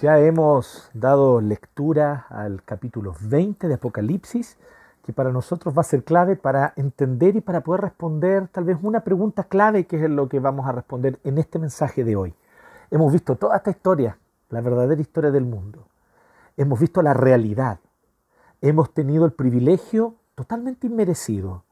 Ya 0.00 0.18
hemos 0.18 0.90
dado 0.94 1.42
lectura 1.42 2.24
al 2.30 2.62
capítulo 2.64 3.14
20 3.20 3.68
de 3.68 3.74
Apocalipsis, 3.74 4.56
que 5.04 5.12
para 5.12 5.30
nosotros 5.30 5.76
va 5.76 5.82
a 5.82 5.84
ser 5.84 6.04
clave 6.04 6.36
para 6.36 6.72
entender 6.76 7.36
y 7.36 7.42
para 7.42 7.60
poder 7.60 7.82
responder 7.82 8.48
tal 8.48 8.64
vez 8.64 8.78
una 8.80 9.00
pregunta 9.00 9.44
clave 9.44 9.84
que 9.84 10.02
es 10.02 10.10
lo 10.10 10.26
que 10.30 10.40
vamos 10.40 10.66
a 10.66 10.72
responder 10.72 11.20
en 11.22 11.36
este 11.36 11.58
mensaje 11.58 12.02
de 12.02 12.16
hoy. 12.16 12.34
Hemos 12.90 13.12
visto 13.12 13.36
toda 13.36 13.58
esta 13.58 13.72
historia, 13.72 14.16
la 14.48 14.62
verdadera 14.62 15.02
historia 15.02 15.30
del 15.30 15.44
mundo. 15.44 15.86
Hemos 16.56 16.80
visto 16.80 17.02
la 17.02 17.12
realidad. 17.12 17.78
Hemos 18.62 18.94
tenido 18.94 19.26
el 19.26 19.32
privilegio 19.32 20.14
totalmente 20.34 20.86
inmerecido, 20.86 21.64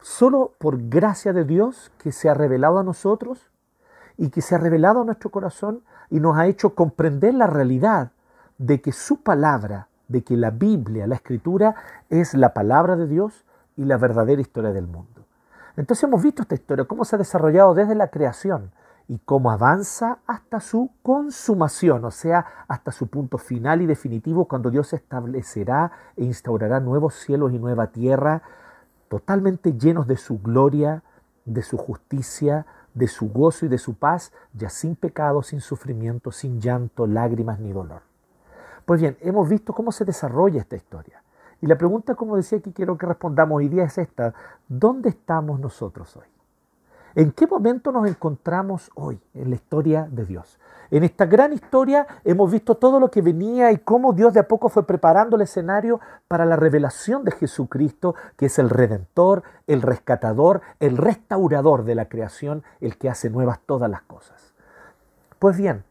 solo 0.00 0.52
por 0.58 0.88
gracia 0.88 1.32
de 1.32 1.44
Dios 1.44 1.90
que 1.98 2.12
se 2.12 2.28
ha 2.28 2.34
revelado 2.34 2.78
a 2.78 2.84
nosotros 2.84 3.51
y 4.16 4.30
que 4.30 4.42
se 4.42 4.54
ha 4.54 4.58
revelado 4.58 5.02
a 5.02 5.04
nuestro 5.04 5.30
corazón 5.30 5.82
y 6.10 6.20
nos 6.20 6.36
ha 6.36 6.46
hecho 6.46 6.74
comprender 6.74 7.34
la 7.34 7.46
realidad 7.46 8.12
de 8.58 8.80
que 8.80 8.92
su 8.92 9.22
palabra, 9.22 9.88
de 10.08 10.22
que 10.22 10.36
la 10.36 10.50
Biblia, 10.50 11.06
la 11.06 11.16
Escritura, 11.16 11.74
es 12.10 12.34
la 12.34 12.52
palabra 12.54 12.96
de 12.96 13.06
Dios 13.06 13.44
y 13.76 13.84
la 13.84 13.96
verdadera 13.96 14.40
historia 14.40 14.72
del 14.72 14.86
mundo. 14.86 15.24
Entonces 15.76 16.04
hemos 16.04 16.22
visto 16.22 16.42
esta 16.42 16.54
historia, 16.54 16.84
cómo 16.84 17.04
se 17.04 17.16
ha 17.16 17.18
desarrollado 17.18 17.74
desde 17.74 17.94
la 17.94 18.08
creación 18.08 18.70
y 19.08 19.18
cómo 19.18 19.50
avanza 19.50 20.18
hasta 20.26 20.60
su 20.60 20.90
consumación, 21.02 22.04
o 22.04 22.10
sea, 22.10 22.46
hasta 22.68 22.92
su 22.92 23.08
punto 23.08 23.38
final 23.38 23.82
y 23.82 23.86
definitivo, 23.86 24.46
cuando 24.46 24.70
Dios 24.70 24.92
establecerá 24.92 25.92
e 26.16 26.24
instaurará 26.24 26.80
nuevos 26.80 27.14
cielos 27.14 27.52
y 27.52 27.58
nueva 27.58 27.88
tierra, 27.88 28.42
totalmente 29.08 29.72
llenos 29.72 30.06
de 30.06 30.16
su 30.16 30.38
gloria, 30.40 31.02
de 31.44 31.62
su 31.62 31.76
justicia, 31.76 32.66
de 32.94 33.08
su 33.08 33.30
gozo 33.30 33.66
y 33.66 33.68
de 33.68 33.78
su 33.78 33.94
paz, 33.94 34.32
ya 34.52 34.68
sin 34.68 34.96
pecado, 34.96 35.42
sin 35.42 35.60
sufrimiento, 35.60 36.32
sin 36.32 36.60
llanto, 36.60 37.06
lágrimas 37.06 37.58
ni 37.58 37.72
dolor. 37.72 38.02
Pues 38.84 39.00
bien, 39.00 39.16
hemos 39.20 39.48
visto 39.48 39.72
cómo 39.72 39.92
se 39.92 40.04
desarrolla 40.04 40.60
esta 40.60 40.76
historia. 40.76 41.22
Y 41.60 41.66
la 41.66 41.78
pregunta, 41.78 42.14
como 42.14 42.36
decía 42.36 42.60
que 42.60 42.72
quiero 42.72 42.98
que 42.98 43.06
respondamos 43.06 43.58
hoy 43.58 43.68
día 43.68 43.84
es 43.84 43.96
esta, 43.96 44.34
¿dónde 44.68 45.10
estamos 45.10 45.60
nosotros 45.60 46.16
hoy? 46.16 46.26
¿En 47.14 47.30
qué 47.32 47.46
momento 47.46 47.92
nos 47.92 48.08
encontramos 48.08 48.90
hoy 48.94 49.20
en 49.34 49.50
la 49.50 49.56
historia 49.56 50.08
de 50.10 50.24
Dios? 50.24 50.58
En 50.92 51.04
esta 51.04 51.24
gran 51.24 51.54
historia 51.54 52.06
hemos 52.22 52.52
visto 52.52 52.74
todo 52.74 53.00
lo 53.00 53.10
que 53.10 53.22
venía 53.22 53.72
y 53.72 53.78
cómo 53.78 54.12
Dios 54.12 54.34
de 54.34 54.40
a 54.40 54.46
poco 54.46 54.68
fue 54.68 54.86
preparando 54.86 55.36
el 55.36 55.42
escenario 55.42 56.00
para 56.28 56.44
la 56.44 56.54
revelación 56.54 57.24
de 57.24 57.30
Jesucristo, 57.30 58.14
que 58.36 58.44
es 58.44 58.58
el 58.58 58.68
redentor, 58.68 59.42
el 59.66 59.80
rescatador, 59.80 60.60
el 60.80 60.98
restaurador 60.98 61.84
de 61.84 61.94
la 61.94 62.10
creación, 62.10 62.62
el 62.82 62.98
que 62.98 63.08
hace 63.08 63.30
nuevas 63.30 63.60
todas 63.64 63.90
las 63.90 64.02
cosas. 64.02 64.52
Pues 65.38 65.56
bien, 65.56 65.82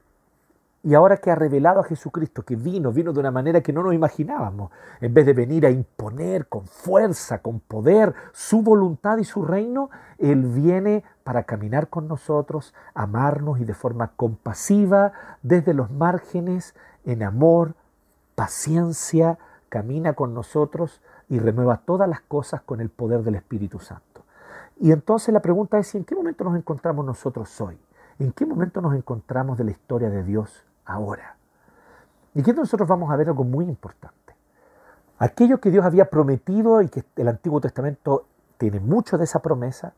y 0.83 0.95
ahora 0.95 1.17
que 1.17 1.29
ha 1.29 1.35
revelado 1.35 1.79
a 1.79 1.83
Jesucristo, 1.83 2.41
que 2.41 2.55
vino, 2.55 2.91
vino 2.91 3.13
de 3.13 3.19
una 3.19 3.29
manera 3.29 3.61
que 3.61 3.71
no 3.71 3.83
nos 3.83 3.93
imaginábamos, 3.93 4.71
en 4.99 5.13
vez 5.13 5.27
de 5.27 5.33
venir 5.33 5.65
a 5.67 5.69
imponer 5.69 6.47
con 6.47 6.65
fuerza, 6.65 7.39
con 7.39 7.59
poder, 7.59 8.15
su 8.33 8.63
voluntad 8.63 9.19
y 9.19 9.23
su 9.23 9.43
reino, 9.43 9.91
Él 10.17 10.43
viene 10.43 11.03
para 11.23 11.43
caminar 11.43 11.89
con 11.89 12.07
nosotros, 12.07 12.73
amarnos 12.95 13.59
y 13.59 13.65
de 13.65 13.75
forma 13.75 14.13
compasiva, 14.15 15.13
desde 15.43 15.75
los 15.75 15.91
márgenes, 15.91 16.73
en 17.05 17.21
amor, 17.21 17.75
paciencia, 18.33 19.37
camina 19.69 20.13
con 20.13 20.33
nosotros 20.33 21.01
y 21.29 21.37
renueva 21.37 21.77
todas 21.85 22.09
las 22.09 22.21
cosas 22.21 22.61
con 22.61 22.81
el 22.81 22.89
poder 22.89 23.21
del 23.21 23.35
Espíritu 23.35 23.77
Santo. 23.77 24.23
Y 24.79 24.91
entonces 24.91 25.31
la 25.31 25.41
pregunta 25.41 25.77
es, 25.77 25.93
¿en 25.93 26.05
qué 26.05 26.15
momento 26.15 26.43
nos 26.43 26.57
encontramos 26.57 27.05
nosotros 27.05 27.61
hoy? 27.61 27.77
¿En 28.17 28.31
qué 28.31 28.47
momento 28.47 28.81
nos 28.81 28.95
encontramos 28.95 29.59
de 29.59 29.65
la 29.65 29.71
historia 29.71 30.09
de 30.09 30.23
Dios 30.23 30.65
ahora. 30.85 31.35
Y 32.33 32.41
aquí 32.41 32.53
nosotros 32.53 32.87
vamos 32.87 33.11
a 33.11 33.15
ver 33.15 33.27
algo 33.27 33.43
muy 33.43 33.65
importante. 33.65 34.35
Aquello 35.19 35.59
que 35.59 35.69
Dios 35.69 35.85
había 35.85 36.09
prometido 36.09 36.81
y 36.81 36.89
que 36.89 37.03
el 37.17 37.27
Antiguo 37.27 37.61
Testamento 37.61 38.25
tiene 38.57 38.79
mucho 38.79 39.17
de 39.17 39.25
esa 39.25 39.39
promesa, 39.41 39.93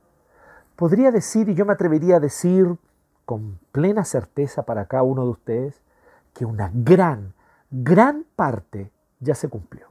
podría 0.76 1.12
decir, 1.12 1.50
y 1.50 1.56
yo 1.56 1.66
me 1.66 1.74
atrevería 1.74 2.18
a 2.18 2.20
decir 2.20 2.78
con 3.26 3.60
plena 3.72 4.04
certeza 4.04 4.64
para 4.64 4.86
cada 4.86 5.04
uno 5.04 5.24
de 5.24 5.30
ustedes, 5.30 5.82
que 6.34 6.46
una 6.46 6.72
gran, 6.74 7.34
gran 7.72 8.26
parte 8.36 8.92
ya 9.20 9.36
se 9.36 9.50
cumplió. 9.50 9.88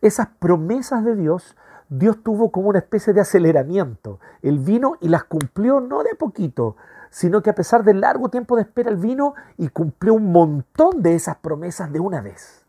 Esas 0.00 0.28
promesas 0.38 1.04
de 1.04 1.16
Dios, 1.16 1.56
Dios 1.88 2.22
tuvo 2.22 2.50
como 2.50 2.68
una 2.68 2.78
especie 2.78 3.12
de 3.12 3.20
aceleramiento. 3.20 4.20
Él 4.42 4.60
vino 4.60 4.96
y 5.00 5.08
las 5.08 5.24
cumplió 5.24 5.80
no 5.80 6.02
de 6.02 6.14
poquito, 6.14 6.76
sino 7.10 7.42
que 7.42 7.50
a 7.50 7.54
pesar 7.54 7.84
del 7.84 8.00
largo 8.00 8.28
tiempo 8.28 8.56
de 8.56 8.62
espera, 8.62 8.90
Él 8.90 8.96
vino 8.96 9.34
y 9.56 9.68
cumplió 9.68 10.14
un 10.14 10.32
montón 10.32 11.02
de 11.02 11.14
esas 11.14 11.36
promesas 11.36 11.92
de 11.92 12.00
una 12.00 12.20
vez 12.20 12.64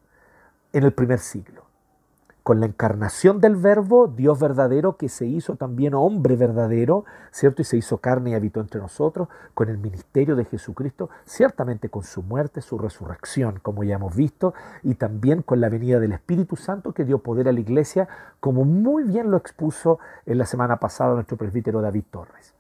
en 0.74 0.84
el 0.84 0.94
primer 0.94 1.20
siglo. 1.20 1.70
Con 2.44 2.62
la 2.62 2.66
encarnación 2.66 3.42
del 3.42 3.58
Verbo, 3.58 4.08
Dios 4.08 4.40
verdadero, 4.40 4.98
que 4.98 5.08
se 5.08 5.28
hizo 5.28 5.56
también 5.56 5.94
hombre 5.94 6.36
verdadero, 6.36 7.06
¿cierto? 7.32 7.62
Y 7.62 7.66
se 7.66 7.78
hizo 7.78 7.98
carne 7.98 8.32
y 8.32 8.34
habitó 8.34 8.60
entre 8.60 8.82
nosotros, 8.82 9.28
con 9.54 9.70
el 9.70 9.78
ministerio 9.78 10.36
de 10.36 10.46
Jesucristo, 10.46 11.12
ciertamente 11.26 11.90
con 11.90 12.02
su 12.02 12.24
muerte, 12.24 12.62
su 12.62 12.80
resurrección, 12.80 13.60
como 13.62 13.84
ya 13.84 13.96
hemos 13.96 14.16
visto, 14.16 14.56
y 14.82 14.96
también 14.96 15.44
con 15.44 15.62
la 15.62 15.70
venida 15.70 16.00
del 16.00 16.14
Espíritu 16.14 16.56
Santo 16.56 16.94
que 16.94 17.06
dio 17.06 17.20
poder 17.20 17.50
a 17.50 17.52
la 17.52 17.60
iglesia, 17.60 18.08
como 18.40 18.64
muy 18.66 19.04
bien 19.04 19.30
lo 19.30 19.38
expuso 19.38 20.00
en 20.26 20.40
la 20.40 20.48
semana 20.48 20.78
pasada 20.78 21.14
nuestro 21.14 21.38
presbítero 21.38 21.82
David 21.82 22.06
Torres. 22.10 22.56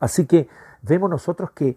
Así 0.00 0.26
que 0.26 0.48
vemos 0.82 1.10
nosotros 1.10 1.50
que 1.52 1.76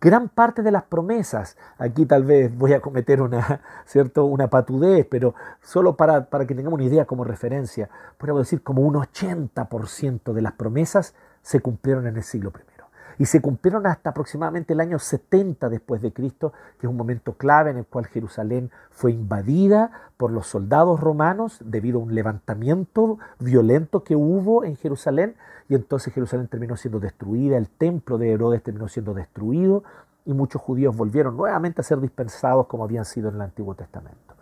gran 0.00 0.28
parte 0.28 0.62
de 0.62 0.70
las 0.70 0.84
promesas, 0.84 1.56
aquí 1.78 2.06
tal 2.06 2.24
vez 2.24 2.56
voy 2.56 2.72
a 2.72 2.80
cometer 2.80 3.22
una, 3.22 3.60
¿cierto? 3.86 4.24
una 4.26 4.48
patudez, 4.48 5.06
pero 5.10 5.34
solo 5.62 5.96
para, 5.96 6.26
para 6.26 6.46
que 6.46 6.54
tengamos 6.54 6.78
una 6.78 6.88
idea 6.88 7.06
como 7.06 7.24
referencia, 7.24 7.88
podemos 8.18 8.42
decir 8.42 8.62
como 8.62 8.82
un 8.82 8.94
80% 8.94 10.32
de 10.32 10.42
las 10.42 10.52
promesas 10.52 11.14
se 11.42 11.60
cumplieron 11.60 12.06
en 12.06 12.16
el 12.16 12.22
siglo 12.22 12.52
I 12.54 12.76
y 13.18 13.26
se 13.26 13.40
cumplieron 13.40 13.86
hasta 13.86 14.10
aproximadamente 14.10 14.72
el 14.72 14.80
año 14.80 14.98
70 14.98 15.68
después 15.68 16.02
de 16.02 16.12
Cristo, 16.12 16.52
que 16.78 16.86
es 16.86 16.90
un 16.90 16.96
momento 16.96 17.34
clave 17.34 17.70
en 17.70 17.78
el 17.78 17.86
cual 17.86 18.06
Jerusalén 18.06 18.70
fue 18.90 19.12
invadida 19.12 19.90
por 20.16 20.30
los 20.30 20.46
soldados 20.46 21.00
romanos 21.00 21.58
debido 21.64 21.98
a 21.98 22.02
un 22.02 22.14
levantamiento 22.14 23.18
violento 23.38 24.04
que 24.04 24.16
hubo 24.16 24.64
en 24.64 24.76
Jerusalén 24.76 25.36
y 25.68 25.74
entonces 25.74 26.12
Jerusalén 26.12 26.48
terminó 26.48 26.76
siendo 26.76 27.00
destruida, 27.00 27.56
el 27.56 27.68
templo 27.68 28.18
de 28.18 28.32
Herodes 28.32 28.62
terminó 28.62 28.88
siendo 28.88 29.14
destruido 29.14 29.82
y 30.24 30.32
muchos 30.32 30.60
judíos 30.60 30.96
volvieron 30.96 31.36
nuevamente 31.36 31.80
a 31.80 31.84
ser 31.84 32.00
dispersados 32.00 32.66
como 32.66 32.84
habían 32.84 33.04
sido 33.04 33.28
en 33.28 33.36
el 33.36 33.42
Antiguo 33.42 33.74
Testamento. 33.74 34.34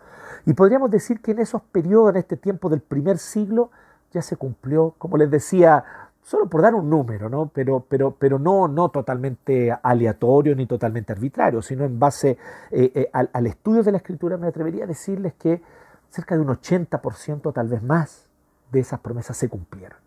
Y 0.45 0.53
podríamos 0.53 0.91
decir 0.91 1.21
que 1.21 1.31
en 1.31 1.39
esos 1.39 1.61
periodos, 1.61 2.11
en 2.11 2.17
este 2.17 2.37
tiempo 2.37 2.69
del 2.69 2.81
primer 2.81 3.17
siglo, 3.17 3.71
ya 4.11 4.21
se 4.21 4.37
cumplió, 4.37 4.95
como 4.97 5.17
les 5.17 5.29
decía 5.29 5.83
solo 6.21 6.47
por 6.47 6.63
dar 6.63 6.73
un 6.73 6.89
número, 6.89 7.29
¿no? 7.29 7.51
pero, 7.53 7.85
pero, 7.87 8.15
pero 8.17 8.39
no, 8.39 8.67
no 8.67 8.89
totalmente 8.89 9.71
aleatorio 9.83 10.55
ni 10.55 10.65
totalmente 10.65 11.13
arbitrario, 11.13 11.61
sino 11.61 11.85
en 11.85 11.99
base 11.99 12.37
eh, 12.71 12.91
eh, 12.95 13.09
al, 13.13 13.45
estudio 13.45 13.83
de 13.83 13.91
la 13.91 13.97
escritura, 13.97 14.35
me 14.37 14.47
atrevería 14.47 14.85
a 14.85 14.87
decirles 14.87 15.33
que 15.35 15.61
cerca 16.09 16.35
de 16.35 16.41
un 16.41 16.47
80%, 16.47 17.53
tal 17.53 17.67
vez 17.67 17.83
más, 17.83 18.27
de 18.71 18.79
esas 18.79 18.99
promesas 19.01 19.37
se 19.37 19.49
cumplieron. 19.49 20.04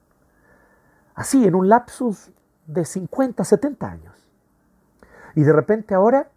Así, 1.18 1.44
en 1.44 1.56
un 1.56 1.68
lapsus 1.68 2.30
de 2.68 2.84
50, 2.84 3.42
70 3.42 3.90
años. 3.90 4.14
Y 5.34 5.42
de 5.42 5.52
repente 5.52 5.92
ahora 5.96 6.30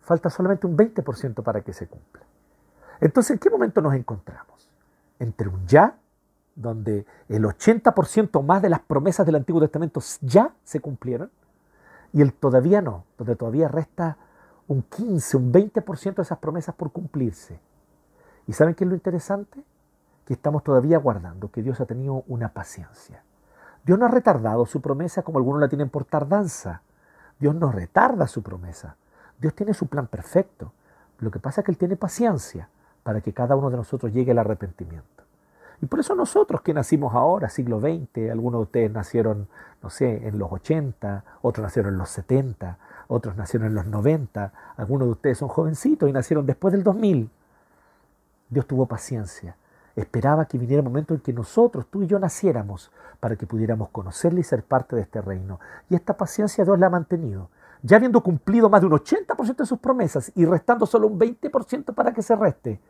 falta 0.00 0.30
solamente 0.30 0.66
un 0.66 0.76
20% 0.76 1.44
para 1.44 1.60
que 1.60 1.72
se 1.72 1.86
cumpla. 1.86 2.24
Entonces, 3.00 3.30
¿en 3.30 3.38
qué 3.38 3.48
momento 3.48 3.80
nos 3.80 3.94
encontramos? 3.94 4.68
Entre 5.20 5.48
un 5.48 5.64
ya 5.68 5.96
donde 6.56 7.06
el 7.28 7.44
80% 7.44 8.42
más 8.42 8.62
de 8.62 8.68
las 8.68 8.80
promesas 8.80 9.24
del 9.24 9.36
Antiguo 9.36 9.60
Testamento 9.60 10.00
ya 10.22 10.52
se 10.64 10.80
cumplieron, 10.80 11.30
y 12.12 12.20
el 12.20 12.32
todavía 12.32 12.82
no, 12.82 13.04
donde 13.16 13.36
todavía 13.36 13.68
resta 13.68 14.16
un 14.66 14.82
15, 14.82 15.36
un 15.36 15.52
20% 15.52 16.16
de 16.16 16.22
esas 16.22 16.38
promesas 16.38 16.74
por 16.74 16.90
cumplirse. 16.90 17.60
¿Y 18.48 18.54
saben 18.54 18.74
qué 18.74 18.82
es 18.82 18.90
lo 18.90 18.96
interesante? 18.96 19.62
Que 20.24 20.34
estamos 20.34 20.64
todavía 20.64 20.98
guardando, 20.98 21.52
que 21.52 21.62
Dios 21.62 21.80
ha 21.80 21.86
tenido 21.86 22.24
una 22.26 22.48
paciencia. 22.52 23.22
Dios 23.88 23.98
no 23.98 24.04
ha 24.04 24.10
retardado 24.10 24.66
su 24.66 24.82
promesa 24.82 25.22
como 25.22 25.38
algunos 25.38 25.62
la 25.62 25.68
tienen 25.70 25.88
por 25.88 26.04
tardanza. 26.04 26.82
Dios 27.38 27.54
no 27.54 27.72
retarda 27.72 28.26
su 28.26 28.42
promesa. 28.42 28.96
Dios 29.40 29.54
tiene 29.54 29.72
su 29.72 29.86
plan 29.86 30.08
perfecto. 30.08 30.74
Lo 31.20 31.30
que 31.30 31.38
pasa 31.38 31.62
es 31.62 31.64
que 31.64 31.70
Él 31.70 31.78
tiene 31.78 31.96
paciencia 31.96 32.68
para 33.02 33.22
que 33.22 33.32
cada 33.32 33.56
uno 33.56 33.70
de 33.70 33.78
nosotros 33.78 34.12
llegue 34.12 34.32
al 34.32 34.40
arrepentimiento. 34.40 35.24
Y 35.80 35.86
por 35.86 36.00
eso 36.00 36.14
nosotros 36.14 36.60
que 36.60 36.74
nacimos 36.74 37.14
ahora, 37.14 37.48
siglo 37.48 37.80
XX, 37.80 38.30
algunos 38.30 38.58
de 38.58 38.62
ustedes 38.64 38.92
nacieron, 38.92 39.48
no 39.82 39.88
sé, 39.88 40.28
en 40.28 40.38
los 40.38 40.52
80, 40.52 41.24
otros 41.40 41.62
nacieron 41.62 41.94
en 41.94 41.98
los 41.98 42.10
70, 42.10 42.76
otros 43.06 43.36
nacieron 43.36 43.68
en 43.68 43.74
los 43.74 43.86
90, 43.86 44.52
algunos 44.76 45.08
de 45.08 45.12
ustedes 45.12 45.38
son 45.38 45.48
jovencitos 45.48 46.10
y 46.10 46.12
nacieron 46.12 46.44
después 46.44 46.72
del 46.72 46.82
2000. 46.82 47.30
Dios 48.50 48.66
tuvo 48.66 48.84
paciencia, 48.84 49.56
esperaba 49.96 50.44
que 50.44 50.58
viniera 50.58 50.80
el 50.80 50.84
momento 50.84 51.14
en 51.14 51.20
que 51.20 51.32
nosotros, 51.32 51.86
tú 51.90 52.02
y 52.02 52.06
yo, 52.06 52.18
naciéramos 52.18 52.90
para 53.20 53.36
que 53.36 53.46
pudiéramos 53.46 53.88
conocerle 53.90 54.40
y 54.40 54.44
ser 54.44 54.62
parte 54.62 54.96
de 54.96 55.02
este 55.02 55.20
reino. 55.20 55.58
Y 55.90 55.94
esta 55.94 56.16
paciencia 56.16 56.64
Dios 56.64 56.78
la 56.78 56.86
ha 56.86 56.90
mantenido. 56.90 57.50
ya 57.82 57.96
habiendo 57.96 58.22
cumplido 58.22 58.68
más 58.68 58.80
de 58.80 58.88
un 58.88 58.92
80% 58.92 59.56
de 59.56 59.66
sus 59.66 59.78
promesas 59.78 60.32
y 60.34 60.44
restando 60.44 60.84
solo 60.84 61.06
un 61.06 61.18
20% 61.18 61.94
para 61.94 62.12
que 62.12 62.22
se 62.22 62.34
reste, 62.34 62.80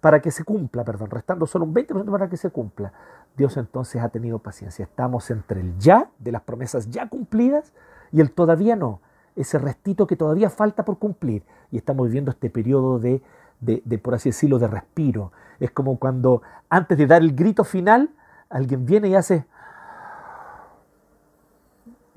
para 0.00 0.20
que 0.20 0.30
se 0.30 0.44
cumpla, 0.44 0.84
perdón, 0.84 1.10
restando 1.10 1.44
solo 1.44 1.64
un 1.64 1.74
20% 1.74 2.08
para 2.10 2.28
que 2.28 2.36
se 2.36 2.50
cumpla, 2.50 2.92
Dios 3.36 3.56
entonces 3.56 4.00
ha 4.00 4.08
tenido 4.10 4.38
paciencia. 4.38 4.84
Estamos 4.84 5.30
entre 5.30 5.60
el 5.60 5.76
ya, 5.78 6.10
de 6.20 6.30
las 6.30 6.42
promesas 6.42 6.88
ya 6.90 7.08
cumplidas, 7.08 7.72
y 8.12 8.20
el 8.20 8.30
todavía 8.30 8.76
no, 8.76 9.00
ese 9.34 9.58
restito 9.58 10.06
que 10.06 10.16
todavía 10.16 10.50
falta 10.50 10.84
por 10.84 10.98
cumplir. 10.98 11.42
Y 11.70 11.76
estamos 11.76 12.06
viviendo 12.06 12.30
este 12.30 12.48
periodo 12.48 12.98
de, 13.00 13.22
de, 13.60 13.82
de, 13.84 13.98
por 13.98 14.14
así 14.14 14.28
decirlo, 14.28 14.58
de 14.58 14.68
respiro. 14.68 15.32
Es 15.58 15.72
como 15.72 15.98
cuando 15.98 16.42
antes 16.68 16.96
de 16.96 17.06
dar 17.06 17.22
el 17.22 17.34
grito 17.34 17.64
final, 17.64 18.10
alguien 18.50 18.86
viene 18.86 19.08
y 19.08 19.14
hace 19.14 19.46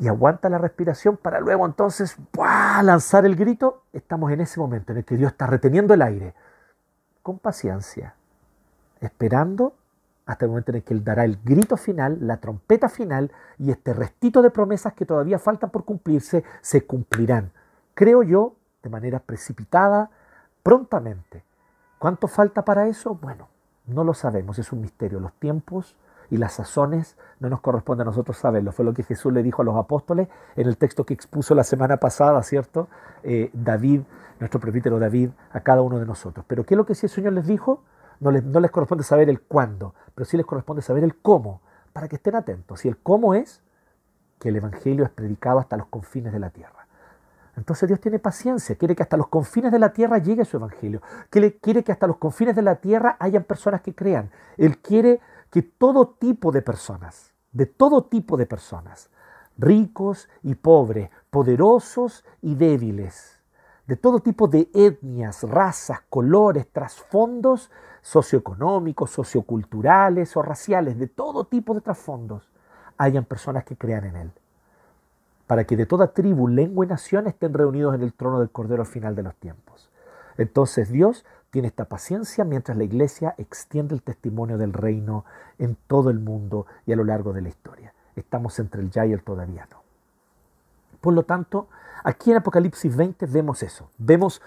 y 0.02 0.08
aguanta 0.08 0.50
la 0.50 0.58
respiración 0.58 1.16
para 1.16 1.40
luego 1.40 1.64
entonces 1.64 2.18
lanzar 2.82 3.24
el 3.24 3.36
grito, 3.36 3.84
estamos 3.94 4.32
en 4.32 4.42
ese 4.42 4.60
momento 4.60 4.92
en 4.92 4.98
el 4.98 5.06
que 5.06 5.16
Dios 5.16 5.32
está 5.32 5.46
reteniendo 5.46 5.94
el 5.94 6.02
aire 6.02 6.34
con 7.22 7.38
paciencia, 7.38 8.16
esperando 9.00 9.76
hasta 10.26 10.46
el 10.46 10.50
momento 10.50 10.72
en 10.72 10.78
el 10.78 10.84
que 10.84 10.96
Él 10.96 11.04
dará 11.04 11.24
el 11.24 11.38
grito 11.44 11.78
final, 11.78 12.18
la 12.22 12.38
trompeta 12.38 12.90
final 12.90 13.32
y 13.60 13.70
este 13.70 13.94
restito 13.94 14.42
de 14.42 14.50
promesas 14.50 14.94
que 14.94 15.06
todavía 15.06 15.38
faltan 15.38 15.70
por 15.70 15.86
cumplirse 15.86 16.44
se 16.62 16.84
cumplirán. 16.88 17.52
Creo 17.94 18.24
yo, 18.24 18.56
de 18.82 18.90
manera 18.90 19.20
precipitada, 19.20 20.10
prontamente. 20.64 21.44
¿Cuánto 22.00 22.28
falta 22.28 22.66
para 22.66 22.88
eso? 22.88 23.14
Bueno, 23.14 23.50
no 23.86 24.04
lo 24.04 24.16
sabemos, 24.16 24.58
es 24.58 24.72
un 24.72 24.82
misterio. 24.82 25.20
Los 25.20 25.34
tiempos 25.34 25.96
y 26.32 26.38
las 26.38 26.54
sazones 26.54 27.18
no 27.40 27.50
nos 27.50 27.60
corresponde 27.60 28.02
a 28.04 28.06
nosotros 28.06 28.38
saberlo. 28.38 28.72
Fue 28.72 28.86
lo 28.86 28.94
que 28.94 29.04
Jesús 29.04 29.32
le 29.34 29.44
dijo 29.44 29.62
a 29.62 29.66
los 29.66 29.76
apóstoles 29.76 30.30
en 30.56 30.68
el 30.68 30.78
texto 30.78 31.06
que 31.06 31.14
expuso 31.14 31.54
la 31.54 31.66
semana 31.66 31.98
pasada, 31.98 32.42
¿cierto? 32.42 32.88
Eh, 33.22 33.52
David, 33.54 34.02
nuestro 34.40 34.60
presbítero 34.60 34.98
David, 34.98 35.30
a 35.52 35.60
cada 35.60 35.82
uno 35.82 36.00
de 36.00 36.06
nosotros. 36.06 36.46
Pero 36.48 36.64
¿qué 36.64 36.74
es 36.74 36.78
lo 36.78 36.86
que 36.86 36.96
sí 36.96 37.06
el 37.06 37.12
Señor 37.12 37.34
les 37.34 37.46
dijo? 37.46 37.84
No 38.22 38.32
les, 38.32 38.44
no 38.44 38.62
les 38.62 38.72
corresponde 38.72 39.04
saber 39.04 39.30
el 39.30 39.42
cuándo, 39.42 39.94
pero 40.16 40.26
sí 40.26 40.38
les 40.38 40.46
corresponde 40.46 40.82
saber 40.82 41.04
el 41.04 41.18
cómo, 41.18 41.62
para 41.92 42.08
que 42.08 42.16
estén 42.16 42.36
atentos. 42.36 42.86
Y 42.86 42.88
el 42.88 42.98
cómo 42.98 43.34
es 43.34 43.62
que 44.40 44.50
el 44.50 44.56
Evangelio 44.56 45.04
es 45.04 45.12
predicado 45.12 45.60
hasta 45.60 45.76
los 45.76 45.88
confines 45.88 46.32
de 46.32 46.40
la 46.40 46.50
tierra. 46.50 46.88
Entonces 47.58 47.90
Dios 47.90 48.00
tiene 48.00 48.20
paciencia, 48.20 48.76
quiere 48.76 48.96
que 48.96 49.04
hasta 49.04 49.18
los 49.18 49.28
confines 49.28 49.74
de 49.74 49.80
la 49.80 49.92
tierra 49.92 50.18
llegue 50.20 50.46
su 50.46 50.56
evangelio, 50.56 51.02
quiere, 51.30 51.58
quiere 51.58 51.84
que 51.84 51.92
hasta 51.92 52.08
los 52.08 52.16
confines 52.16 52.56
de 52.56 52.62
la 52.62 52.76
tierra 52.76 53.18
hayan 53.20 53.44
personas 53.44 53.82
que 53.82 53.94
crean. 53.94 54.32
Él 54.58 54.78
quiere 54.78 55.20
que 55.52 55.62
todo 55.62 56.08
tipo 56.08 56.52
de 56.52 56.62
personas, 56.62 57.34
de 57.52 57.66
todo 57.68 58.06
tipo 58.06 58.38
de 58.38 58.46
personas, 58.46 59.10
ricos 59.58 60.30
y 60.42 60.56
pobres, 60.56 61.12
poderosos 61.30 62.24
y 62.42 62.56
débiles, 62.56 63.40
de 63.86 63.98
todo 63.98 64.22
tipo 64.22 64.48
de 64.48 64.70
etnias, 64.74 65.44
razas, 65.44 66.00
colores, 66.10 66.68
trasfondos 66.72 67.70
socioeconómicos, 68.02 69.12
socioculturales 69.12 70.36
o 70.38 70.42
raciales, 70.42 70.98
de 70.98 71.08
todo 71.08 71.46
tipo 71.46 71.74
de 71.74 71.82
trasfondos, 71.82 72.50
hayan 72.98 73.26
personas 73.26 73.66
que 73.66 73.76
crean 73.76 74.06
en 74.06 74.16
Él. 74.16 74.32
Para 75.48 75.66
que 75.66 75.76
de 75.76 75.86
toda 75.86 76.14
tribu, 76.14 76.48
lengua 76.48 76.86
y 76.86 76.88
nación 76.88 77.28
estén 77.28 77.54
reunidos 77.54 77.94
en 77.94 78.04
el 78.04 78.14
trono 78.14 78.40
del 78.40 78.50
Cordero 78.52 78.84
al 78.84 78.88
final 78.88 79.16
de 79.16 79.24
los 79.24 79.36
tiempos. 79.36 79.90
Entonces 80.38 80.90
Dios 80.90 81.26
tiene 81.52 81.68
esta 81.68 81.86
paciencia 81.86 82.44
mientras 82.46 82.78
la 82.78 82.86
iglesia 82.86 83.36
extiende 83.38 83.94
el 83.94 84.02
testimonio 84.02 84.58
del 84.58 84.74
reino 84.74 85.26
en 85.60 85.78
todo 85.88 86.10
el 86.10 86.20
mundo 86.20 86.66
y 86.86 86.94
a 86.94 86.96
lo 86.96 87.04
largo 87.04 87.34
de 87.34 87.42
la 87.42 87.50
historia. 87.50 87.94
Estamos 88.16 88.58
entre 88.60 88.82
el 88.82 88.90
ya 88.90 89.06
y 89.06 89.14
el 89.14 89.22
todavía 89.22 89.68
no. 89.70 89.82
Por 91.02 91.14
lo 91.14 91.24
tanto, 91.24 91.68
aquí 92.04 92.32
en 92.32 92.38
Apocalipsis 92.38 92.96
20 92.96 93.26
vemos 93.26 93.64
eso. 93.64 93.90
Vemos 93.98 94.42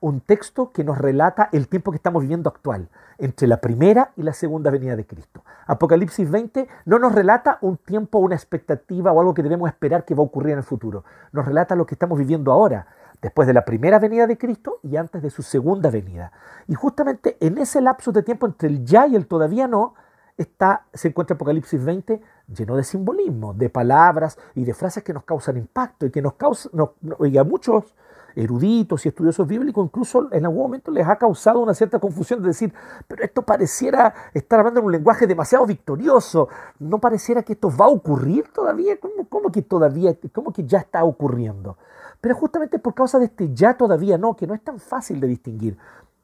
un 0.00 0.20
texto 0.20 0.72
que 0.72 0.82
nos 0.82 0.98
relata 0.98 1.48
el 1.52 1.68
tiempo 1.68 1.90
que 1.90 1.96
estamos 1.96 2.22
viviendo 2.22 2.48
actual, 2.48 2.88
entre 3.18 3.46
la 3.46 3.60
primera 3.60 4.12
y 4.16 4.22
la 4.22 4.32
segunda 4.32 4.70
venida 4.70 4.96
de 4.96 5.06
Cristo. 5.06 5.44
Apocalipsis 5.66 6.30
20 6.30 6.68
no 6.86 6.98
nos 6.98 7.14
relata 7.14 7.58
un 7.60 7.76
tiempo, 7.76 8.18
una 8.18 8.34
expectativa 8.34 9.12
o 9.12 9.20
algo 9.20 9.34
que 9.34 9.42
debemos 9.42 9.68
esperar 9.68 10.04
que 10.04 10.14
va 10.14 10.22
a 10.22 10.26
ocurrir 10.26 10.52
en 10.52 10.58
el 10.58 10.64
futuro. 10.64 11.04
Nos 11.32 11.44
relata 11.44 11.76
lo 11.76 11.86
que 11.86 11.94
estamos 11.94 12.18
viviendo 12.18 12.50
ahora, 12.50 12.86
después 13.22 13.46
de 13.46 13.54
la 13.54 13.64
primera 13.64 13.98
venida 13.98 14.26
de 14.26 14.38
Cristo 14.38 14.78
y 14.82 14.96
antes 14.96 15.22
de 15.22 15.30
su 15.30 15.42
segunda 15.42 15.90
venida. 15.90 16.32
Y 16.66 16.74
justamente 16.74 17.36
en 17.40 17.58
ese 17.58 17.80
lapso 17.80 18.12
de 18.12 18.22
tiempo 18.22 18.46
entre 18.46 18.68
el 18.68 18.84
ya 18.84 19.06
y 19.06 19.16
el 19.16 19.26
todavía 19.26 19.68
no, 19.68 19.94
está, 20.36 20.86
se 20.92 21.08
encuentra 21.08 21.34
Apocalipsis 21.34 21.84
20 21.84 22.20
lleno 22.48 22.76
de 22.76 22.84
simbolismo, 22.84 23.54
de 23.54 23.68
palabras 23.68 24.38
y 24.54 24.64
de 24.64 24.74
frases 24.74 25.04
que 25.04 25.12
nos 25.12 25.24
causan 25.24 25.56
impacto 25.56 26.06
y 26.06 26.10
que 26.10 26.22
nos 26.22 26.34
causan, 26.34 26.72
a 26.80 27.44
muchos 27.44 27.94
eruditos 28.36 29.04
y 29.04 29.08
estudiosos 29.08 29.46
bíblicos 29.46 29.84
incluso 29.84 30.32
en 30.32 30.44
algún 30.44 30.62
momento 30.62 30.90
les 30.92 31.06
ha 31.06 31.16
causado 31.16 31.58
una 31.58 31.74
cierta 31.74 31.98
confusión 31.98 32.40
de 32.40 32.48
decir, 32.48 32.72
pero 33.08 33.24
esto 33.24 33.42
pareciera 33.42 34.14
estar 34.34 34.60
hablando 34.60 34.80
en 34.80 34.86
un 34.86 34.92
lenguaje 34.92 35.26
demasiado 35.26 35.66
victorioso, 35.66 36.48
no 36.78 36.98
pareciera 36.98 37.42
que 37.42 37.54
esto 37.54 37.70
va 37.76 37.86
a 37.86 37.88
ocurrir 37.88 38.48
todavía, 38.52 38.98
¿cómo, 38.98 39.28
cómo 39.28 39.50
que 39.50 39.62
todavía, 39.62 40.16
cómo 40.32 40.52
que 40.52 40.64
ya 40.64 40.78
está 40.78 41.04
ocurriendo? 41.04 41.76
Pero 42.20 42.34
justamente 42.34 42.78
por 42.78 42.94
causa 42.94 43.18
de 43.18 43.26
este 43.26 43.54
ya 43.54 43.74
todavía 43.74 44.18
no, 44.18 44.36
que 44.36 44.46
no 44.46 44.54
es 44.54 44.62
tan 44.62 44.78
fácil 44.78 45.20
de 45.20 45.28
distinguir. 45.28 45.78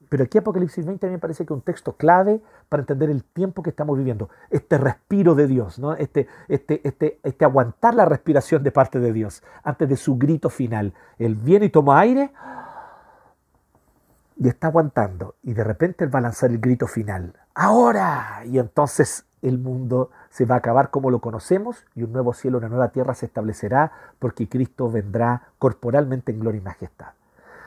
Pero 0.09 0.25
aquí 0.25 0.39
Apocalipsis 0.39 0.87
20 0.87 1.07
a 1.07 1.09
mí 1.09 1.15
me 1.15 1.19
parece 1.19 1.45
que 1.45 1.53
es 1.53 1.57
un 1.57 1.63
texto 1.63 1.97
clave 1.97 2.41
para 2.69 2.83
entender 2.83 3.11
el 3.11 3.25
tiempo 3.25 3.63
que 3.63 3.71
estamos 3.71 3.99
viviendo, 3.99 4.31
este 4.51 4.79
respiro 4.79 5.35
de 5.35 5.49
Dios, 5.49 5.79
¿no? 5.79 5.95
este, 5.95 6.29
este, 6.49 6.87
este, 6.87 7.19
este 7.25 7.45
aguantar 7.45 7.95
la 7.95 8.05
respiración 8.05 8.63
de 8.63 8.71
parte 8.71 9.01
de 9.01 9.13
Dios 9.13 9.43
antes 9.65 9.89
de 9.89 9.97
su 9.97 10.17
grito 10.17 10.49
final. 10.49 10.95
Él 11.19 11.35
viene 11.35 11.67
y 11.67 11.71
toma 11.71 11.99
aire 11.99 12.31
y 14.37 14.49
está 14.49 14.69
aguantando 14.69 15.35
y 15.43 15.55
de 15.55 15.65
repente 15.65 16.05
él 16.05 16.15
va 16.15 16.21
a 16.21 16.23
lanzar 16.23 16.51
el 16.51 16.61
grito 16.61 16.87
final. 16.87 17.35
Ahora. 17.57 18.43
Y 18.45 18.59
entonces 18.59 19.26
el 19.43 19.59
mundo 19.59 20.11
se 20.31 20.45
va 20.45 20.57
a 20.57 20.59
acabar 20.59 20.91
como 20.91 21.11
lo 21.11 21.21
conocemos 21.21 21.85
y 21.95 22.03
un 22.03 22.13
nuevo 22.13 22.33
cielo, 22.33 22.59
una 22.59 22.69
nueva 22.69 22.89
tierra 22.89 23.15
se 23.15 23.27
establecerá 23.27 23.93
porque 24.19 24.49
Cristo 24.49 24.91
vendrá 24.91 25.49
corporalmente 25.59 26.33
en 26.33 26.41
gloria 26.41 26.59
y 26.59 26.65
majestad. 26.65 27.09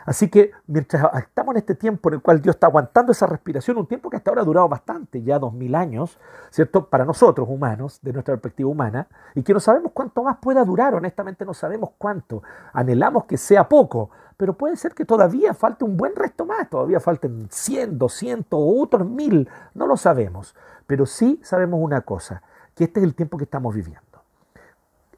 Así 0.05 0.27
que 0.27 0.51
mientras 0.65 1.03
estamos 1.19 1.53
en 1.53 1.59
este 1.59 1.75
tiempo 1.75 2.09
en 2.09 2.15
el 2.15 2.21
cual 2.21 2.41
Dios 2.41 2.55
está 2.55 2.65
aguantando 2.65 3.11
esa 3.11 3.27
respiración, 3.27 3.77
un 3.77 3.85
tiempo 3.85 4.09
que 4.09 4.17
hasta 4.17 4.31
ahora 4.31 4.41
ha 4.41 4.45
durado 4.45 4.67
bastante, 4.67 5.21
ya 5.21 5.37
dos 5.37 5.53
mil 5.53 5.75
años, 5.75 6.17
¿cierto? 6.49 6.87
Para 6.87 7.05
nosotros 7.05 7.47
humanos, 7.47 7.99
de 8.01 8.13
nuestra 8.13 8.33
perspectiva 8.33 8.69
humana, 8.69 9.07
y 9.35 9.43
que 9.43 9.53
no 9.53 9.59
sabemos 9.59 9.91
cuánto 9.93 10.23
más 10.23 10.37
pueda 10.37 10.65
durar, 10.65 10.95
honestamente 10.95 11.45
no 11.45 11.53
sabemos 11.53 11.91
cuánto. 11.99 12.41
Anhelamos 12.73 13.25
que 13.25 13.37
sea 13.37 13.69
poco, 13.69 14.09
pero 14.35 14.53
puede 14.53 14.77
ser 14.77 14.93
que 14.93 15.05
todavía 15.05 15.53
falte 15.53 15.83
un 15.83 15.97
buen 15.97 16.15
resto 16.15 16.45
más, 16.45 16.69
todavía 16.69 16.99
falten 16.99 17.47
100, 17.51 17.99
200 17.99 18.57
o 18.59 18.81
otros 18.81 19.07
mil, 19.07 19.47
no 19.75 19.85
lo 19.85 19.95
sabemos. 19.95 20.55
Pero 20.89 21.05
sí 21.05 21.39
sabemos 21.43 21.79
una 21.83 22.01
cosa, 22.01 22.41
que 22.73 22.85
este 22.85 22.99
es 22.99 23.03
el 23.03 23.13
tiempo 23.13 23.37
que 23.37 23.43
estamos 23.43 23.75
viviendo. 23.75 24.23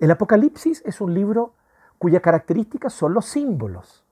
El 0.01 0.11
Apocalipsis 0.11 0.83
es 0.85 0.99
un 0.99 1.13
libro 1.13 1.53
cuya 1.97 2.19
característica 2.19 2.89
son 2.89 3.13
los 3.13 3.23
símbolos. 3.27 4.03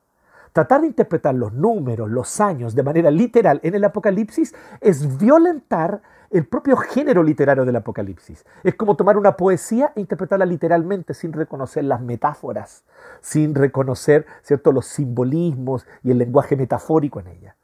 Tratar 0.54 0.80
de 0.80 0.88
interpretar 0.88 1.36
los 1.36 1.52
números, 1.52 2.10
los 2.10 2.40
años 2.40 2.76
de 2.76 2.84
manera 2.84 3.12
literal 3.12 3.60
en 3.62 3.76
el 3.76 3.84
Apocalipsis 3.84 4.56
es 4.80 5.18
violentar 5.18 6.02
el 6.30 6.48
propio 6.48 6.78
género 6.78 7.24
literario 7.24 7.66
del 7.66 7.76
Apocalipsis. 7.76 8.46
Es 8.64 8.76
como 8.76 8.96
tomar 8.96 9.18
una 9.18 9.36
poesía 9.36 9.92
e 9.98 10.00
interpretarla 10.00 10.46
literalmente 10.46 11.14
sin 11.14 11.34
reconocer 11.34 11.84
las 11.84 12.00
metáforas, 12.00 12.86
sin 13.20 13.54
reconocer 13.54 14.26
¿cierto? 14.44 14.72
los 14.72 14.86
simbolismos 14.86 15.86
y 16.04 16.12
el 16.12 16.20
lenguaje 16.20 16.56
metafórico 16.56 17.20
en 17.20 17.28
ella. 17.28 17.58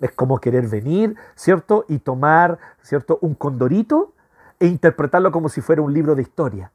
Es 0.00 0.12
como 0.12 0.38
querer 0.38 0.68
venir, 0.68 1.16
¿cierto? 1.34 1.84
Y 1.88 1.98
tomar, 1.98 2.58
¿cierto? 2.82 3.18
Un 3.22 3.34
condorito 3.34 4.12
e 4.60 4.66
interpretarlo 4.66 5.32
como 5.32 5.48
si 5.48 5.60
fuera 5.60 5.82
un 5.82 5.92
libro 5.92 6.14
de 6.14 6.22
historia. 6.22 6.70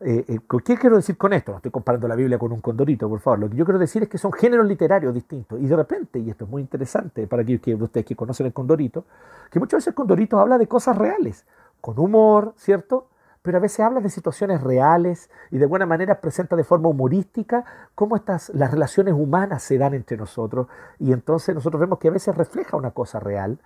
Eh, 0.00 0.24
eh, 0.28 0.38
¿Qué 0.64 0.76
quiero 0.76 0.96
decir 0.96 1.16
con 1.16 1.32
esto? 1.32 1.52
No 1.52 1.56
estoy 1.58 1.70
comparando 1.70 2.06
la 2.06 2.16
Biblia 2.16 2.38
con 2.38 2.52
un 2.52 2.60
condorito, 2.60 3.08
por 3.08 3.20
favor. 3.20 3.38
Lo 3.38 3.50
que 3.50 3.56
yo 3.56 3.64
quiero 3.64 3.78
decir 3.78 4.02
es 4.02 4.08
que 4.08 4.18
son 4.18 4.32
géneros 4.32 4.66
literarios 4.66 5.14
distintos. 5.14 5.60
Y 5.60 5.66
de 5.66 5.76
repente, 5.76 6.18
y 6.18 6.28
esto 6.28 6.44
es 6.44 6.50
muy 6.50 6.60
interesante 6.60 7.26
para 7.26 7.42
aquellos 7.42 7.62
que 7.62 7.74
ustedes 7.74 8.04
que 8.04 8.14
conocen 8.14 8.46
el 8.46 8.52
condorito, 8.52 9.04
que 9.50 9.58
muchas 9.58 9.78
veces 9.78 9.88
el 9.88 9.94
condorito 9.94 10.38
habla 10.38 10.58
de 10.58 10.66
cosas 10.66 10.98
reales, 10.98 11.46
con 11.80 11.98
humor, 11.98 12.52
¿cierto? 12.56 13.06
Pero 13.46 13.58
a 13.58 13.60
veces 13.60 13.78
habla 13.78 14.00
de 14.00 14.10
situaciones 14.10 14.60
reales 14.60 15.30
y 15.52 15.58
de 15.58 15.66
buena 15.66 15.86
manera 15.86 16.20
presenta 16.20 16.56
de 16.56 16.64
forma 16.64 16.88
humorística 16.88 17.64
cómo 17.94 18.16
estas, 18.16 18.48
las 18.48 18.72
relaciones 18.72 19.14
humanas 19.14 19.62
se 19.62 19.78
dan 19.78 19.94
entre 19.94 20.16
nosotros. 20.16 20.66
Y 20.98 21.12
entonces 21.12 21.54
nosotros 21.54 21.78
vemos 21.78 22.00
que 22.00 22.08
a 22.08 22.10
veces 22.10 22.34
refleja 22.34 22.76
una 22.76 22.90
cosa 22.90 23.20
real, 23.20 23.60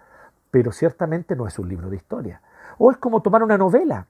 pero 0.51 0.71
ciertamente 0.71 1.35
no 1.35 1.47
es 1.47 1.59
un 1.59 1.71
libro 1.71 1.89
de 1.89 1.97
historia. 1.97 2.43
O 2.77 2.91
es 2.91 2.99
como 2.99 3.23
tomar 3.23 3.43
una 3.43 3.57
novela 3.57 4.07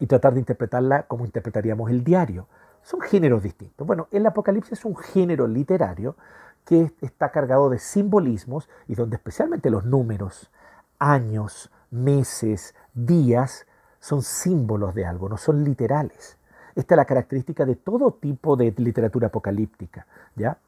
y 0.00 0.06
tratar 0.06 0.32
de 0.32 0.38
interpretarla 0.38 1.02
como 1.02 1.26
interpretaríamos 1.26 1.90
el 1.90 2.02
diario. 2.02 2.48
Son 2.80 3.02
géneros 3.02 3.42
distintos. 3.42 3.86
Bueno, 3.86 4.08
el 4.12 4.24
Apocalipsis 4.24 4.78
es 4.78 4.84
un 4.86 4.96
género 4.96 5.46
literario 5.46 6.16
que 6.64 6.90
está 7.02 7.30
cargado 7.32 7.68
de 7.68 7.78
simbolismos 7.78 8.70
y 8.88 8.94
donde 8.94 9.16
especialmente 9.16 9.68
los 9.68 9.84
números, 9.84 10.50
años, 10.98 11.70
meses, 11.90 12.74
días, 12.94 13.66
son 14.04 14.20
símbolos 14.20 14.94
de 14.94 15.06
algo, 15.06 15.30
no 15.30 15.38
son 15.38 15.64
literales. 15.64 16.36
Esta 16.74 16.94
es 16.94 16.96
la 16.98 17.06
característica 17.06 17.64
de 17.64 17.74
todo 17.76 18.12
tipo 18.12 18.54
de 18.54 18.74
literatura 18.76 19.28
apocalíptica, 19.28 20.06
¿ya? 20.36 20.58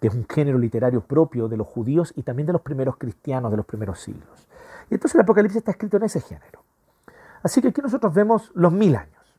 que 0.00 0.08
es 0.08 0.14
un 0.14 0.26
género 0.26 0.56
literario 0.56 1.02
propio 1.02 1.46
de 1.48 1.58
los 1.58 1.66
judíos 1.66 2.14
y 2.16 2.22
también 2.22 2.46
de 2.46 2.54
los 2.54 2.62
primeros 2.62 2.96
cristianos 2.96 3.50
de 3.50 3.58
los 3.58 3.66
primeros 3.66 4.00
siglos. 4.00 4.48
Y 4.88 4.94
entonces 4.94 5.16
el 5.16 5.20
Apocalipsis 5.20 5.58
está 5.58 5.72
escrito 5.72 5.98
en 5.98 6.04
ese 6.04 6.22
género. 6.22 6.62
Así 7.42 7.60
que 7.60 7.68
aquí 7.68 7.82
nosotros 7.82 8.14
vemos 8.14 8.50
los 8.54 8.72
mil 8.72 8.96
años, 8.96 9.36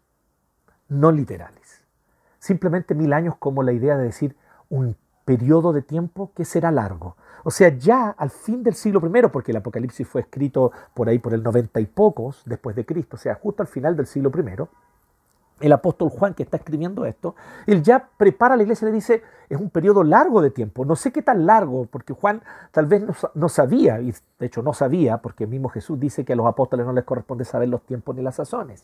no 0.88 1.12
literales. 1.12 1.82
Simplemente 2.38 2.94
mil 2.94 3.12
años 3.14 3.34
como 3.40 3.64
la 3.64 3.72
idea 3.72 3.98
de 3.98 4.04
decir 4.04 4.36
un 4.70 4.96
periodo 5.30 5.74
de 5.74 5.84
tiempo 5.84 6.32
que 6.36 6.44
será 6.44 6.72
largo. 6.72 7.16
O 7.44 7.52
sea, 7.52 7.70
ya 7.70 8.10
al 8.10 8.32
fin 8.32 8.64
del 8.64 8.74
siglo 8.74 9.00
I, 9.00 9.28
porque 9.32 9.52
el 9.52 9.58
Apocalipsis 9.58 10.08
fue 10.08 10.22
escrito 10.22 10.72
por 10.96 11.08
ahí 11.08 11.20
por 11.20 11.36
el 11.36 11.44
noventa 11.44 11.80
y 11.80 11.86
pocos 11.86 12.42
después 12.48 12.76
de 12.76 12.84
Cristo, 12.84 13.16
o 13.16 13.20
sea, 13.20 13.36
justo 13.36 13.62
al 13.62 13.68
final 13.68 13.96
del 13.96 14.08
siglo 14.08 14.32
I, 14.36 14.64
el 15.60 15.72
apóstol 15.72 16.10
Juan 16.10 16.34
que 16.34 16.42
está 16.42 16.58
escribiendo 16.58 17.06
esto, 17.06 17.36
él 17.68 17.84
ya 17.84 18.10
prepara 18.18 18.56
a 18.56 18.58
la 18.58 18.64
iglesia 18.64 18.88
y 18.88 18.90
le 18.90 18.96
dice, 18.96 19.22
es 19.50 19.60
un 19.60 19.70
periodo 19.70 20.04
largo 20.04 20.42
de 20.42 20.50
tiempo, 20.50 20.84
no 20.84 20.96
sé 20.96 21.12
qué 21.12 21.22
tan 21.22 21.46
largo, 21.46 21.86
porque 21.86 22.14
Juan 22.14 22.42
tal 22.72 22.88
vez 22.88 23.04
no, 23.36 23.50
sabía, 23.50 24.02
y 24.02 24.12
de 24.40 24.46
hecho 24.48 24.64
no 24.64 24.74
sabía, 24.74 25.20
porque 25.20 25.46
mismo 25.46 25.70
Jesús 25.70 26.00
dice 26.00 26.26
que 26.26 26.34
a 26.34 26.36
los 26.36 26.48
apóstoles 26.48 26.88
no 26.88 26.94
les 26.94 27.04
corresponde 27.04 27.46
saber 27.46 27.70
los 27.70 27.84
tiempos 27.84 28.16
ni 28.16 28.24
las 28.24 28.38
sazones, 28.38 28.84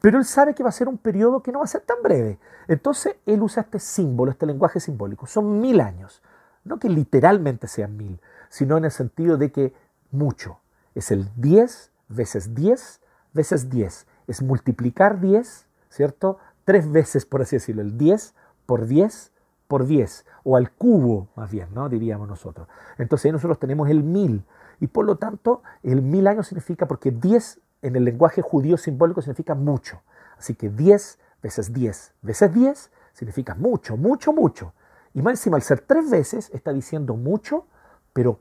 pero 0.00 0.18
él 0.18 0.24
sabe 0.24 0.54
que 0.54 0.62
va 0.62 0.70
a 0.70 0.72
ser 0.72 0.88
un 0.88 0.98
periodo 0.98 1.42
que 1.42 1.52
no 1.52 1.58
va 1.60 1.64
a 1.64 1.68
ser 1.68 1.82
tan 1.82 2.02
breve. 2.02 2.38
Entonces 2.68 3.16
él 3.26 3.42
usa 3.42 3.62
este 3.62 3.78
símbolo, 3.78 4.30
este 4.30 4.46
lenguaje 4.46 4.80
simbólico, 4.80 5.26
son 5.26 5.60
mil 5.60 5.80
años, 5.80 6.22
no 6.64 6.78
que 6.78 6.88
literalmente 6.88 7.66
sean 7.66 7.96
mil, 7.96 8.20
sino 8.48 8.76
en 8.76 8.84
el 8.84 8.90
sentido 8.90 9.36
de 9.36 9.52
que 9.52 9.74
mucho, 10.10 10.58
es 10.94 11.10
el 11.10 11.28
10 11.36 11.90
veces 12.08 12.54
10 12.54 13.00
veces 13.32 13.70
10, 13.70 14.06
es 14.26 14.42
multiplicar 14.42 15.20
10 15.20 15.66
¿cierto? 15.92 16.38
Tres 16.64 16.90
veces, 16.90 17.26
por 17.26 17.42
así 17.42 17.56
decirlo, 17.56 17.82
el 17.82 17.96
10 17.96 18.34
por 18.66 18.86
10 18.86 19.30
por 19.68 19.86
10, 19.86 20.26
o 20.44 20.56
al 20.56 20.70
cubo 20.70 21.28
más 21.34 21.50
bien, 21.50 21.68
¿no? 21.72 21.88
Diríamos 21.88 22.28
nosotros. 22.28 22.68
Entonces 22.98 23.26
ahí 23.26 23.32
nosotros 23.32 23.58
tenemos 23.58 23.88
el 23.88 24.02
mil, 24.02 24.44
y 24.80 24.86
por 24.88 25.06
lo 25.06 25.16
tanto 25.16 25.62
el 25.82 26.02
mil 26.02 26.26
años 26.26 26.48
significa, 26.48 26.86
porque 26.86 27.10
10 27.10 27.60
en 27.82 27.96
el 27.96 28.04
lenguaje 28.04 28.42
judío 28.42 28.76
simbólico 28.76 29.20
significa 29.20 29.54
mucho. 29.54 30.00
Así 30.38 30.54
que 30.54 30.68
10 30.68 31.18
veces 31.42 31.72
10 31.72 32.12
veces 32.22 32.54
10 32.54 32.90
significa 33.12 33.54
mucho, 33.54 33.96
mucho, 33.96 34.32
mucho. 34.32 34.72
Y 35.14 35.20
más 35.20 35.32
encima, 35.32 35.56
al 35.56 35.62
ser 35.62 35.80
tres 35.80 36.10
veces, 36.10 36.50
está 36.54 36.72
diciendo 36.72 37.14
mucho, 37.14 37.66
pero 38.12 38.40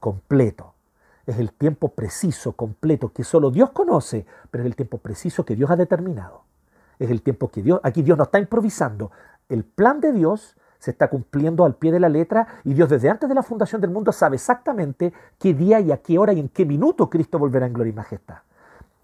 completo. 0.00 0.72
Es 1.26 1.38
el 1.38 1.52
tiempo 1.52 1.88
preciso, 1.88 2.52
completo, 2.52 3.12
que 3.12 3.24
solo 3.24 3.50
Dios 3.50 3.70
conoce, 3.70 4.24
pero 4.50 4.64
es 4.64 4.66
el 4.66 4.76
tiempo 4.76 4.98
preciso 4.98 5.44
que 5.44 5.56
Dios 5.56 5.70
ha 5.70 5.76
determinado 5.76 6.46
es 6.98 7.10
el 7.10 7.22
tiempo 7.22 7.48
que 7.48 7.62
Dios, 7.62 7.80
aquí 7.82 8.02
Dios 8.02 8.16
no 8.16 8.24
está 8.24 8.38
improvisando. 8.38 9.10
El 9.48 9.64
plan 9.64 10.00
de 10.00 10.12
Dios 10.12 10.56
se 10.78 10.90
está 10.90 11.08
cumpliendo 11.08 11.64
al 11.64 11.74
pie 11.74 11.92
de 11.92 12.00
la 12.00 12.08
letra 12.08 12.46
y 12.64 12.74
Dios 12.74 12.88
desde 12.88 13.08
antes 13.08 13.28
de 13.28 13.34
la 13.34 13.42
fundación 13.42 13.80
del 13.80 13.90
mundo 13.90 14.12
sabe 14.12 14.36
exactamente 14.36 15.12
qué 15.38 15.54
día 15.54 15.80
y 15.80 15.90
a 15.90 15.98
qué 15.98 16.18
hora 16.18 16.32
y 16.32 16.40
en 16.40 16.48
qué 16.48 16.64
minuto 16.64 17.08
Cristo 17.08 17.38
volverá 17.38 17.66
en 17.66 17.72
gloria 17.72 17.92
y 17.92 17.96
majestad. 17.96 18.38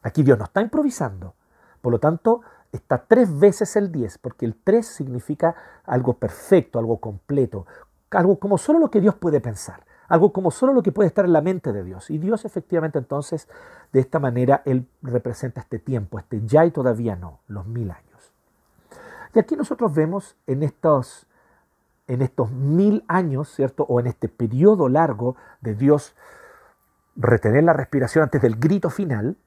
Aquí 0.02 0.23
Dios 0.23 0.38
no 0.38 0.44
está 0.44 0.61
improvisando. 0.61 1.35
Por 1.80 1.92
lo 1.92 1.99
tanto, 1.99 2.42
está 2.73 3.04
tres 3.06 3.38
veces 3.38 3.76
el 3.76 3.90
10, 3.90 4.18
porque 4.18 4.47
el 4.47 4.54
3 4.54 4.87
significa 4.87 5.54
algo 5.85 6.14
perfecto, 6.14 6.78
algo 6.78 6.99
completo, 6.99 7.66
algo 8.11 8.38
como 8.38 8.59
solo 8.59 8.78
lo 8.78 8.90
que 8.90 9.00
Dios 9.00 9.14
puede 9.14 9.40
pensar 9.40 9.85
algo 10.12 10.30
como 10.30 10.50
solo 10.50 10.75
lo 10.75 10.82
que 10.82 10.92
puede 10.92 11.06
estar 11.09 11.25
en 11.25 11.32
la 11.32 11.40
mente 11.40 11.73
de 11.73 11.82
Dios. 11.85 12.11
Y 12.11 12.18
Dios 12.18 12.44
efectivamente 12.44 12.99
entonces, 12.99 13.49
de 13.94 14.00
esta 14.00 14.18
manera, 14.18 14.61
Él 14.66 14.87
representa 15.00 15.62
este 15.62 15.78
tiempo, 15.78 16.18
este 16.18 16.42
ya 16.44 16.66
y 16.66 16.71
todavía 16.71 17.16
no, 17.16 17.40
los 17.49 17.66
mil 17.66 17.90
años. 17.90 18.35
Y 19.35 19.38
aquí 19.38 19.56
nosotros 19.56 19.94
vemos 19.94 20.37
en 20.47 20.64
estos, 20.64 21.26
en 22.09 22.21
estos 22.21 22.50
mil 22.50 23.06
años, 23.09 23.54
¿cierto? 23.54 23.85
O 23.88 24.00
en 24.00 24.06
este 24.06 24.28
periodo 24.28 24.90
largo 24.90 25.37
de 25.62 25.75
Dios 25.75 26.14
retener 27.16 27.64
la 27.64 27.73
respiración 27.73 28.25
antes 28.25 28.42
del 28.42 28.56
grito 28.56 28.90
final, 28.90 29.38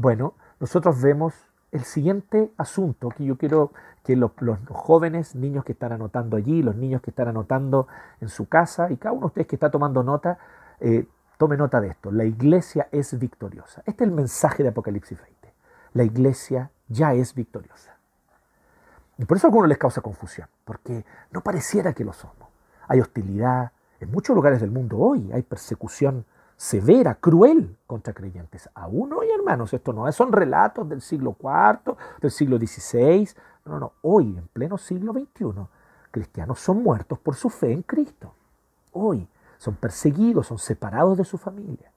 bueno, 0.00 0.34
nosotros 0.58 1.00
vemos 1.02 1.34
el 1.72 1.84
siguiente 1.84 2.50
asunto 2.56 3.10
que 3.10 3.24
yo 3.24 3.36
quiero 3.36 3.72
que 4.02 4.16
los, 4.16 4.32
jóvenes, 4.70 5.34
niños 5.34 5.64
que 5.64 5.72
están 5.72 5.92
anotando 5.92 6.36
allí, 6.36 6.62
los 6.62 6.74
niños 6.74 7.02
que 7.02 7.10
están 7.10 7.28
anotando 7.28 7.86
en 8.20 8.28
su 8.28 8.48
casa 8.48 8.90
y 8.90 8.96
cada 8.96 9.12
uno 9.12 9.20
de 9.22 9.26
ustedes 9.26 9.46
que 9.46 9.56
está 9.56 9.70
tomando 9.70 10.02
nota, 10.02 10.38
eh, 10.80 11.06
tome 11.36 11.56
nota 11.56 11.80
de 11.80 11.88
esto. 11.88 12.10
La 12.10 12.24
iglesia 12.24 12.88
es 12.90 13.18
victoriosa. 13.18 13.82
Este 13.86 14.04
es 14.04 14.10
el 14.10 14.14
mensaje 14.14 14.62
de 14.62 14.70
Apocalipsis 14.70 15.20
20. 15.20 15.54
La 15.92 16.02
iglesia 16.02 16.70
ya 16.88 17.12
es 17.12 17.34
victoriosa. 17.34 17.96
Y 19.18 19.26
por 19.26 19.36
eso 19.36 19.46
a 19.46 19.48
algunos 19.48 19.68
les 19.68 19.76
causa 19.76 20.00
confusión, 20.00 20.48
porque 20.64 21.04
no 21.30 21.42
pareciera 21.42 21.92
que 21.92 22.04
lo 22.04 22.14
somos. 22.14 22.48
Hay 22.88 23.00
hostilidad 23.00 23.70
en 24.00 24.10
muchos 24.10 24.34
lugares 24.34 24.62
del 24.62 24.70
mundo 24.70 24.96
hoy, 24.96 25.30
hay 25.30 25.42
persecución 25.42 26.24
severa, 26.60 27.14
cruel 27.14 27.78
contra 27.86 28.12
creyentes. 28.12 28.68
Aún 28.74 29.14
hoy, 29.14 29.28
hermanos, 29.30 29.72
esto 29.72 29.94
no 29.94 30.12
son 30.12 30.30
relatos 30.30 30.86
del 30.86 31.00
siglo 31.00 31.34
IV, 31.40 31.96
del 32.20 32.30
siglo 32.30 32.58
XVI. 32.58 33.30
No, 33.64 33.80
no, 33.80 33.92
hoy, 34.02 34.36
en 34.36 34.46
pleno 34.48 34.76
siglo 34.76 35.14
XXI, 35.14 35.54
cristianos 36.10 36.60
son 36.60 36.82
muertos 36.82 37.18
por 37.18 37.34
su 37.34 37.48
fe 37.48 37.72
en 37.72 37.80
Cristo. 37.80 38.34
Hoy 38.92 39.26
son 39.56 39.76
perseguidos, 39.76 40.48
son 40.48 40.58
separados 40.58 41.16
de 41.16 41.24
su 41.24 41.38
familia. 41.38 41.90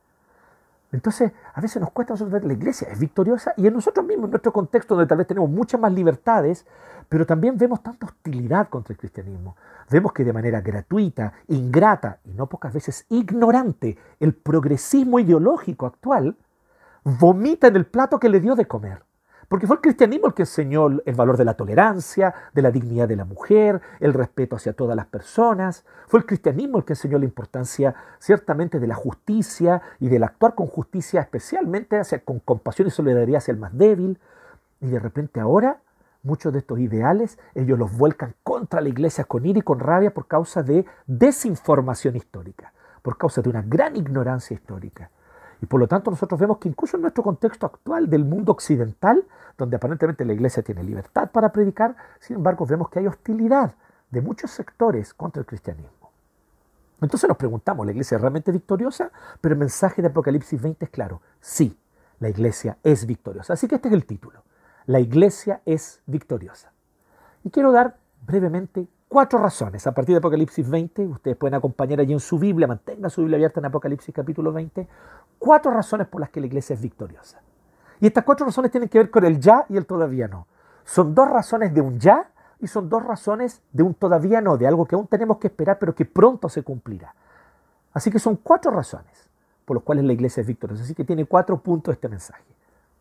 Entonces, 0.93 1.33
a 1.53 1.59
veces 1.59 1.81
nos 1.81 1.91
cuesta 1.91 2.13
nosotros 2.13 2.31
ver 2.31 2.45
la 2.45 2.53
iglesia 2.53 2.87
es 2.89 2.97
victoriosa 2.97 3.53
y 3.57 3.67
en 3.67 3.73
nosotros 3.73 4.05
mismos, 4.05 4.25
en 4.25 4.31
nuestro 4.31 4.53
contexto 4.53 4.95
donde 4.95 5.09
tal 5.09 5.17
vez 5.17 5.27
tenemos 5.27 5.49
muchas 5.49 5.81
más 5.81 5.91
libertades, 5.91 6.65
pero 7.09 7.25
también 7.25 7.57
vemos 7.57 7.83
tanta 7.83 8.05
hostilidad 8.05 8.69
contra 8.69 8.93
el 8.93 8.97
cristianismo. 8.97 9.57
Vemos 9.89 10.13
que 10.13 10.23
de 10.23 10.33
manera 10.33 10.61
gratuita, 10.61 11.33
ingrata 11.47 12.19
y 12.25 12.33
no 12.33 12.47
pocas 12.47 12.73
veces 12.73 13.05
ignorante, 13.09 13.97
el 14.19 14.33
progresismo 14.33 15.19
ideológico 15.19 15.85
actual 15.85 16.35
vomita 17.03 17.67
en 17.67 17.75
el 17.75 17.85
plato 17.85 18.19
que 18.19 18.29
le 18.29 18.39
dio 18.39 18.55
de 18.55 18.65
comer. 18.65 19.03
Porque 19.47 19.67
fue 19.67 19.75
el 19.75 19.81
cristianismo 19.81 20.27
el 20.27 20.33
que 20.33 20.43
enseñó 20.43 20.87
el 20.87 21.15
valor 21.15 21.37
de 21.37 21.45
la 21.45 21.53
tolerancia, 21.53 22.33
de 22.53 22.61
la 22.61 22.71
dignidad 22.71 23.07
de 23.07 23.15
la 23.15 23.25
mujer, 23.25 23.81
el 23.99 24.13
respeto 24.13 24.55
hacia 24.55 24.73
todas 24.73 24.95
las 24.95 25.05
personas. 25.05 25.85
Fue 26.07 26.19
el 26.19 26.25
cristianismo 26.25 26.79
el 26.79 26.85
que 26.85 26.93
enseñó 26.93 27.19
la 27.19 27.25
importancia 27.25 27.93
ciertamente 28.17 28.79
de 28.79 28.87
la 28.87 28.95
justicia 28.95 29.81
y 29.99 30.09
del 30.09 30.23
actuar 30.23 30.55
con 30.55 30.65
justicia, 30.65 31.21
especialmente 31.21 31.99
hacia, 31.99 32.23
con 32.23 32.39
compasión 32.39 32.87
y 32.87 32.91
solidaridad 32.91 33.37
hacia 33.37 33.51
el 33.51 33.59
más 33.59 33.77
débil. 33.77 34.17
Y 34.81 34.87
de 34.87 34.99
repente 34.99 35.39
ahora 35.39 35.81
muchos 36.23 36.51
de 36.51 36.59
estos 36.59 36.79
ideales 36.79 37.37
ellos 37.53 37.77
los 37.77 37.95
vuelcan 37.95 38.33
contra 38.43 38.81
la 38.81 38.89
iglesia 38.89 39.25
con 39.25 39.45
ira 39.45 39.59
y 39.59 39.61
con 39.61 39.79
rabia 39.79 40.13
por 40.13 40.27
causa 40.27 40.63
de 40.63 40.85
desinformación 41.05 42.15
histórica, 42.15 42.73
por 43.01 43.17
causa 43.17 43.41
de 43.41 43.49
una 43.49 43.61
gran 43.61 43.95
ignorancia 43.95 44.55
histórica. 44.55 45.11
Y 45.61 45.65
por 45.65 45.79
lo 45.79 45.87
tanto 45.87 46.11
nosotros 46.11 46.39
vemos 46.39 46.57
que 46.57 46.67
incluso 46.67 46.97
en 46.97 47.01
nuestro 47.01 47.23
contexto 47.23 47.65
actual 47.65 48.09
del 48.09 48.25
mundo 48.25 48.51
occidental, 48.51 49.23
donde 49.57 49.77
aparentemente 49.77 50.25
la 50.25 50.33
iglesia 50.33 50.63
tiene 50.63 50.83
libertad 50.83 51.29
para 51.31 51.51
predicar, 51.51 51.95
sin 52.19 52.37
embargo 52.37 52.65
vemos 52.65 52.89
que 52.89 52.99
hay 52.99 53.07
hostilidad 53.07 53.73
de 54.09 54.21
muchos 54.21 54.51
sectores 54.51 55.13
contra 55.13 55.39
el 55.39 55.45
cristianismo. 55.45 56.11
Entonces 57.01 57.27
nos 57.27 57.37
preguntamos, 57.37 57.85
¿la 57.85 57.91
iglesia 57.91 58.15
es 58.15 58.21
realmente 58.21 58.51
victoriosa? 58.51 59.11
Pero 59.41 59.53
el 59.53 59.59
mensaje 59.59 60.01
de 60.01 60.07
Apocalipsis 60.07 60.61
20 60.61 60.85
es 60.85 60.91
claro, 60.91 61.21
sí, 61.41 61.77
la 62.19 62.29
iglesia 62.29 62.77
es 62.83 63.05
victoriosa. 63.05 63.53
Así 63.53 63.67
que 63.67 63.75
este 63.75 63.89
es 63.89 63.93
el 63.93 64.05
título, 64.05 64.43
la 64.85 64.99
iglesia 64.99 65.61
es 65.65 66.01
victoriosa. 66.05 66.71
Y 67.43 67.49
quiero 67.49 67.71
dar 67.71 67.97
brevemente 68.25 68.87
cuatro 69.07 69.39
razones. 69.39 69.85
A 69.85 69.93
partir 69.93 70.13
de 70.13 70.17
Apocalipsis 70.17 70.69
20, 70.69 71.05
ustedes 71.05 71.37
pueden 71.37 71.53
acompañar 71.53 71.99
allí 71.99 72.13
en 72.13 72.19
su 72.19 72.39
Biblia, 72.39 72.67
mantenga 72.67 73.09
su 73.09 73.21
Biblia 73.21 73.37
abierta 73.37 73.59
en 73.59 73.65
Apocalipsis 73.65 74.13
capítulo 74.13 74.51
20, 74.51 74.87
cuatro 75.37 75.71
razones 75.71 76.07
por 76.07 76.21
las 76.21 76.29
que 76.29 76.39
la 76.39 76.47
iglesia 76.47 76.73
es 76.73 76.81
victoriosa. 76.81 77.41
Y 77.99 78.07
estas 78.07 78.23
cuatro 78.23 78.45
razones 78.45 78.71
tienen 78.71 78.89
que 78.89 78.97
ver 78.97 79.11
con 79.11 79.23
el 79.23 79.39
ya 79.39 79.65
y 79.69 79.77
el 79.77 79.85
todavía 79.85 80.27
no. 80.27 80.47
Son 80.83 81.13
dos 81.13 81.29
razones 81.29 81.73
de 81.73 81.81
un 81.81 81.99
ya 81.99 82.31
y 82.59 82.67
son 82.67 82.89
dos 82.89 83.03
razones 83.03 83.61
de 83.71 83.83
un 83.83 83.93
todavía 83.93 84.41
no, 84.41 84.57
de 84.57 84.67
algo 84.67 84.85
que 84.85 84.95
aún 84.95 85.07
tenemos 85.07 85.37
que 85.37 85.47
esperar, 85.47 85.79
pero 85.79 85.93
que 85.93 86.05
pronto 86.05 86.49
se 86.49 86.63
cumplirá. 86.63 87.13
Así 87.93 88.09
que 88.09 88.19
son 88.19 88.37
cuatro 88.37 88.71
razones 88.71 89.29
por 89.65 89.77
las 89.77 89.83
cuales 89.83 90.05
la 90.05 90.13
iglesia 90.13 90.41
es 90.41 90.47
victoriosa. 90.47 90.83
Así 90.83 90.95
que 90.95 91.05
tiene 91.05 91.25
cuatro 91.25 91.57
puntos 91.61 91.93
este 91.93 92.09
mensaje. 92.09 92.43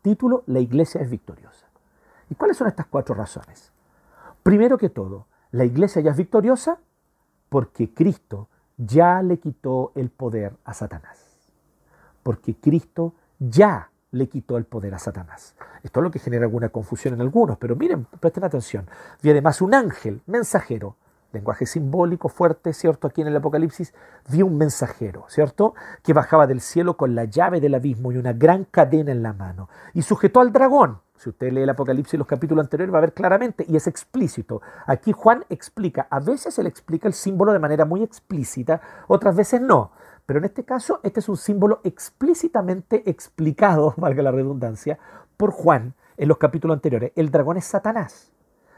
Título, 0.03 0.43
la 0.47 0.61
iglesia 0.61 1.01
es 1.01 1.11
victoriosa. 1.11 1.72
¿Y 2.33 2.35
cuáles 2.35 2.57
son 2.57 2.67
estas 2.67 2.87
cuatro 2.87 3.15
razones? 3.15 3.73
Primero 4.43 4.79
que 4.79 4.89
todo, 4.89 5.27
la 5.51 5.67
iglesia 5.67 6.01
ya 6.01 6.13
es 6.13 6.17
victoriosa 6.17 6.79
porque 7.51 7.93
Cristo 7.93 8.49
ya 8.79 9.21
le 9.21 9.39
quitó 9.39 9.93
el 9.97 10.09
poder 10.09 10.57
a 10.65 10.73
Satanás. 10.73 11.53
Porque 12.23 12.57
Cristo 12.57 13.13
ya 13.39 13.91
le 14.13 14.31
quitó 14.31 14.57
el 14.57 14.65
poder 14.65 14.95
a 14.95 14.99
Satanás. 14.99 15.55
Esto 15.83 16.01
es 16.01 16.05
lo 16.05 16.11
que 16.11 16.21
genera 16.21 16.47
alguna 16.47 16.71
confusión 16.71 17.13
en 17.13 17.21
algunos, 17.21 17.59
pero 17.59 17.77
miren, 17.77 18.07
presten 18.19 18.45
atención. 18.45 18.89
Vi 19.23 19.29
además 19.29 19.61
un 19.61 19.75
ángel 19.75 20.23
mensajero 20.25 20.97
lenguaje 21.33 21.67
simbólico 21.67 22.29
fuerte, 22.29 22.73
¿cierto? 22.73 23.09
Aquí 23.09 23.23
en 23.23 23.29
el 23.29 23.37
Apocalipsis, 23.37 23.95
vio 24.29 24.47
un 24.47 24.57
mensajero, 24.57 25.25
¿cierto? 25.29 25.75
Que 26.03 26.13
bajaba 26.13 26.47
del 26.47 26.61
cielo 26.61 26.97
con 26.97 27.15
la 27.15 27.25
llave 27.25 27.61
del 27.61 27.75
abismo 27.75 28.13
y 28.13 28.17
una 28.17 28.33
gran 28.33 28.65
cadena 28.65 29.13
en 29.13 29.23
la 29.23 29.33
mano 29.33 29.69
y 29.95 30.03
sujetó 30.03 30.41
al 30.41 30.53
dragón. 30.53 31.01
Si 31.23 31.29
usted 31.29 31.53
lee 31.53 31.63
el 31.63 31.71
Apocalipsis 31.71 32.15
y 32.15 32.17
los 32.17 32.27
capítulos 32.27 32.65
anteriores 32.65 32.93
va 32.93 32.99
a 32.99 33.03
ver 33.03 33.13
claramente 33.13 33.65
y 33.69 33.77
es 33.77 33.87
explícito. 33.87 34.61
Aquí 34.87 35.13
Juan 35.13 35.45
explica, 35.51 36.09
a 36.11 36.19
veces 36.19 36.59
él 36.59 36.67
explica 36.67 37.07
el 37.07 37.15
símbolo 37.15 37.53
de 37.53 37.61
manera 37.61 37.85
muy 37.85 38.03
explícita, 38.03 38.81
otras 39.07 39.37
veces 39.37 39.61
no. 39.61 39.93
Pero 40.27 40.41
en 40.41 40.47
este 40.47 40.65
caso, 40.65 40.99
este 41.05 41.21
es 41.21 41.29
un 41.29 41.37
símbolo 41.37 41.81
explícitamente 41.85 43.09
explicado, 43.09 43.95
valga 43.99 44.21
la 44.25 44.33
redundancia, 44.33 44.99
por 45.37 45.53
Juan 45.53 45.95
en 46.17 46.27
los 46.27 46.39
capítulos 46.39 46.75
anteriores. 46.75 47.13
El 47.15 47.31
dragón 47.31 47.57
es 47.57 47.67
Satanás. 47.67 48.33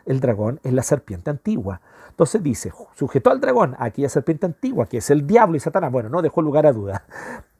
El 0.04 0.20
dragón 0.20 0.60
es 0.64 0.74
la 0.74 0.82
serpiente 0.82 1.30
antigua. 1.30 1.80
Entonces 2.10 2.42
dice, 2.42 2.70
sujetó 2.94 3.30
al 3.30 3.40
dragón, 3.40 3.74
aquella 3.78 4.10
serpiente 4.10 4.44
antigua, 4.44 4.84
que 4.84 4.98
es 4.98 5.08
el 5.08 5.26
diablo 5.26 5.56
y 5.56 5.60
Satanás. 5.60 5.90
Bueno, 5.90 6.10
no 6.10 6.20
dejó 6.20 6.42
lugar 6.42 6.66
a 6.66 6.72
duda. 6.74 7.04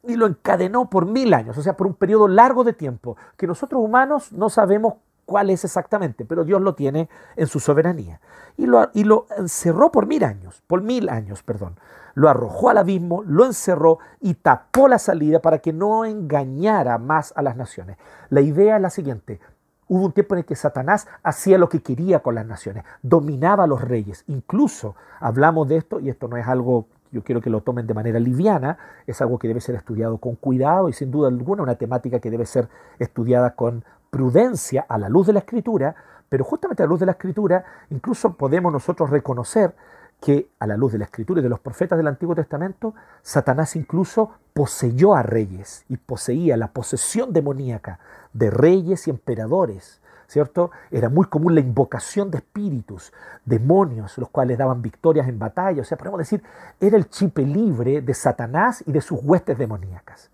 Y 0.07 0.15
lo 0.15 0.27
encadenó 0.27 0.89
por 0.89 1.05
mil 1.05 1.33
años, 1.33 1.57
o 1.57 1.61
sea, 1.61 1.75
por 1.75 1.87
un 1.87 1.95
periodo 1.95 2.27
largo 2.27 2.63
de 2.63 2.73
tiempo, 2.73 3.17
que 3.37 3.47
nosotros 3.47 3.81
humanos 3.81 4.31
no 4.31 4.49
sabemos 4.49 4.95
cuál 5.25 5.49
es 5.49 5.65
exactamente, 5.65 6.25
pero 6.25 6.43
Dios 6.43 6.61
lo 6.61 6.75
tiene 6.75 7.09
en 7.35 7.47
su 7.47 7.59
soberanía. 7.59 8.21
Y 8.57 8.67
lo, 8.67 8.89
y 8.93 9.03
lo 9.03 9.25
encerró 9.37 9.91
por 9.91 10.05
mil 10.05 10.23
años, 10.23 10.61
por 10.67 10.81
mil 10.81 11.09
años, 11.09 11.43
perdón. 11.43 11.79
Lo 12.13 12.29
arrojó 12.29 12.69
al 12.69 12.77
abismo, 12.77 13.23
lo 13.23 13.45
encerró 13.45 13.99
y 14.21 14.35
tapó 14.35 14.87
la 14.87 14.99
salida 14.99 15.41
para 15.41 15.59
que 15.59 15.73
no 15.73 16.05
engañara 16.05 16.97
más 16.97 17.33
a 17.35 17.41
las 17.41 17.57
naciones. 17.57 17.97
La 18.29 18.41
idea 18.41 18.77
es 18.77 18.81
la 18.81 18.89
siguiente, 18.89 19.41
Hubo 19.87 20.05
un 20.05 20.13
tiempo 20.13 20.33
en 20.33 20.39
el 20.39 20.45
que 20.45 20.55
Satanás 20.55 21.07
hacía 21.21 21.59
lo 21.59 21.69
que 21.69 21.83
quería 21.83 22.21
con 22.23 22.33
las 22.33 22.45
naciones, 22.45 22.83
dominaba 23.03 23.65
a 23.65 23.67
los 23.67 23.81
reyes. 23.81 24.23
Incluso 24.27 24.95
hablamos 25.19 25.67
de 25.67 25.77
esto, 25.77 25.99
y 25.99 26.09
esto 26.09 26.27
no 26.27 26.37
es 26.37 26.47
algo, 26.47 26.87
yo 27.15 27.23
quiero 27.23 27.39
que 27.39 27.49
lo 27.49 27.61
tomen 27.61 27.87
de 27.87 27.93
manera 27.93 28.19
liviana, 28.19 28.77
es 29.07 29.21
algo 29.21 29.39
que 29.39 29.47
debe 29.47 29.61
ser 29.61 29.75
estudiado 29.75 30.17
con 30.17 30.35
cuidado 30.35 30.89
y 30.89 30.93
sin 30.93 31.11
duda 31.11 31.29
alguna 31.29 31.63
una 31.63 31.75
temática 31.75 32.19
que 32.19 32.29
debe 32.29 32.45
ser 32.45 32.67
estudiada 32.99 33.55
con 33.55 33.85
prudencia 34.09 34.85
a 34.89 34.97
la 34.97 35.07
luz 35.07 35.27
de 35.27 35.33
la 35.33 35.39
escritura, 35.39 35.95
pero 36.27 36.43
justamente 36.43 36.83
a 36.83 36.85
la 36.85 36.89
luz 36.89 36.99
de 36.99 37.05
la 37.05 37.13
escritura 37.13 37.63
incluso 37.89 38.33
podemos 38.33 38.73
nosotros 38.73 39.09
reconocer 39.09 39.73
que 40.19 40.49
a 40.59 40.67
la 40.67 40.75
luz 40.75 40.91
de 40.91 40.97
la 40.97 41.05
escritura 41.05 41.39
y 41.39 41.43
de 41.43 41.49
los 41.49 41.59
profetas 41.59 41.97
del 41.97 42.07
Antiguo 42.07 42.35
Testamento, 42.35 42.93
Satanás 43.21 43.75
incluso 43.77 44.31
poseyó 44.53 45.15
a 45.15 45.23
reyes 45.23 45.85
y 45.87 45.97
poseía 45.97 46.57
la 46.57 46.71
posesión 46.73 47.31
demoníaca 47.31 47.99
de 48.33 48.49
reyes 48.49 49.07
y 49.07 49.11
emperadores, 49.11 50.01
¿cierto? 50.27 50.71
Era 50.91 51.09
muy 51.09 51.25
común 51.25 51.55
la 51.55 51.61
invocación 51.61 52.31
de 52.31 52.37
espíritus, 52.37 53.13
demonios, 53.45 54.17
los 54.17 54.29
cuales 54.29 54.57
daban 54.57 54.81
victorias 54.81 55.27
en 55.27 55.39
batalla, 55.39 55.81
o 55.81 55.85
sea, 55.85 55.97
podemos 55.97 56.19
decir, 56.19 56.43
era 56.79 56.97
el 56.97 57.09
chipe 57.09 57.43
libre 57.43 58.01
de 58.01 58.13
Satanás 58.13 58.83
y 58.85 58.91
de 58.91 59.01
sus 59.01 59.19
huestes 59.23 59.57
demoníacas. 59.57 60.29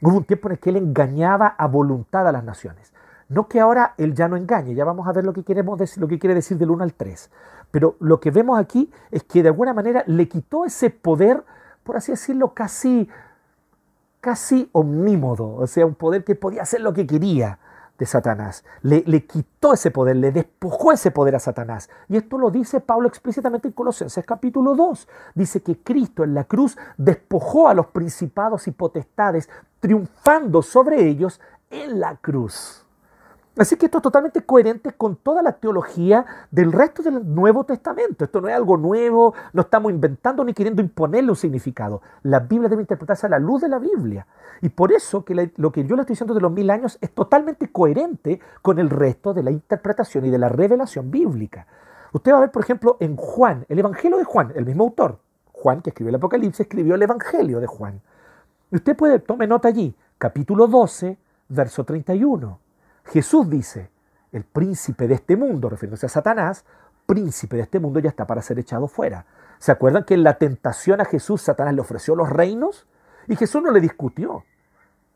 Hubo 0.00 0.18
un 0.18 0.24
tiempo 0.24 0.48
en 0.48 0.52
el 0.52 0.58
que 0.58 0.70
él 0.70 0.76
engañaba 0.76 1.54
a 1.58 1.66
voluntad 1.66 2.26
a 2.28 2.32
las 2.32 2.44
naciones. 2.44 2.92
No 3.28 3.48
que 3.48 3.60
ahora 3.60 3.94
él 3.98 4.14
ya 4.14 4.28
no 4.28 4.36
engañe, 4.36 4.74
ya 4.74 4.84
vamos 4.84 5.08
a 5.08 5.12
ver 5.12 5.24
lo 5.24 5.32
que, 5.32 5.42
queremos 5.42 5.78
decir, 5.78 6.00
lo 6.00 6.06
que 6.06 6.18
quiere 6.18 6.34
decir 6.34 6.58
del 6.58 6.70
1 6.70 6.84
al 6.84 6.94
3. 6.94 7.30
Pero 7.70 7.96
lo 7.98 8.20
que 8.20 8.30
vemos 8.30 8.58
aquí 8.58 8.90
es 9.10 9.24
que 9.24 9.42
de 9.42 9.48
alguna 9.48 9.74
manera 9.74 10.04
le 10.06 10.28
quitó 10.28 10.64
ese 10.64 10.90
poder, 10.90 11.42
por 11.82 11.96
así 11.96 12.12
decirlo, 12.12 12.54
casi, 12.54 13.08
casi 14.20 14.68
omnímodo, 14.72 15.56
o 15.56 15.66
sea, 15.66 15.86
un 15.86 15.94
poder 15.94 16.24
que 16.24 16.36
podía 16.36 16.62
hacer 16.62 16.80
lo 16.82 16.92
que 16.92 17.06
quería 17.06 17.58
de 17.98 18.06
Satanás. 18.06 18.64
Le, 18.82 19.02
le, 19.06 19.26
quitó 19.26 19.72
ese 19.72 19.90
poder, 19.90 20.16
le 20.16 20.32
despojó 20.32 20.92
ese 20.92 21.10
poder 21.10 21.36
a 21.36 21.40
Satanás. 21.40 21.90
Y 22.08 22.16
esto 22.16 22.38
lo 22.38 22.50
dice 22.50 22.80
Pablo 22.80 23.08
explícitamente 23.08 23.68
en 23.68 23.72
Colosenses 23.72 24.24
capítulo 24.24 24.74
2. 24.74 25.08
Dice 25.34 25.62
que 25.62 25.78
Cristo 25.78 26.24
en 26.24 26.34
la 26.34 26.44
cruz 26.44 26.76
despojó 26.96 27.68
a 27.68 27.74
los 27.74 27.86
principados 27.88 28.68
y 28.68 28.70
potestades, 28.70 29.48
triunfando 29.80 30.62
sobre 30.62 31.06
ellos 31.08 31.40
en 31.70 32.00
la 32.00 32.16
cruz. 32.16 32.85
Así 33.58 33.76
que 33.76 33.86
esto 33.86 33.98
es 33.98 34.02
totalmente 34.02 34.42
coherente 34.42 34.92
con 34.92 35.16
toda 35.16 35.42
la 35.42 35.52
teología 35.52 36.26
del 36.50 36.72
resto 36.72 37.02
del 37.02 37.34
Nuevo 37.34 37.64
Testamento. 37.64 38.24
Esto 38.24 38.42
no 38.42 38.48
es 38.48 38.54
algo 38.54 38.76
nuevo, 38.76 39.32
no 39.54 39.62
estamos 39.62 39.90
inventando 39.90 40.44
ni 40.44 40.52
queriendo 40.52 40.82
imponerle 40.82 41.30
un 41.30 41.36
significado. 41.36 42.02
La 42.22 42.40
Biblia 42.40 42.68
debe 42.68 42.82
interpretarse 42.82 43.26
a 43.26 43.30
la 43.30 43.38
luz 43.38 43.62
de 43.62 43.70
la 43.70 43.78
Biblia. 43.78 44.26
Y 44.60 44.68
por 44.68 44.92
eso 44.92 45.24
que 45.24 45.52
lo 45.56 45.72
que 45.72 45.84
yo 45.86 45.96
le 45.96 46.02
estoy 46.02 46.12
diciendo 46.12 46.34
de 46.34 46.42
los 46.42 46.52
mil 46.52 46.68
años 46.68 46.98
es 47.00 47.10
totalmente 47.12 47.72
coherente 47.72 48.40
con 48.60 48.78
el 48.78 48.90
resto 48.90 49.32
de 49.32 49.42
la 49.42 49.50
interpretación 49.50 50.26
y 50.26 50.30
de 50.30 50.38
la 50.38 50.50
revelación 50.50 51.10
bíblica. 51.10 51.66
Usted 52.12 52.32
va 52.32 52.36
a 52.38 52.40
ver, 52.40 52.50
por 52.50 52.62
ejemplo, 52.62 52.98
en 53.00 53.16
Juan, 53.16 53.64
el 53.70 53.78
Evangelio 53.78 54.18
de 54.18 54.24
Juan, 54.24 54.52
el 54.54 54.66
mismo 54.66 54.84
autor, 54.84 55.18
Juan 55.52 55.80
que 55.80 55.90
escribió 55.90 56.10
el 56.10 56.16
Apocalipsis, 56.16 56.60
escribió 56.60 56.94
el 56.94 57.02
Evangelio 57.02 57.58
de 57.60 57.66
Juan. 57.66 58.02
Usted 58.70 58.94
puede, 58.94 59.18
tome 59.18 59.46
nota 59.46 59.68
allí, 59.68 59.94
capítulo 60.18 60.66
12, 60.66 61.16
verso 61.48 61.84
31. 61.84 62.65
Jesús 63.06 63.48
dice, 63.48 63.90
el 64.32 64.44
príncipe 64.44 65.08
de 65.08 65.14
este 65.14 65.36
mundo, 65.36 65.68
refiriéndose 65.68 66.06
a 66.06 66.10
Satanás, 66.10 66.64
príncipe 67.06 67.56
de 67.56 67.62
este 67.62 67.78
mundo 67.78 68.00
ya 68.00 68.10
está 68.10 68.26
para 68.26 68.42
ser 68.42 68.58
echado 68.58 68.88
fuera. 68.88 69.26
¿Se 69.58 69.72
acuerdan 69.72 70.04
que 70.04 70.14
en 70.14 70.24
la 70.24 70.38
tentación 70.38 71.00
a 71.00 71.04
Jesús 71.04 71.42
Satanás 71.42 71.74
le 71.74 71.80
ofreció 71.80 72.14
los 72.14 72.28
reinos? 72.28 72.86
Y 73.28 73.36
Jesús 73.36 73.62
no 73.62 73.70
le 73.70 73.80
discutió. 73.80 74.44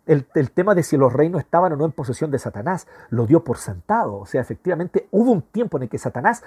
El, 0.07 0.27
el, 0.35 0.51
tema 0.51 0.75
de 0.75 0.83
si 0.83 0.97
los 0.97 1.13
reinos 1.13 1.43
estaban 1.43 1.73
o 1.73 1.77
no 1.77 1.85
en 1.85 1.93
posesión 1.93 2.31
de 2.31 2.39
Satanás, 2.39 2.87
lo 3.11 3.27
dio 3.27 3.45
por 3.45 3.59
sentado. 3.59 4.17
O 4.17 4.27
sea, 4.27 4.41
efectivamente 4.41 5.09
hubo 5.11 5.31
un 5.31 5.43
tiempo 5.43 5.77
en 5.77 5.85
el 5.85 5.89
que 5.89 5.99
Satanás 5.99 6.43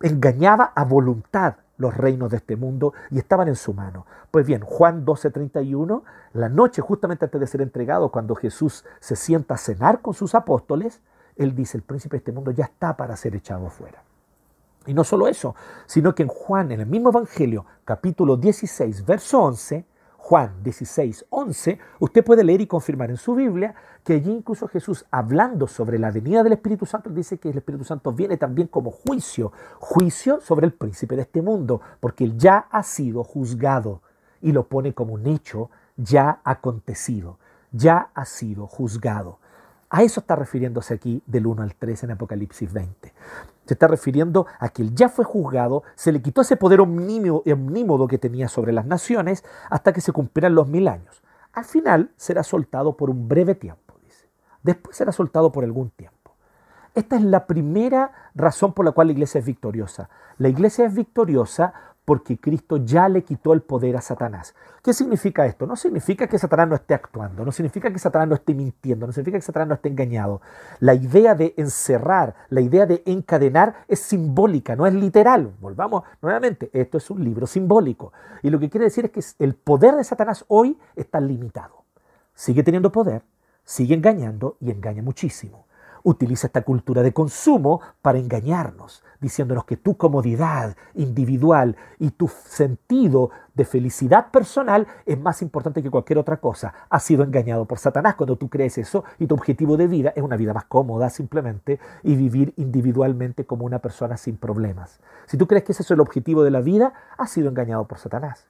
engañaba 0.00 0.72
a 0.74 0.84
voluntad 0.84 1.56
los 1.78 1.96
reinos 1.96 2.30
de 2.30 2.36
este 2.36 2.56
mundo 2.56 2.92
y 3.10 3.18
estaban 3.18 3.48
en 3.48 3.56
su 3.56 3.72
mano. 3.72 4.04
Pues 4.30 4.46
bien, 4.46 4.60
Juan 4.60 5.06
12:31, 5.06 6.02
la 6.34 6.48
noche 6.48 6.82
justamente 6.82 7.24
antes 7.24 7.40
de 7.40 7.46
ser 7.46 7.62
entregado, 7.62 8.10
cuando 8.10 8.34
Jesús 8.34 8.84
se 9.00 9.16
sienta 9.16 9.54
a 9.54 9.58
cenar 9.58 10.02
con 10.02 10.12
sus 10.12 10.34
apóstoles, 10.34 11.00
él 11.36 11.54
dice, 11.54 11.78
el 11.78 11.84
príncipe 11.84 12.16
de 12.16 12.18
este 12.18 12.32
mundo 12.32 12.50
ya 12.50 12.64
está 12.64 12.96
para 12.96 13.16
ser 13.16 13.34
echado 13.34 13.70
fuera. 13.70 14.02
Y 14.86 14.94
no 14.94 15.04
solo 15.04 15.28
eso, 15.28 15.54
sino 15.86 16.14
que 16.14 16.24
en 16.24 16.28
Juan, 16.28 16.72
en 16.72 16.80
el 16.80 16.86
mismo 16.86 17.10
Evangelio, 17.10 17.64
capítulo 17.84 18.36
16, 18.36 19.06
verso 19.06 19.40
11, 19.42 19.84
Juan 20.28 20.62
16, 20.62 21.24
11, 21.30 21.78
usted 22.00 22.22
puede 22.22 22.44
leer 22.44 22.60
y 22.60 22.66
confirmar 22.66 23.08
en 23.08 23.16
su 23.16 23.34
Biblia 23.34 23.74
que 24.04 24.12
allí 24.12 24.30
incluso 24.30 24.68
Jesús, 24.68 25.06
hablando 25.10 25.66
sobre 25.66 25.98
la 25.98 26.10
venida 26.10 26.42
del 26.42 26.52
Espíritu 26.52 26.84
Santo, 26.84 27.08
dice 27.08 27.38
que 27.38 27.48
el 27.48 27.56
Espíritu 27.56 27.84
Santo 27.84 28.12
viene 28.12 28.36
también 28.36 28.68
como 28.68 28.90
juicio, 28.90 29.52
juicio 29.78 30.42
sobre 30.42 30.66
el 30.66 30.74
príncipe 30.74 31.16
de 31.16 31.22
este 31.22 31.40
mundo, 31.40 31.80
porque 31.98 32.24
él 32.24 32.36
ya 32.36 32.58
ha 32.70 32.82
sido 32.82 33.24
juzgado 33.24 34.02
y 34.42 34.52
lo 34.52 34.68
pone 34.68 34.92
como 34.92 35.14
un 35.14 35.26
hecho 35.26 35.70
ya 35.96 36.42
acontecido, 36.44 37.38
ya 37.72 38.10
ha 38.12 38.26
sido 38.26 38.66
juzgado. 38.66 39.38
A 39.88 40.02
eso 40.02 40.20
está 40.20 40.36
refiriéndose 40.36 40.92
aquí 40.92 41.22
del 41.24 41.46
1 41.46 41.62
al 41.62 41.74
3 41.74 42.04
en 42.04 42.10
Apocalipsis 42.10 42.70
20. 42.70 43.14
Se 43.68 43.74
está 43.74 43.86
refiriendo 43.86 44.46
a 44.60 44.70
que 44.70 44.80
él 44.80 44.94
ya 44.94 45.10
fue 45.10 45.26
juzgado, 45.26 45.82
se 45.94 46.10
le 46.10 46.22
quitó 46.22 46.40
ese 46.40 46.56
poder 46.56 46.80
omnímodo 46.80 48.08
que 48.08 48.16
tenía 48.16 48.48
sobre 48.48 48.72
las 48.72 48.86
naciones 48.86 49.44
hasta 49.68 49.92
que 49.92 50.00
se 50.00 50.10
cumplieran 50.10 50.54
los 50.54 50.68
mil 50.68 50.88
años. 50.88 51.22
Al 51.52 51.66
final 51.66 52.10
será 52.16 52.42
soltado 52.44 52.96
por 52.96 53.10
un 53.10 53.28
breve 53.28 53.54
tiempo, 53.54 53.92
dice. 54.02 54.30
Después 54.62 54.96
será 54.96 55.12
soltado 55.12 55.52
por 55.52 55.64
algún 55.64 55.90
tiempo. 55.90 56.32
Esta 56.94 57.16
es 57.16 57.22
la 57.22 57.46
primera 57.46 58.30
razón 58.34 58.72
por 58.72 58.86
la 58.86 58.92
cual 58.92 59.08
la 59.08 59.12
iglesia 59.12 59.40
es 59.40 59.44
victoriosa. 59.44 60.08
La 60.38 60.48
iglesia 60.48 60.86
es 60.86 60.94
victoriosa 60.94 61.74
porque 62.08 62.38
Cristo 62.38 62.78
ya 62.78 63.06
le 63.06 63.22
quitó 63.22 63.52
el 63.52 63.60
poder 63.60 63.94
a 63.94 64.00
Satanás. 64.00 64.54
¿Qué 64.82 64.94
significa 64.94 65.44
esto? 65.44 65.66
No 65.66 65.76
significa 65.76 66.26
que 66.26 66.38
Satanás 66.38 66.66
no 66.66 66.74
esté 66.74 66.94
actuando, 66.94 67.44
no 67.44 67.52
significa 67.52 67.92
que 67.92 67.98
Satanás 67.98 68.28
no 68.28 68.34
esté 68.34 68.54
mintiendo, 68.54 69.06
no 69.06 69.12
significa 69.12 69.36
que 69.36 69.42
Satanás 69.42 69.68
no 69.68 69.74
esté 69.74 69.90
engañado. 69.90 70.40
La 70.80 70.94
idea 70.94 71.34
de 71.34 71.52
encerrar, 71.58 72.34
la 72.48 72.62
idea 72.62 72.86
de 72.86 73.02
encadenar 73.04 73.84
es 73.88 73.98
simbólica, 73.98 74.74
no 74.74 74.86
es 74.86 74.94
literal. 74.94 75.52
Volvamos 75.60 76.04
nuevamente, 76.22 76.70
esto 76.72 76.96
es 76.96 77.10
un 77.10 77.22
libro 77.22 77.46
simbólico. 77.46 78.14
Y 78.42 78.48
lo 78.48 78.58
que 78.58 78.70
quiere 78.70 78.86
decir 78.86 79.04
es 79.04 79.10
que 79.10 79.44
el 79.44 79.54
poder 79.54 79.94
de 79.94 80.02
Satanás 80.02 80.46
hoy 80.48 80.78
está 80.96 81.20
limitado. 81.20 81.84
Sigue 82.34 82.62
teniendo 82.62 82.90
poder, 82.90 83.20
sigue 83.64 83.94
engañando 83.94 84.56
y 84.60 84.70
engaña 84.70 85.02
muchísimo 85.02 85.67
utiliza 86.08 86.46
esta 86.46 86.62
cultura 86.62 87.02
de 87.02 87.12
consumo 87.12 87.80
para 88.00 88.18
engañarnos, 88.18 89.04
diciéndonos 89.20 89.64
que 89.64 89.76
tu 89.76 89.96
comodidad 89.96 90.74
individual 90.94 91.76
y 91.98 92.10
tu 92.12 92.28
sentido 92.28 93.30
de 93.54 93.66
felicidad 93.66 94.30
personal 94.30 94.86
es 95.04 95.20
más 95.20 95.42
importante 95.42 95.82
que 95.82 95.90
cualquier 95.90 96.18
otra 96.18 96.38
cosa. 96.38 96.72
Has 96.88 97.02
sido 97.02 97.24
engañado 97.24 97.66
por 97.66 97.78
Satanás 97.78 98.14
cuando 98.14 98.36
tú 98.36 98.48
crees 98.48 98.78
eso 98.78 99.04
y 99.18 99.26
tu 99.26 99.34
objetivo 99.34 99.76
de 99.76 99.86
vida 99.86 100.12
es 100.16 100.22
una 100.22 100.36
vida 100.36 100.54
más 100.54 100.64
cómoda 100.64 101.10
simplemente 101.10 101.78
y 102.02 102.16
vivir 102.16 102.54
individualmente 102.56 103.44
como 103.44 103.66
una 103.66 103.80
persona 103.80 104.16
sin 104.16 104.38
problemas. 104.38 105.00
Si 105.26 105.36
tú 105.36 105.46
crees 105.46 105.64
que 105.64 105.72
ese 105.72 105.82
es 105.82 105.90
el 105.90 106.00
objetivo 106.00 106.42
de 106.42 106.50
la 106.50 106.60
vida, 106.60 106.94
has 107.18 107.30
sido 107.30 107.50
engañado 107.50 107.86
por 107.86 107.98
Satanás. 107.98 108.46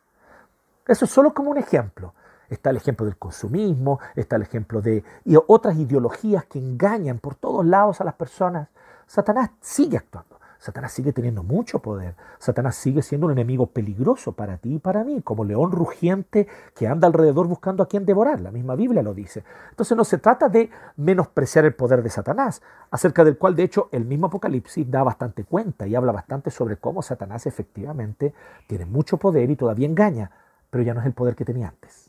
Eso 0.87 1.07
es 1.07 1.11
solo 1.11 1.35
como 1.35 1.51
un 1.51 1.59
ejemplo. 1.59 2.15
Está 2.49 2.71
el 2.71 2.77
ejemplo 2.77 3.07
del 3.07 3.17
consumismo, 3.17 4.01
está 4.17 4.37
el 4.37 4.43
ejemplo 4.43 4.81
de 4.81 5.05
otras 5.47 5.77
ideologías 5.77 6.45
que 6.47 6.59
engañan 6.59 7.19
por 7.19 7.35
todos 7.35 7.65
lados 7.65 8.01
a 8.01 8.05
las 8.05 8.15
personas. 8.15 8.69
Satanás 9.07 9.51
sigue 9.61 9.97
actuando. 9.97 10.39
Satanás 10.59 10.93
sigue 10.93 11.13
teniendo 11.13 11.45
mucho 11.45 11.79
poder. 11.79 12.17
Satanás 12.39 12.75
sigue 12.75 13.03
siendo 13.03 13.27
un 13.27 13.33
enemigo 13.33 13.67
peligroso 13.67 14.33
para 14.33 14.57
ti 14.57 14.75
y 14.75 14.79
para 14.81 15.05
mí, 15.05 15.23
como 15.23 15.45
león 15.45 15.71
rugiente 15.71 16.49
que 16.75 16.89
anda 16.89 17.07
alrededor 17.07 17.47
buscando 17.47 17.83
a 17.83 17.89
quien 17.89 18.05
devorar. 18.05 18.41
La 18.41 18.51
misma 18.51 18.75
Biblia 18.75 19.03
lo 19.03 19.15
dice. 19.15 19.45
Entonces 19.71 19.97
no 19.97 20.05
se 20.05 20.19
trata 20.19 20.49
de 20.49 20.69
menospreciar 20.97 21.65
el 21.65 21.75
poder 21.75 22.03
de 22.03 22.11
Satanás, 22.11 22.61
acerca 22.91 23.23
del 23.23 23.39
cual 23.39 23.55
de 23.55 23.63
hecho 23.63 23.89
el 23.93 24.05
mismo 24.05 24.27
Apocalipsis 24.27 24.91
da 24.91 25.05
bastante 25.05 25.45
cuenta 25.45 25.87
y 25.87 25.95
habla 25.95 26.11
bastante 26.11 26.51
sobre 26.51 26.77
cómo 26.77 27.03
Satanás 27.03 27.47
efectivamente 27.47 28.35
tiene 28.67 28.85
mucho 28.85 29.17
poder 29.17 29.51
y 29.51 29.57
todavía 29.57 29.87
engaña, 29.87 30.33
pero 30.71 30.83
ya 30.83 30.93
no 30.93 31.01
es 31.01 31.07
el 31.07 31.13
poder 31.13 31.37
que 31.37 31.45
tenía 31.45 31.69
antes. 31.69 32.08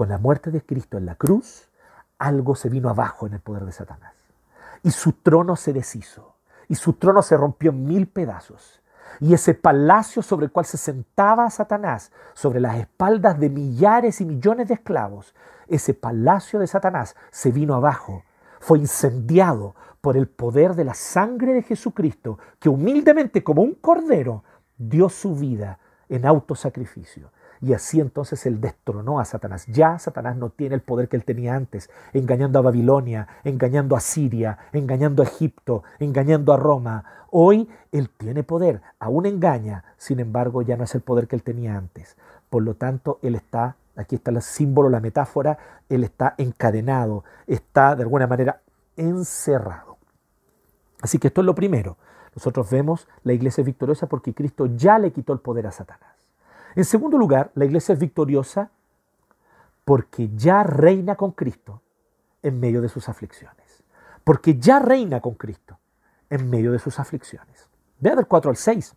Con 0.00 0.08
la 0.08 0.16
muerte 0.16 0.50
de 0.50 0.62
Cristo 0.62 0.96
en 0.96 1.04
la 1.04 1.14
cruz, 1.14 1.68
algo 2.18 2.54
se 2.54 2.70
vino 2.70 2.88
abajo 2.88 3.26
en 3.26 3.34
el 3.34 3.40
poder 3.40 3.66
de 3.66 3.72
Satanás. 3.72 4.14
Y 4.82 4.92
su 4.92 5.12
trono 5.12 5.56
se 5.56 5.74
deshizo 5.74 6.36
y 6.68 6.76
su 6.76 6.94
trono 6.94 7.20
se 7.20 7.36
rompió 7.36 7.70
en 7.70 7.84
mil 7.84 8.06
pedazos. 8.06 8.80
Y 9.20 9.34
ese 9.34 9.52
palacio 9.52 10.22
sobre 10.22 10.46
el 10.46 10.52
cual 10.52 10.64
se 10.64 10.78
sentaba 10.78 11.50
Satanás, 11.50 12.12
sobre 12.32 12.60
las 12.60 12.78
espaldas 12.78 13.38
de 13.38 13.50
millares 13.50 14.22
y 14.22 14.24
millones 14.24 14.68
de 14.68 14.74
esclavos, 14.74 15.34
ese 15.68 15.92
palacio 15.92 16.58
de 16.58 16.66
Satanás 16.66 17.14
se 17.30 17.52
vino 17.52 17.74
abajo, 17.74 18.24
fue 18.58 18.78
incendiado 18.78 19.74
por 20.00 20.16
el 20.16 20.28
poder 20.28 20.76
de 20.76 20.84
la 20.84 20.94
sangre 20.94 21.52
de 21.52 21.62
Jesucristo, 21.62 22.38
que 22.58 22.70
humildemente 22.70 23.44
como 23.44 23.60
un 23.60 23.74
cordero 23.74 24.44
dio 24.78 25.10
su 25.10 25.34
vida 25.34 25.78
en 26.08 26.24
autosacrificio. 26.24 27.30
Y 27.62 27.74
así 27.74 28.00
entonces 28.00 28.46
él 28.46 28.60
destronó 28.60 29.20
a 29.20 29.24
Satanás. 29.24 29.66
Ya 29.66 29.98
Satanás 29.98 30.36
no 30.36 30.48
tiene 30.50 30.74
el 30.74 30.80
poder 30.80 31.08
que 31.08 31.16
él 31.16 31.24
tenía 31.24 31.54
antes, 31.54 31.90
engañando 32.12 32.58
a 32.58 32.62
Babilonia, 32.62 33.28
engañando 33.44 33.96
a 33.96 34.00
Siria, 34.00 34.58
engañando 34.72 35.22
a 35.22 35.26
Egipto, 35.26 35.82
engañando 35.98 36.52
a 36.54 36.56
Roma. 36.56 37.04
Hoy 37.30 37.68
él 37.92 38.08
tiene 38.08 38.42
poder, 38.42 38.80
aún 38.98 39.26
engaña, 39.26 39.84
sin 39.98 40.20
embargo 40.20 40.62
ya 40.62 40.76
no 40.76 40.84
es 40.84 40.94
el 40.94 41.02
poder 41.02 41.28
que 41.28 41.36
él 41.36 41.42
tenía 41.42 41.76
antes. 41.76 42.16
Por 42.48 42.62
lo 42.62 42.74
tanto, 42.74 43.18
él 43.22 43.34
está, 43.34 43.76
aquí 43.94 44.16
está 44.16 44.30
el 44.30 44.40
símbolo, 44.42 44.88
la 44.88 45.00
metáfora, 45.00 45.58
él 45.88 46.02
está 46.02 46.34
encadenado, 46.38 47.24
está 47.46 47.94
de 47.94 48.02
alguna 48.02 48.26
manera 48.26 48.62
encerrado. 48.96 49.98
Así 51.02 51.18
que 51.18 51.28
esto 51.28 51.42
es 51.42 51.46
lo 51.46 51.54
primero. 51.54 51.96
Nosotros 52.34 52.70
vemos 52.70 53.06
la 53.22 53.32
iglesia 53.32 53.64
victoriosa 53.64 54.06
porque 54.06 54.34
Cristo 54.34 54.66
ya 54.66 54.98
le 54.98 55.12
quitó 55.12 55.32
el 55.32 55.40
poder 55.40 55.66
a 55.66 55.72
Satanás. 55.72 56.19
En 56.74 56.84
segundo 56.84 57.18
lugar, 57.18 57.50
la 57.54 57.64
iglesia 57.64 57.92
es 57.92 57.98
victoriosa 57.98 58.70
porque 59.84 60.30
ya 60.34 60.62
reina 60.62 61.16
con 61.16 61.32
Cristo 61.32 61.82
en 62.42 62.60
medio 62.60 62.80
de 62.80 62.88
sus 62.88 63.08
aflicciones. 63.08 63.82
Porque 64.24 64.58
ya 64.58 64.78
reina 64.78 65.20
con 65.20 65.34
Cristo 65.34 65.78
en 66.28 66.48
medio 66.48 66.72
de 66.72 66.78
sus 66.78 66.98
aflicciones. 66.98 67.68
Vea 67.98 68.14
del 68.14 68.26
4 68.26 68.50
al 68.50 68.56
6 68.56 68.94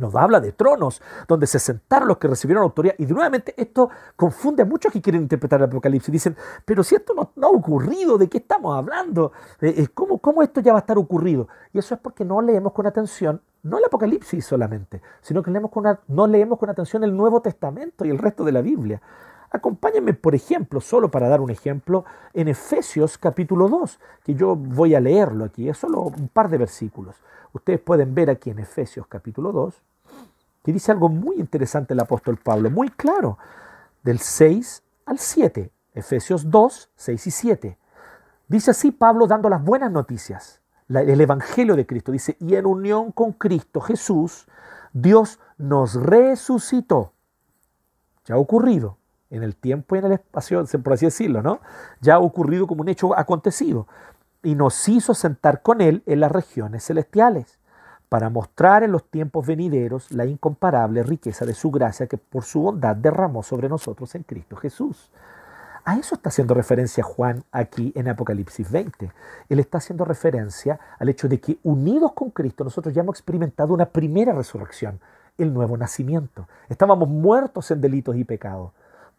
nos 0.00 0.14
habla 0.16 0.40
de 0.40 0.52
tronos, 0.52 1.00
donde 1.28 1.46
se 1.46 1.58
sentaron 1.58 2.08
los 2.08 2.16
que 2.16 2.26
recibieron 2.26 2.64
autoridad. 2.64 2.94
Y 2.98 3.06
nuevamente 3.06 3.54
esto 3.56 3.90
confunde 4.16 4.62
a 4.62 4.66
muchos 4.66 4.92
que 4.92 5.00
quieren 5.00 5.22
interpretar 5.22 5.60
el 5.60 5.66
Apocalipsis. 5.66 6.10
Dicen, 6.10 6.36
pero 6.64 6.82
si 6.82 6.94
esto 6.94 7.14
no, 7.14 7.46
ha 7.46 7.50
ocurrido, 7.50 8.18
¿de 8.18 8.28
qué 8.28 8.38
estamos 8.38 8.76
hablando? 8.76 9.32
Eh, 9.60 9.74
eh, 9.76 9.88
¿Cómo, 9.94 10.18
¿Cómo 10.18 10.42
esto 10.42 10.60
ya 10.60 10.72
va 10.72 10.78
a 10.78 10.80
estar 10.80 10.98
ocurrido? 10.98 11.48
Y 11.72 11.78
eso 11.78 11.94
es 11.94 12.00
porque 12.00 12.24
no 12.24 12.40
leemos 12.40 12.72
con 12.72 12.86
atención, 12.86 13.42
no 13.62 13.78
el 13.78 13.84
Apocalipsis 13.84 14.44
solamente, 14.44 15.02
sino 15.20 15.42
que 15.42 15.50
leemos 15.50 15.70
con, 15.70 15.84
no 16.08 16.26
leemos 16.26 16.58
con 16.58 16.70
atención 16.70 17.04
el 17.04 17.16
Nuevo 17.16 17.40
Testamento 17.42 18.04
y 18.04 18.10
el 18.10 18.18
resto 18.18 18.44
de 18.44 18.52
la 18.52 18.62
Biblia. 18.62 19.00
Acompáñenme, 19.50 20.14
por 20.14 20.34
ejemplo, 20.34 20.80
solo 20.80 21.10
para 21.10 21.28
dar 21.28 21.40
un 21.40 21.50
ejemplo, 21.50 22.04
en 22.32 22.48
Efesios 22.48 23.18
capítulo 23.18 23.68
2, 23.68 23.98
que 24.22 24.34
yo 24.34 24.54
voy 24.54 24.94
a 24.94 25.00
leerlo 25.00 25.44
aquí, 25.44 25.68
es 25.68 25.78
solo 25.78 26.02
un 26.02 26.28
par 26.28 26.48
de 26.48 26.58
versículos. 26.58 27.16
Ustedes 27.52 27.80
pueden 27.80 28.14
ver 28.14 28.30
aquí 28.30 28.50
en 28.50 28.60
Efesios 28.60 29.06
capítulo 29.08 29.50
2, 29.50 29.82
que 30.62 30.72
dice 30.72 30.92
algo 30.92 31.08
muy 31.08 31.36
interesante 31.36 31.94
el 31.94 32.00
apóstol 32.00 32.36
Pablo, 32.36 32.70
muy 32.70 32.90
claro, 32.90 33.38
del 34.04 34.20
6 34.20 34.82
al 35.06 35.18
7, 35.18 35.70
Efesios 35.94 36.48
2, 36.48 36.90
6 36.94 37.26
y 37.26 37.30
7. 37.30 37.78
Dice 38.46 38.70
así 38.70 38.92
Pablo 38.92 39.26
dando 39.26 39.48
las 39.48 39.62
buenas 39.64 39.90
noticias, 39.90 40.59
el 40.98 41.20
Evangelio 41.20 41.76
de 41.76 41.86
Cristo. 41.86 42.12
Dice, 42.12 42.36
y 42.40 42.54
en 42.56 42.66
unión 42.66 43.12
con 43.12 43.32
Cristo 43.32 43.80
Jesús, 43.80 44.46
Dios 44.92 45.38
nos 45.56 45.94
resucitó. 45.94 47.12
Ya 48.26 48.34
ha 48.34 48.38
ocurrido 48.38 48.98
en 49.30 49.42
el 49.42 49.54
tiempo 49.56 49.94
y 49.94 50.00
en 50.00 50.06
el 50.06 50.12
espacio, 50.12 50.64
por 50.82 50.92
así 50.92 51.06
decirlo, 51.06 51.42
¿no? 51.42 51.60
Ya 52.00 52.16
ha 52.16 52.18
ocurrido 52.18 52.66
como 52.66 52.82
un 52.82 52.88
hecho 52.88 53.16
acontecido. 53.16 53.86
Y 54.42 54.54
nos 54.54 54.88
hizo 54.88 55.14
sentar 55.14 55.62
con 55.62 55.80
Él 55.80 56.02
en 56.06 56.20
las 56.20 56.32
regiones 56.32 56.84
celestiales 56.84 57.58
para 58.08 58.28
mostrar 58.28 58.82
en 58.82 58.90
los 58.90 59.08
tiempos 59.08 59.46
venideros 59.46 60.10
la 60.10 60.26
incomparable 60.26 61.04
riqueza 61.04 61.46
de 61.46 61.54
su 61.54 61.70
gracia 61.70 62.08
que 62.08 62.18
por 62.18 62.42
su 62.42 62.60
bondad 62.60 62.96
derramó 62.96 63.44
sobre 63.44 63.68
nosotros 63.68 64.14
en 64.16 64.24
Cristo 64.24 64.56
Jesús. 64.56 65.10
A 65.90 65.96
eso 65.96 66.14
está 66.14 66.28
haciendo 66.28 66.54
referencia 66.54 67.02
Juan 67.02 67.42
aquí 67.50 67.92
en 67.96 68.06
Apocalipsis 68.06 68.70
20. 68.70 69.10
Él 69.48 69.58
está 69.58 69.78
haciendo 69.78 70.04
referencia 70.04 70.78
al 71.00 71.08
hecho 71.08 71.26
de 71.26 71.40
que 71.40 71.58
unidos 71.64 72.12
con 72.12 72.30
Cristo 72.30 72.62
nosotros 72.62 72.94
ya 72.94 73.00
hemos 73.00 73.16
experimentado 73.16 73.74
una 73.74 73.86
primera 73.86 74.32
resurrección, 74.32 75.00
el 75.36 75.52
nuevo 75.52 75.76
nacimiento. 75.76 76.46
Estábamos 76.68 77.08
muertos 77.08 77.72
en 77.72 77.80
delitos 77.80 78.14
y 78.14 78.22
pecados, 78.22 78.70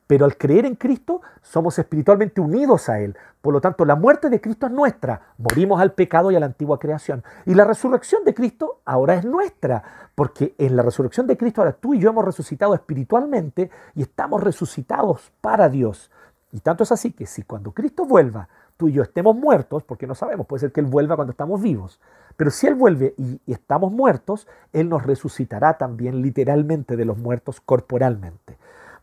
pero 0.08 0.24
al 0.24 0.38
creer 0.38 0.66
en 0.66 0.76
Cristo 0.76 1.22
somos 1.42 1.78
espiritualmente 1.78 2.40
unidos 2.40 2.88
a 2.88 3.02
Él. 3.02 3.18
Por 3.42 3.52
lo 3.54 3.60
tanto, 3.60 3.84
la 3.84 3.96
muerte 3.96 4.30
de 4.30 4.40
Cristo 4.40 4.68
es 4.68 4.72
nuestra. 4.72 5.34
Morimos 5.40 5.82
al 5.82 5.92
pecado 5.92 6.32
y 6.32 6.38
a 6.38 6.40
la 6.40 6.46
antigua 6.46 6.80
creación. 6.80 7.22
Y 7.46 7.54
la 7.54 7.66
resurrección 7.66 8.24
de 8.24 8.34
Cristo 8.34 8.80
ahora 8.86 9.16
es 9.16 9.26
nuestra. 9.26 9.84
Porque 10.16 10.56
en 10.58 10.78
la 10.78 10.84
resurrección 10.84 11.28
de 11.28 11.36
Cristo 11.36 11.60
ahora 11.60 11.74
tú 11.74 11.94
y 11.96 12.00
yo 12.00 12.12
hemos 12.12 12.24
resucitado 12.24 12.74
espiritualmente 12.76 13.70
y 13.94 14.04
estamos 14.04 14.42
resucitados 14.42 15.34
para 15.42 15.68
Dios. 15.68 16.10
Y 16.52 16.60
tanto 16.60 16.84
es 16.84 16.92
así 16.92 17.12
que 17.12 17.26
si 17.26 17.44
cuando 17.44 17.72
Cristo 17.72 18.06
vuelva, 18.06 18.50
tú 18.78 18.90
y 18.90 18.94
yo 18.94 19.04
estemos 19.04 19.36
muertos, 19.36 19.84
porque 19.84 20.08
no 20.08 20.16
sabemos, 20.16 20.48
puede 20.48 20.62
ser 20.62 20.72
que 20.72 20.82
Él 20.82 20.88
vuelva 20.88 21.16
cuando 21.16 21.32
estamos 21.32 21.62
vivos, 21.62 22.00
pero 22.36 22.52
si 22.52 22.68
Él 22.68 22.76
vuelve 22.76 23.14
y, 23.18 23.40
estamos 23.46 23.92
muertos, 23.92 24.48
Él 24.74 24.90
nos 24.90 25.04
resucitará 25.06 25.78
también 25.78 26.22
literalmente 26.22 26.98
de 26.98 27.06
los 27.06 27.18
muertos 27.18 27.62
corporalmente. 27.62 28.58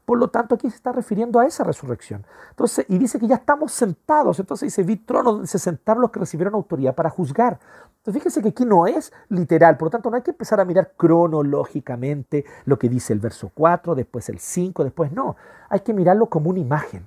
Por 0.05 0.19
lo 0.19 0.29
tanto, 0.29 0.55
aquí 0.55 0.71
se 0.71 0.77
está 0.77 0.91
refiriendo 0.91 1.39
a 1.39 1.47
esa 1.47 1.65
resurrección. 1.65 2.25
Entonces, 2.51 2.87
y 2.89 2.97
dice 2.97 3.19
que 3.19 3.29
ya 3.29 3.35
estamos 3.35 3.73
sentados. 3.73 4.41
Entonces 4.41 4.69
dice, 4.69 4.83
vi 4.83 4.97
trono 4.97 5.33
donde 5.33 5.47
se 5.47 5.59
sentaron 5.59 6.01
los 6.01 6.11
que 6.11 6.19
recibieron 6.19 6.55
autoridad 6.55 6.95
para 6.95 7.11
juzgar. 7.11 7.59
Entonces, 7.99 8.15
fíjense 8.15 8.41
que 8.41 8.49
aquí 8.49 8.65
no 8.65 8.87
es 8.87 9.13
literal. 9.29 9.77
Por 9.77 9.87
lo 9.87 9.91
tanto, 9.91 10.09
no 10.09 10.17
hay 10.17 10.23
que 10.23 10.31
empezar 10.31 10.61
a 10.61 10.65
mirar 10.65 10.93
cronológicamente 10.97 12.47
lo 12.65 12.79
que 12.79 12.89
dice 12.89 13.13
el 13.13 13.19
verso 13.19 13.51
4, 13.53 13.95
después 13.95 14.31
el 14.31 14.39
5, 14.39 14.83
después 14.83 15.13
no. 15.13 15.37
Hay 15.69 15.81
que 15.81 15.93
mirarlo 15.93 16.27
como 16.31 16.49
una 16.49 16.61
imagen 16.61 17.07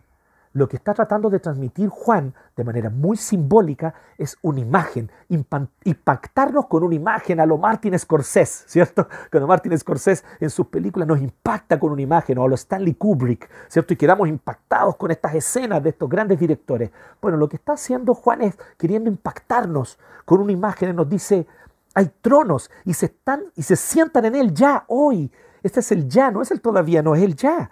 lo 0.53 0.67
que 0.67 0.77
está 0.77 0.93
tratando 0.93 1.29
de 1.29 1.39
transmitir 1.39 1.87
Juan 1.87 2.33
de 2.57 2.63
manera 2.63 2.89
muy 2.89 3.15
simbólica 3.15 3.93
es 4.17 4.37
una 4.41 4.59
imagen, 4.59 5.09
impactarnos 5.29 6.67
con 6.67 6.83
una 6.83 6.95
imagen 6.95 7.39
a 7.39 7.45
lo 7.45 7.57
Martin 7.57 7.97
Scorsese, 7.97 8.65
¿cierto? 8.67 9.07
Cuando 9.31 9.47
Martin 9.47 9.77
Scorsese 9.77 10.23
en 10.39 10.49
sus 10.49 10.67
películas 10.67 11.07
nos 11.07 11.21
impacta 11.21 11.79
con 11.79 11.91
una 11.91 12.01
imagen, 12.01 12.37
o 12.37 12.43
a 12.43 12.47
lo 12.47 12.55
Stanley 12.55 12.95
Kubrick, 12.95 13.49
¿cierto? 13.69 13.93
Y 13.93 13.97
quedamos 13.97 14.27
impactados 14.27 14.97
con 14.97 15.11
estas 15.11 15.35
escenas 15.35 15.81
de 15.81 15.91
estos 15.91 16.09
grandes 16.09 16.39
directores. 16.39 16.91
Bueno, 17.21 17.37
lo 17.37 17.47
que 17.47 17.55
está 17.55 17.73
haciendo 17.73 18.13
Juan 18.13 18.41
es 18.41 18.57
queriendo 18.77 19.09
impactarnos 19.09 19.97
con 20.25 20.41
una 20.41 20.51
imagen 20.51 20.89
y 20.89 20.93
nos 20.93 21.07
dice, 21.07 21.47
hay 21.93 22.11
tronos 22.21 22.69
y 22.83 22.93
se, 22.93 23.07
están, 23.07 23.43
y 23.55 23.63
se 23.63 23.75
sientan 23.75 24.25
en 24.25 24.35
él 24.35 24.53
ya, 24.53 24.83
hoy. 24.87 25.31
Este 25.63 25.79
es 25.79 25.91
el 25.91 26.09
ya, 26.09 26.31
no 26.31 26.41
es 26.41 26.51
el 26.51 26.59
todavía, 26.59 27.01
no 27.03 27.15
es 27.15 27.21
el 27.21 27.35
ya 27.35 27.69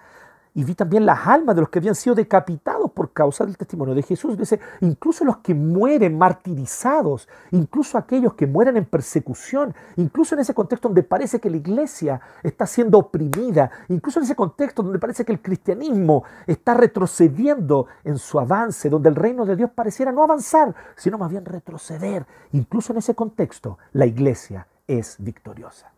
y 0.59 0.63
vi 0.65 0.75
también 0.75 1.05
las 1.05 1.25
almas 1.25 1.55
de 1.55 1.61
los 1.61 1.69
que 1.69 1.79
habían 1.79 1.95
sido 1.95 2.15
decapitados 2.15 2.91
por 2.91 3.13
causa 3.13 3.45
del 3.45 3.55
testimonio 3.55 3.95
de 3.95 4.03
Jesús. 4.03 4.37
Dice, 4.37 4.59
incluso 4.81 5.23
los 5.23 5.37
que 5.37 5.53
mueren 5.53 6.17
martirizados, 6.17 7.29
incluso 7.51 7.97
aquellos 7.97 8.33
que 8.33 8.45
mueren 8.45 8.75
en 8.75 8.83
persecución, 8.83 9.73
incluso 9.95 10.35
en 10.35 10.41
ese 10.41 10.53
contexto 10.53 10.89
donde 10.89 11.03
parece 11.03 11.39
que 11.39 11.49
la 11.49 11.55
iglesia 11.55 12.19
está 12.43 12.65
siendo 12.65 12.97
oprimida, 12.97 13.71
incluso 13.87 14.19
en 14.19 14.25
ese 14.25 14.35
contexto 14.35 14.83
donde 14.83 14.99
parece 14.99 15.23
que 15.23 15.31
el 15.31 15.41
cristianismo 15.41 16.25
está 16.45 16.73
retrocediendo 16.73 17.85
en 18.03 18.17
su 18.17 18.37
avance, 18.37 18.89
donde 18.89 19.07
el 19.07 19.15
reino 19.15 19.45
de 19.45 19.55
Dios 19.55 19.71
pareciera 19.73 20.11
no 20.11 20.23
avanzar, 20.23 20.75
sino 20.97 21.17
más 21.17 21.31
bien 21.31 21.45
retroceder. 21.45 22.25
Incluso 22.51 22.91
en 22.91 22.99
ese 22.99 23.15
contexto, 23.15 23.77
la 23.93 24.05
iglesia 24.05 24.67
es 24.85 25.15
victoriosa. 25.19 25.89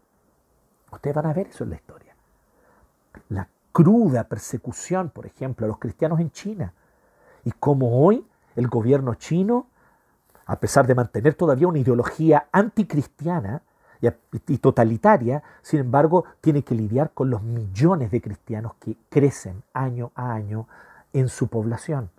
Ustedes 0.91 1.15
van 1.15 1.26
a 1.26 1.34
ver 1.34 1.47
eso 1.47 1.63
en 1.63 1.71
la 1.71 1.78
historia. 1.78 2.15
La 3.30 3.47
cruda 3.71 4.25
persecución, 4.25 5.10
por 5.10 5.25
ejemplo, 5.25 5.65
a 5.65 5.67
los 5.67 5.79
cristianos 5.79 6.19
en 6.19 6.31
China. 6.31 6.73
Y 7.43 7.51
como 7.51 8.05
hoy 8.05 8.25
el 8.55 8.67
gobierno 8.67 9.15
chino, 9.15 9.67
a 10.45 10.60
pesar 10.60 10.86
de 10.88 10.95
mantener 10.95 11.34
todavía 11.36 11.67
una 11.67 11.79
ideología 11.79 12.47
anticristiana 12.51 13.62
y 14.47 14.57
totalitaria, 14.57 15.43
sin 15.62 15.79
embargo, 15.79 16.25
tiene 16.41 16.63
que 16.63 16.75
lidiar 16.75 17.12
con 17.12 17.29
los 17.29 17.43
millones 17.43 18.12
de 18.12 18.21
cristianos 18.21 18.73
que 18.79 18.97
crecen 19.10 19.63
año 19.73 20.12
a 20.15 20.34
año 20.34 20.67
en 21.13 21.29
su 21.29 21.47
población. 21.47 22.10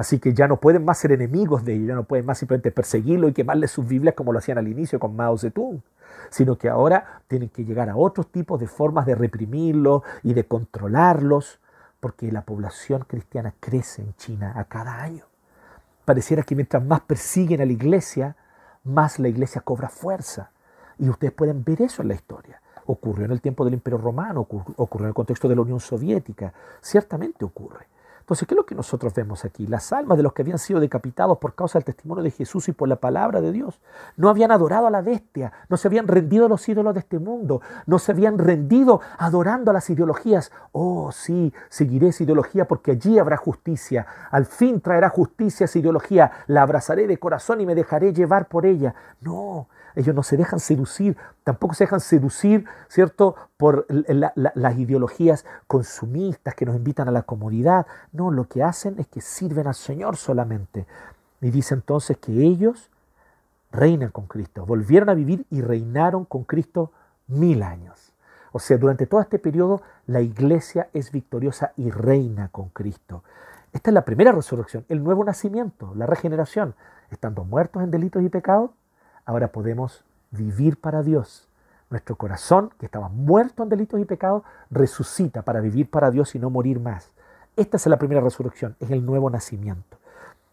Así 0.00 0.18
que 0.18 0.32
ya 0.32 0.48
no 0.48 0.56
pueden 0.56 0.82
más 0.82 0.96
ser 0.96 1.12
enemigos 1.12 1.62
de 1.62 1.74
ellos, 1.74 1.88
ya 1.88 1.94
no 1.94 2.04
pueden 2.04 2.24
más 2.24 2.38
simplemente 2.38 2.70
perseguirlo 2.70 3.28
y 3.28 3.34
quemarle 3.34 3.68
sus 3.68 3.86
Biblias 3.86 4.14
como 4.14 4.32
lo 4.32 4.38
hacían 4.38 4.56
al 4.56 4.66
inicio 4.66 4.98
con 4.98 5.14
Mao 5.14 5.36
Zedong, 5.36 5.82
sino 6.30 6.56
que 6.56 6.70
ahora 6.70 7.20
tienen 7.28 7.50
que 7.50 7.66
llegar 7.66 7.90
a 7.90 7.96
otros 7.96 8.32
tipos 8.32 8.58
de 8.58 8.66
formas 8.66 9.04
de 9.04 9.14
reprimirlos 9.14 10.02
y 10.22 10.32
de 10.32 10.44
controlarlos, 10.44 11.60
porque 12.00 12.32
la 12.32 12.46
población 12.46 13.04
cristiana 13.06 13.52
crece 13.60 14.00
en 14.00 14.14
China 14.14 14.54
a 14.56 14.64
cada 14.64 15.02
año. 15.02 15.26
Pareciera 16.06 16.44
que 16.44 16.54
mientras 16.54 16.82
más 16.82 17.02
persiguen 17.02 17.60
a 17.60 17.66
la 17.66 17.72
iglesia, 17.72 18.36
más 18.84 19.18
la 19.18 19.28
iglesia 19.28 19.60
cobra 19.60 19.90
fuerza. 19.90 20.50
Y 20.98 21.10
ustedes 21.10 21.34
pueden 21.34 21.62
ver 21.62 21.82
eso 21.82 22.00
en 22.00 22.08
la 22.08 22.14
historia. 22.14 22.62
Ocurrió 22.86 23.26
en 23.26 23.32
el 23.32 23.42
tiempo 23.42 23.66
del 23.66 23.74
Imperio 23.74 23.98
Romano, 23.98 24.40
ocurrió 24.40 25.04
en 25.04 25.08
el 25.08 25.14
contexto 25.14 25.46
de 25.46 25.56
la 25.56 25.60
Unión 25.60 25.78
Soviética, 25.78 26.54
ciertamente 26.80 27.44
ocurre. 27.44 27.86
Entonces, 28.30 28.46
¿qué 28.46 28.54
es 28.54 28.58
lo 28.58 28.64
que 28.64 28.76
nosotros 28.76 29.12
vemos 29.12 29.44
aquí? 29.44 29.66
Las 29.66 29.92
almas 29.92 30.16
de 30.16 30.22
los 30.22 30.32
que 30.32 30.42
habían 30.42 30.60
sido 30.60 30.78
decapitados 30.78 31.38
por 31.38 31.56
causa 31.56 31.80
del 31.80 31.84
testimonio 31.84 32.22
de 32.22 32.30
Jesús 32.30 32.68
y 32.68 32.72
por 32.72 32.88
la 32.88 32.94
palabra 32.94 33.40
de 33.40 33.50
Dios 33.50 33.80
no 34.16 34.28
habían 34.28 34.52
adorado 34.52 34.86
a 34.86 34.90
la 34.90 35.02
bestia, 35.02 35.52
no 35.68 35.76
se 35.76 35.88
habían 35.88 36.06
rendido 36.06 36.46
a 36.46 36.48
los 36.48 36.68
ídolos 36.68 36.94
de 36.94 37.00
este 37.00 37.18
mundo, 37.18 37.60
no 37.86 37.98
se 37.98 38.12
habían 38.12 38.38
rendido 38.38 39.00
adorando 39.18 39.72
a 39.72 39.74
las 39.74 39.90
ideologías. 39.90 40.52
Oh, 40.70 41.10
sí, 41.10 41.52
seguiré 41.68 42.10
esa 42.10 42.22
ideología 42.22 42.68
porque 42.68 42.92
allí 42.92 43.18
habrá 43.18 43.36
justicia. 43.36 44.06
Al 44.30 44.46
fin 44.46 44.80
traerá 44.80 45.08
justicia 45.08 45.64
esa 45.64 45.80
ideología. 45.80 46.30
La 46.46 46.62
abrazaré 46.62 47.08
de 47.08 47.18
corazón 47.18 47.60
y 47.60 47.66
me 47.66 47.74
dejaré 47.74 48.12
llevar 48.12 48.46
por 48.46 48.64
ella. 48.64 48.94
No, 49.22 49.66
ellos 49.94 50.14
no 50.14 50.22
se 50.22 50.36
dejan 50.36 50.60
seducir, 50.60 51.16
tampoco 51.44 51.74
se 51.74 51.84
dejan 51.84 52.00
seducir, 52.00 52.64
¿cierto?, 52.88 53.36
por 53.56 53.86
las 53.88 54.78
ideologías 54.78 55.44
consumistas 55.66 56.54
que 56.54 56.66
nos 56.66 56.76
invitan 56.76 57.08
a 57.08 57.12
la 57.12 57.22
comodidad. 57.22 57.86
No, 58.12 58.30
lo 58.30 58.48
que 58.48 58.62
hacen 58.62 58.98
es 58.98 59.06
que 59.08 59.20
sirven 59.20 59.66
al 59.66 59.74
Señor 59.74 60.16
solamente. 60.16 60.86
Y 61.40 61.50
dice 61.50 61.74
entonces 61.74 62.18
que 62.18 62.32
ellos 62.32 62.90
reinan 63.72 64.10
con 64.10 64.26
Cristo, 64.26 64.66
volvieron 64.66 65.08
a 65.10 65.14
vivir 65.14 65.46
y 65.50 65.60
reinaron 65.60 66.24
con 66.24 66.44
Cristo 66.44 66.92
mil 67.28 67.62
años. 67.62 68.12
O 68.52 68.58
sea, 68.58 68.78
durante 68.78 69.06
todo 69.06 69.20
este 69.20 69.38
periodo 69.38 69.82
la 70.06 70.20
iglesia 70.20 70.88
es 70.92 71.12
victoriosa 71.12 71.72
y 71.76 71.90
reina 71.90 72.48
con 72.48 72.68
Cristo. 72.70 73.22
Esta 73.72 73.90
es 73.90 73.94
la 73.94 74.04
primera 74.04 74.32
resurrección, 74.32 74.84
el 74.88 75.04
nuevo 75.04 75.24
nacimiento, 75.24 75.94
la 75.94 76.06
regeneración. 76.06 76.74
Estando 77.10 77.44
muertos 77.44 77.82
en 77.82 77.90
delitos 77.90 78.22
y 78.22 78.28
pecados, 78.28 78.70
ahora 79.30 79.48
podemos 79.48 80.04
vivir 80.30 80.76
para 80.76 81.02
Dios. 81.02 81.48
Nuestro 81.88 82.16
corazón, 82.16 82.70
que 82.78 82.86
estaba 82.86 83.08
muerto 83.08 83.62
en 83.62 83.68
delitos 83.68 84.00
y 84.00 84.04
pecados, 84.04 84.42
resucita 84.70 85.42
para 85.42 85.60
vivir 85.60 85.88
para 85.88 86.10
Dios 86.10 86.34
y 86.34 86.38
no 86.38 86.50
morir 86.50 86.80
más. 86.80 87.12
Esta 87.56 87.76
es 87.76 87.86
la 87.86 87.98
primera 87.98 88.20
resurrección, 88.20 88.76
es 88.80 88.90
el 88.90 89.04
nuevo 89.04 89.30
nacimiento. 89.30 89.98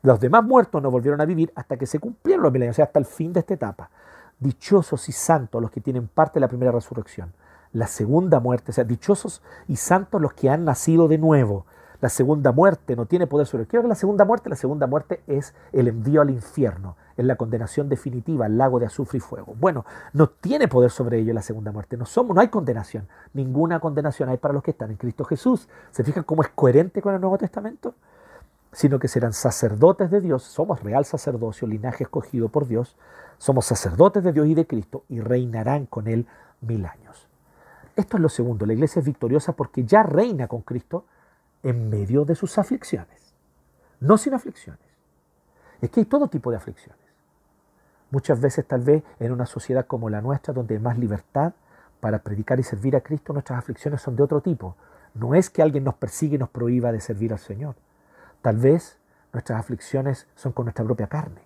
Los 0.03 0.19
demás 0.19 0.43
muertos 0.43 0.81
no 0.81 0.91
volvieron 0.91 1.21
a 1.21 1.25
vivir 1.25 1.51
hasta 1.55 1.77
que 1.77 1.85
se 1.85 1.99
cumplieron 1.99 2.43
los 2.43 2.51
milenios, 2.51 2.75
o 2.75 2.77
sea, 2.77 2.85
hasta 2.85 2.99
el 2.99 3.05
fin 3.05 3.33
de 3.33 3.39
esta 3.39 3.55
etapa. 3.55 3.89
Dichosos 4.39 5.09
y 5.09 5.11
santos 5.11 5.61
los 5.61 5.71
que 5.71 5.81
tienen 5.81 6.07
parte 6.07 6.35
de 6.35 6.41
la 6.41 6.47
primera 6.47 6.71
resurrección. 6.71 7.33
La 7.73 7.87
segunda 7.87 8.39
muerte, 8.39 8.71
o 8.71 8.73
sea, 8.73 8.83
dichosos 8.83 9.41
y 9.67 9.75
santos 9.75 10.21
los 10.21 10.33
que 10.33 10.49
han 10.49 10.65
nacido 10.65 11.07
de 11.07 11.17
nuevo. 11.17 11.65
La 11.99 12.09
segunda 12.09 12.51
muerte 12.51 12.95
no 12.95 13.07
tiene 13.07 13.25
poder 13.25 13.47
sobre 13.47 13.63
ellos. 13.63 13.81
que 13.81 13.87
la 13.87 13.95
segunda 13.95 14.23
muerte? 14.23 14.49
La 14.49 14.55
segunda 14.55 14.85
muerte 14.85 15.21
es 15.25 15.55
el 15.71 15.87
envío 15.87 16.21
al 16.21 16.29
infierno, 16.29 16.95
es 17.15 17.25
la 17.25 17.35
condenación 17.35 17.89
definitiva 17.89 18.45
al 18.45 18.57
lago 18.57 18.79
de 18.79 18.85
azufre 18.85 19.17
y 19.17 19.19
fuego. 19.19 19.55
Bueno, 19.59 19.83
no 20.13 20.29
tiene 20.29 20.67
poder 20.67 20.91
sobre 20.91 21.17
ellos 21.17 21.33
la 21.33 21.41
segunda 21.41 21.71
muerte. 21.71 21.97
No 21.97 22.05
somos, 22.05 22.35
no 22.35 22.41
hay 22.41 22.49
condenación. 22.49 23.07
Ninguna 23.33 23.79
condenación 23.79 24.29
hay 24.29 24.37
para 24.37 24.53
los 24.53 24.61
que 24.61 24.71
están 24.71 24.91
en 24.91 24.97
Cristo 24.97 25.25
Jesús. 25.25 25.67
¿Se 25.89 26.03
fijan 26.03 26.23
cómo 26.23 26.43
es 26.43 26.49
coherente 26.49 27.01
con 27.01 27.15
el 27.15 27.21
Nuevo 27.21 27.39
Testamento? 27.39 27.95
Sino 28.71 28.99
que 28.99 29.07
serán 29.07 29.33
sacerdotes 29.33 30.11
de 30.11 30.21
Dios. 30.21 30.43
Somos 30.43 30.83
real 30.83 31.03
sacerdocio, 31.03 31.67
linaje 31.67 32.03
escogido 32.03 32.49
por 32.49 32.67
Dios. 32.67 32.95
Somos 33.39 33.65
sacerdotes 33.65 34.23
de 34.23 34.33
Dios 34.33 34.45
y 34.45 34.53
de 34.53 34.67
Cristo 34.67 35.03
y 35.09 35.19
reinarán 35.19 35.87
con 35.87 36.07
Él 36.07 36.27
mil 36.61 36.85
años. 36.85 37.27
Esto 37.95 38.17
es 38.17 38.21
lo 38.21 38.29
segundo. 38.29 38.67
La 38.67 38.73
iglesia 38.73 38.99
es 38.99 39.05
victoriosa 39.05 39.53
porque 39.53 39.83
ya 39.83 40.03
reina 40.03 40.47
con 40.47 40.61
Cristo 40.61 41.05
en 41.67 41.89
medio 41.89 42.23
de 42.23 42.33
sus 42.35 42.57
aflicciones, 42.57 43.33
no 43.99 44.17
sin 44.17 44.33
aflicciones. 44.33 44.79
Es 45.81 45.89
que 45.89 45.99
hay 45.99 46.05
todo 46.05 46.29
tipo 46.29 46.49
de 46.49 46.55
aflicciones. 46.55 47.01
Muchas 48.09 48.39
veces 48.39 48.65
tal 48.65 48.81
vez 48.81 49.03
en 49.19 49.33
una 49.33 49.45
sociedad 49.45 49.85
como 49.85 50.09
la 50.09 50.21
nuestra, 50.21 50.53
donde 50.53 50.75
hay 50.75 50.81
más 50.81 50.97
libertad 50.97 51.51
para 51.99 52.19
predicar 52.19 52.57
y 52.61 52.63
servir 52.63 52.95
a 52.95 53.01
Cristo, 53.01 53.33
nuestras 53.33 53.59
aflicciones 53.59 54.01
son 54.01 54.15
de 54.15 54.23
otro 54.23 54.39
tipo. 54.39 54.77
No 55.13 55.35
es 55.35 55.49
que 55.49 55.61
alguien 55.61 55.83
nos 55.83 55.95
persiga 55.95 56.35
y 56.35 56.37
nos 56.37 56.49
prohíba 56.49 56.93
de 56.93 57.01
servir 57.01 57.33
al 57.33 57.39
Señor. 57.39 57.75
Tal 58.41 58.55
vez 58.55 58.97
nuestras 59.33 59.59
aflicciones 59.59 60.25
son 60.35 60.53
con 60.53 60.65
nuestra 60.65 60.85
propia 60.85 61.07
carne, 61.07 61.41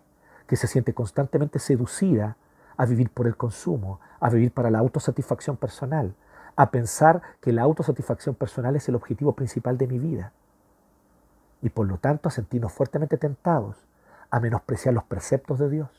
que 0.46 0.56
se 0.56 0.68
siente 0.68 0.94
constantemente 0.94 1.58
seducida 1.58 2.38
a 2.78 2.86
vivir 2.86 3.10
por 3.10 3.26
el 3.26 3.38
consumo, 3.38 4.00
a 4.20 4.30
vivir 4.30 4.52
para 4.52 4.70
la 4.70 4.80
autosatisfacción 4.80 5.58
personal, 5.58 6.14
a 6.62 6.70
pensar 6.70 7.24
que 7.42 7.52
la 7.52 7.64
autosatisfacción 7.64 8.36
personal 8.36 8.76
es 8.76 8.88
el 8.88 8.94
objetivo 8.94 9.34
principal 9.34 9.80
de 9.80 9.88
mi 9.88 9.98
vida. 9.98 10.32
Y 11.64 11.70
por 11.70 11.88
lo 11.88 11.98
tanto 11.98 12.30
a 12.30 12.32
sentirnos 12.32 12.72
fuertemente 12.72 13.18
tentados 13.18 13.78
a 14.30 14.40
menospreciar 14.40 14.94
los 14.94 15.04
preceptos 15.06 15.58
de 15.58 15.72
Dios. 15.72 15.90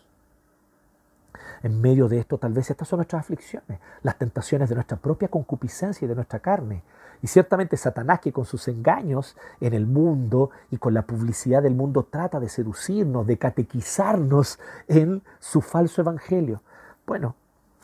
En 1.64 1.80
medio 1.80 2.06
de 2.06 2.20
esto, 2.20 2.38
tal 2.38 2.52
vez 2.52 2.70
estas 2.70 2.86
son 2.86 2.98
nuestras 2.98 3.22
aflicciones, 3.22 3.80
las 4.02 4.18
tentaciones 4.18 4.68
de 4.68 4.76
nuestra 4.76 4.96
propia 4.98 5.26
concupiscencia 5.26 6.04
y 6.04 6.08
de 6.08 6.14
nuestra 6.14 6.38
carne. 6.38 6.84
Y 7.22 7.26
ciertamente 7.26 7.76
Satanás, 7.76 8.20
que 8.20 8.32
con 8.32 8.44
sus 8.44 8.68
engaños 8.68 9.36
en 9.60 9.74
el 9.74 9.86
mundo 9.86 10.50
y 10.70 10.76
con 10.76 10.94
la 10.94 11.02
publicidad 11.02 11.64
del 11.64 11.74
mundo 11.74 12.06
trata 12.08 12.38
de 12.38 12.48
seducirnos, 12.48 13.26
de 13.26 13.36
catequizarnos 13.36 14.60
en 14.86 15.22
su 15.40 15.60
falso 15.60 16.02
evangelio. 16.02 16.62
Bueno, 17.04 17.34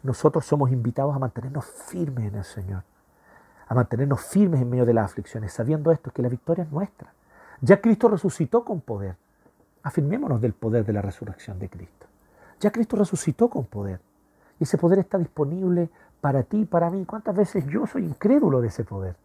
nosotros 0.02 0.46
somos 0.46 0.70
invitados 0.70 1.14
a 1.14 1.18
mantenernos 1.18 1.64
firmes 1.64 2.26
en 2.26 2.37
el 2.37 2.44
Señor, 2.44 2.82
a 3.66 3.74
mantenernos 3.74 4.20
firmes 4.20 4.61
en 4.61 4.70
medio 4.70 4.87
de 4.87 4.94
las 4.94 5.06
aflicciones, 5.06 5.52
sabiendo 5.52 5.90
esto, 5.92 6.11
que 6.11 6.22
la 6.22 6.28
victoria 6.28 6.64
es 6.64 6.70
nuestra. 6.70 7.12
Ya 7.61 7.80
Cristo 7.80 8.08
resucitó 8.08 8.64
con 8.64 8.80
poder. 8.80 9.16
Afirmémonos 9.82 10.40
del 10.40 10.52
poder 10.52 10.84
de 10.84 10.92
la 10.92 11.02
resurrección 11.02 11.58
de 11.58 11.68
Cristo. 11.68 12.06
Ya 12.61 12.70
Cristo 12.70 12.96
resucitó 12.96 13.48
con 13.48 13.64
poder. 13.64 14.00
Y 14.61 14.64
ese 14.64 14.78
poder 14.78 14.98
está 14.98 15.18
disponible 15.18 15.90
para 16.20 16.42
ti 16.42 16.61
y 16.61 16.64
para 16.64 16.90
mí. 16.90 17.04
¿Cuántas 17.04 17.37
veces 17.37 17.66
yo 17.66 17.87
soy 17.87 18.04
incrédulo 18.04 18.61
de 18.61 18.68
ese 18.68 18.84
poder? 18.84 19.16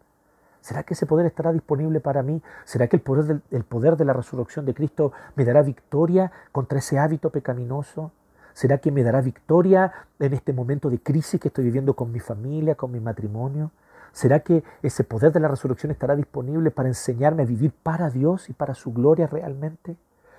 ¿Será 0.60 0.82
que 0.82 0.94
ese 0.94 1.06
poder 1.06 1.26
estará 1.26 1.52
disponible 1.52 2.00
para 2.00 2.22
mí? 2.22 2.42
¿Será 2.64 2.88
que 2.88 2.96
el 2.96 3.02
poder, 3.02 3.24
del, 3.24 3.42
el 3.50 3.64
poder 3.64 3.96
de 3.96 4.04
la 4.04 4.12
resurrección 4.12 4.64
de 4.64 4.74
Cristo 4.74 5.12
me 5.36 5.44
dará 5.44 5.62
victoria 5.62 6.32
contra 6.52 6.78
ese 6.78 6.98
hábito 6.98 7.30
pecaminoso? 7.30 8.12
¿Será 8.54 8.78
que 8.78 8.92
me 8.92 9.02
dará 9.02 9.20
victoria 9.20 9.92
en 10.20 10.32
este 10.32 10.52
momento 10.52 10.88
de 10.88 11.00
crisis 11.00 11.40
que 11.40 11.48
estoy 11.48 11.64
viviendo 11.64 11.94
con 11.94 12.12
mi 12.12 12.20
familia, 12.20 12.76
con 12.76 12.92
mi 12.92 13.00
matrimonio? 13.00 13.72
¿Será 14.12 14.40
que 14.40 14.62
ese 14.82 15.02
poder 15.02 15.32
de 15.32 15.40
la 15.40 15.48
resurrección 15.48 15.90
estará 15.90 16.14
disponible 16.14 16.70
para 16.70 16.88
enseñarme 16.88 17.42
a 17.42 17.46
vivir 17.46 17.72
para 17.72 18.10
Dios 18.10 18.48
y 18.48 18.52
para 18.52 18.74
su 18.74 18.92
gloria 18.92 19.26
realmente? 19.26 19.96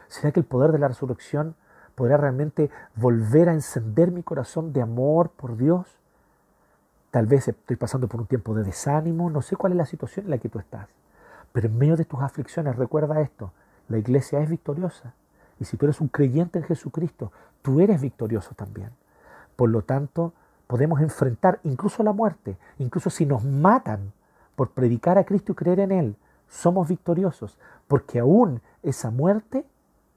¿Será 0.08 0.32
que 0.32 0.40
el 0.40 0.46
poder 0.46 0.72
de 0.72 0.80
la 0.80 0.88
resurrección 0.88 1.56
podrá 1.94 2.16
realmente 2.16 2.72
volver 2.96 3.50
a 3.50 3.54
encender 3.54 4.12
mi 4.12 4.24
corazón 4.24 4.72
de 4.72 4.82
amor 4.82 5.30
por 5.32 5.58
Dios? 5.58 6.00
Tal 7.12 7.26
vez 7.26 7.50
estoy 7.50 7.76
pasando 7.76 8.08
por 8.08 8.22
un 8.22 8.28
tiempo 8.28 8.56
de 8.56 8.64
desánimo, 8.64 9.30
no 9.30 9.42
sé 9.42 9.58
cuál 9.58 9.74
es 9.74 9.78
la 9.78 9.86
situación 9.86 10.26
en 10.26 10.32
la 10.32 10.38
que 10.38 10.48
tú 10.48 10.60
estás, 10.60 10.88
pero 11.52 11.68
en 11.68 11.78
medio 11.78 11.98
de 11.98 12.06
tus 12.06 12.22
aflicciones 12.22 12.78
recuerda 12.78 13.20
esto, 13.20 13.52
la 13.90 13.98
iglesia 13.98 14.40
es 14.40 14.50
victoriosa. 14.50 15.14
Y 15.60 15.66
si 15.66 15.78
tú 15.78 15.86
eres 15.86 16.02
un 16.02 16.10
creyente 16.10 16.60
en 16.60 16.66
Jesucristo, 16.66 17.32
tú 17.66 17.82
eres 17.82 18.00
victorioso 18.00 18.54
también. 18.56 18.92
Por 19.56 19.70
lo 19.70 19.82
tanto, 19.82 20.34
podemos 20.68 21.02
enfrentar 21.02 21.60
incluso 21.64 22.04
la 22.04 22.14
muerte, 22.14 22.60
incluso 22.78 23.10
si 23.10 23.26
nos 23.26 23.44
matan 23.44 24.14
por 24.56 24.70
predicar 24.70 25.18
a 25.18 25.24
Cristo 25.24 25.54
y 25.54 25.56
creer 25.56 25.80
en 25.80 25.92
Él, 25.92 26.16
somos 26.48 26.88
victoriosos, 26.88 27.58
porque 27.88 28.20
aún 28.20 28.62
esa 28.84 29.10
muerte 29.10 29.66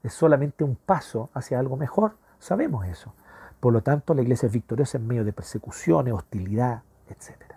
es 0.03 0.13
solamente 0.13 0.63
un 0.63 0.75
paso 0.75 1.31
hacia 1.33 1.57
algo 1.57 1.75
mejor, 1.75 2.17
sabemos 2.37 2.85
eso. 2.85 3.13
Por 3.59 3.73
lo 3.73 3.81
tanto, 3.81 4.13
la 4.13 4.21
iglesia 4.21 4.45
es 4.45 4.53
victoriosa 4.53 4.99
en 4.99 5.07
medio 5.07 5.25
de 5.25 5.33
persecuciones, 5.33 6.13
hostilidad, 6.13 6.83
etc. 7.09 7.55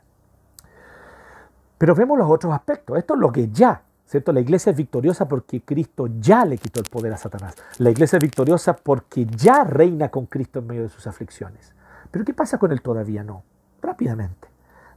Pero 1.77 1.95
vemos 1.95 2.17
los 2.17 2.31
otros 2.31 2.55
aspectos. 2.55 2.97
Esto 2.97 3.13
es 3.13 3.21
lo 3.21 3.31
que 3.31 3.51
ya 3.51 3.83
la 4.27 4.41
iglesia 4.41 4.71
es 4.71 4.77
victoriosa 4.77 5.27
porque 5.27 5.63
Cristo 5.63 6.09
ya 6.21 6.45
le 6.45 6.59
quitó 6.59 6.81
el 6.81 6.89
poder 6.91 7.13
a 7.13 7.17
Satanás. 7.17 7.57
La 7.79 7.91
iglesia 7.91 8.19
es 8.19 8.23
victoriosa 8.23 8.77
porque 8.77 9.27
ya 9.27 9.65
reina 9.65 10.11
con 10.11 10.27
Cristo 10.27 10.59
en 10.59 10.67
medio 10.67 10.83
de 10.83 10.89
sus 10.89 11.07
aflicciones. 11.07 11.75
Pero 12.11 12.25
¿qué 12.25 12.35
pasa 12.35 12.59
con 12.59 12.73
él 12.73 12.83
todavía 12.83 13.25
no? 13.25 13.43
Rápidamente. 13.81 14.49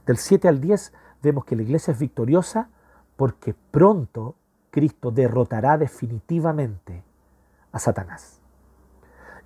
Del 0.04 0.18
7 0.18 0.48
al 0.48 0.60
10 0.60 0.92
vemos 1.22 1.44
que 1.44 1.56
la 1.56 1.62
iglesia 1.62 1.92
es 1.92 1.98
victoriosa 1.98 2.68
porque 3.16 3.54
pronto 3.70 4.36
Cristo 4.70 5.10
derrotará 5.10 5.78
definitivamente 5.78 7.02
a 7.72 7.78
Satanás. 7.78 8.40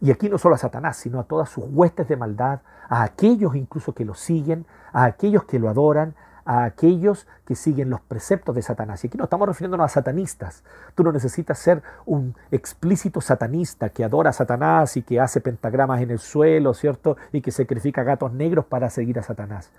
Y 0.00 0.10
aquí 0.10 0.28
no 0.28 0.38
solo 0.38 0.54
a 0.54 0.58
Satanás, 0.58 0.96
sino 0.96 1.20
a 1.20 1.24
todas 1.24 1.50
sus 1.50 1.64
huestes 1.68 2.08
de 2.08 2.16
maldad, 2.16 2.60
a 2.88 3.02
aquellos 3.02 3.54
incluso 3.54 3.94
que 3.94 4.04
lo 4.04 4.14
siguen, 4.14 4.66
a 4.92 5.04
aquellos 5.04 5.44
que 5.44 5.58
lo 5.58 5.68
adoran, 5.68 6.14
a 6.44 6.64
aquellos 6.64 7.26
que 7.44 7.54
siguen 7.54 7.90
los 7.90 8.00
preceptos 8.00 8.54
de 8.54 8.62
Satanás. 8.62 9.02
Y 9.04 9.08
aquí 9.08 9.18
no 9.18 9.24
estamos 9.24 9.48
refiriéndonos 9.48 9.84
a 9.84 9.88
satanistas. 9.88 10.62
Tú 10.94 11.04
no 11.04 11.12
necesitas 11.12 11.58
ser 11.58 11.82
un 12.06 12.34
explícito 12.50 13.20
satanista 13.20 13.88
que 13.90 14.04
adora 14.04 14.30
a 14.30 14.32
Satanás 14.32 14.96
y 14.96 15.02
que 15.02 15.20
hace 15.20 15.40
pentagramas 15.40 16.00
en 16.00 16.10
el 16.10 16.18
suelo, 16.18 16.74
¿cierto? 16.74 17.16
Y 17.32 17.40
que 17.40 17.50
sacrifica 17.50 18.02
gatos 18.02 18.32
negros 18.32 18.64
para 18.64 18.90
seguir 18.90 19.18
a 19.18 19.22
Satanás. 19.22 19.70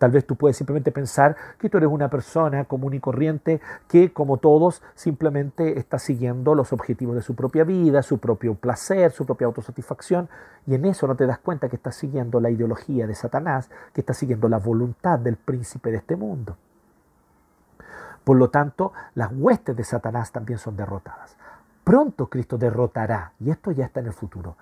Tal 0.00 0.12
vez 0.12 0.26
tú 0.26 0.34
puedes 0.34 0.56
simplemente 0.56 0.92
pensar 0.92 1.36
que 1.58 1.68
tú 1.68 1.76
eres 1.76 1.90
una 1.90 2.08
persona 2.08 2.64
común 2.64 2.94
y 2.94 3.00
corriente 3.00 3.60
que, 3.86 4.14
como 4.14 4.38
todos, 4.38 4.82
simplemente 4.94 5.78
está 5.78 5.98
siguiendo 5.98 6.54
los 6.54 6.72
objetivos 6.72 7.16
de 7.16 7.20
su 7.20 7.34
propia 7.34 7.64
vida, 7.64 8.00
su 8.00 8.16
propio 8.16 8.54
placer, 8.54 9.12
su 9.12 9.26
propia 9.26 9.46
autosatisfacción, 9.48 10.30
y 10.66 10.74
en 10.74 10.86
eso 10.86 11.06
no 11.06 11.16
te 11.16 11.26
das 11.26 11.38
cuenta 11.38 11.68
que 11.68 11.76
estás 11.76 11.96
siguiendo 11.96 12.40
la 12.40 12.48
ideología 12.48 13.06
de 13.06 13.14
Satanás, 13.14 13.68
que 13.92 14.00
estás 14.00 14.16
siguiendo 14.16 14.48
la 14.48 14.56
voluntad 14.56 15.18
del 15.18 15.36
príncipe 15.36 15.90
de 15.90 15.98
este 15.98 16.16
mundo. 16.16 16.56
Por 18.24 18.38
lo 18.38 18.48
tanto, 18.48 18.94
las 19.14 19.30
huestes 19.30 19.76
de 19.76 19.84
Satanás 19.84 20.32
también 20.32 20.58
son 20.58 20.78
derrotadas. 20.78 21.36
Pronto 21.84 22.30
Cristo 22.30 22.56
derrotará, 22.56 23.34
y 23.38 23.50
esto 23.50 23.70
ya 23.70 23.84
está 23.84 24.00
en 24.00 24.06
el 24.06 24.14
futuro, 24.14 24.56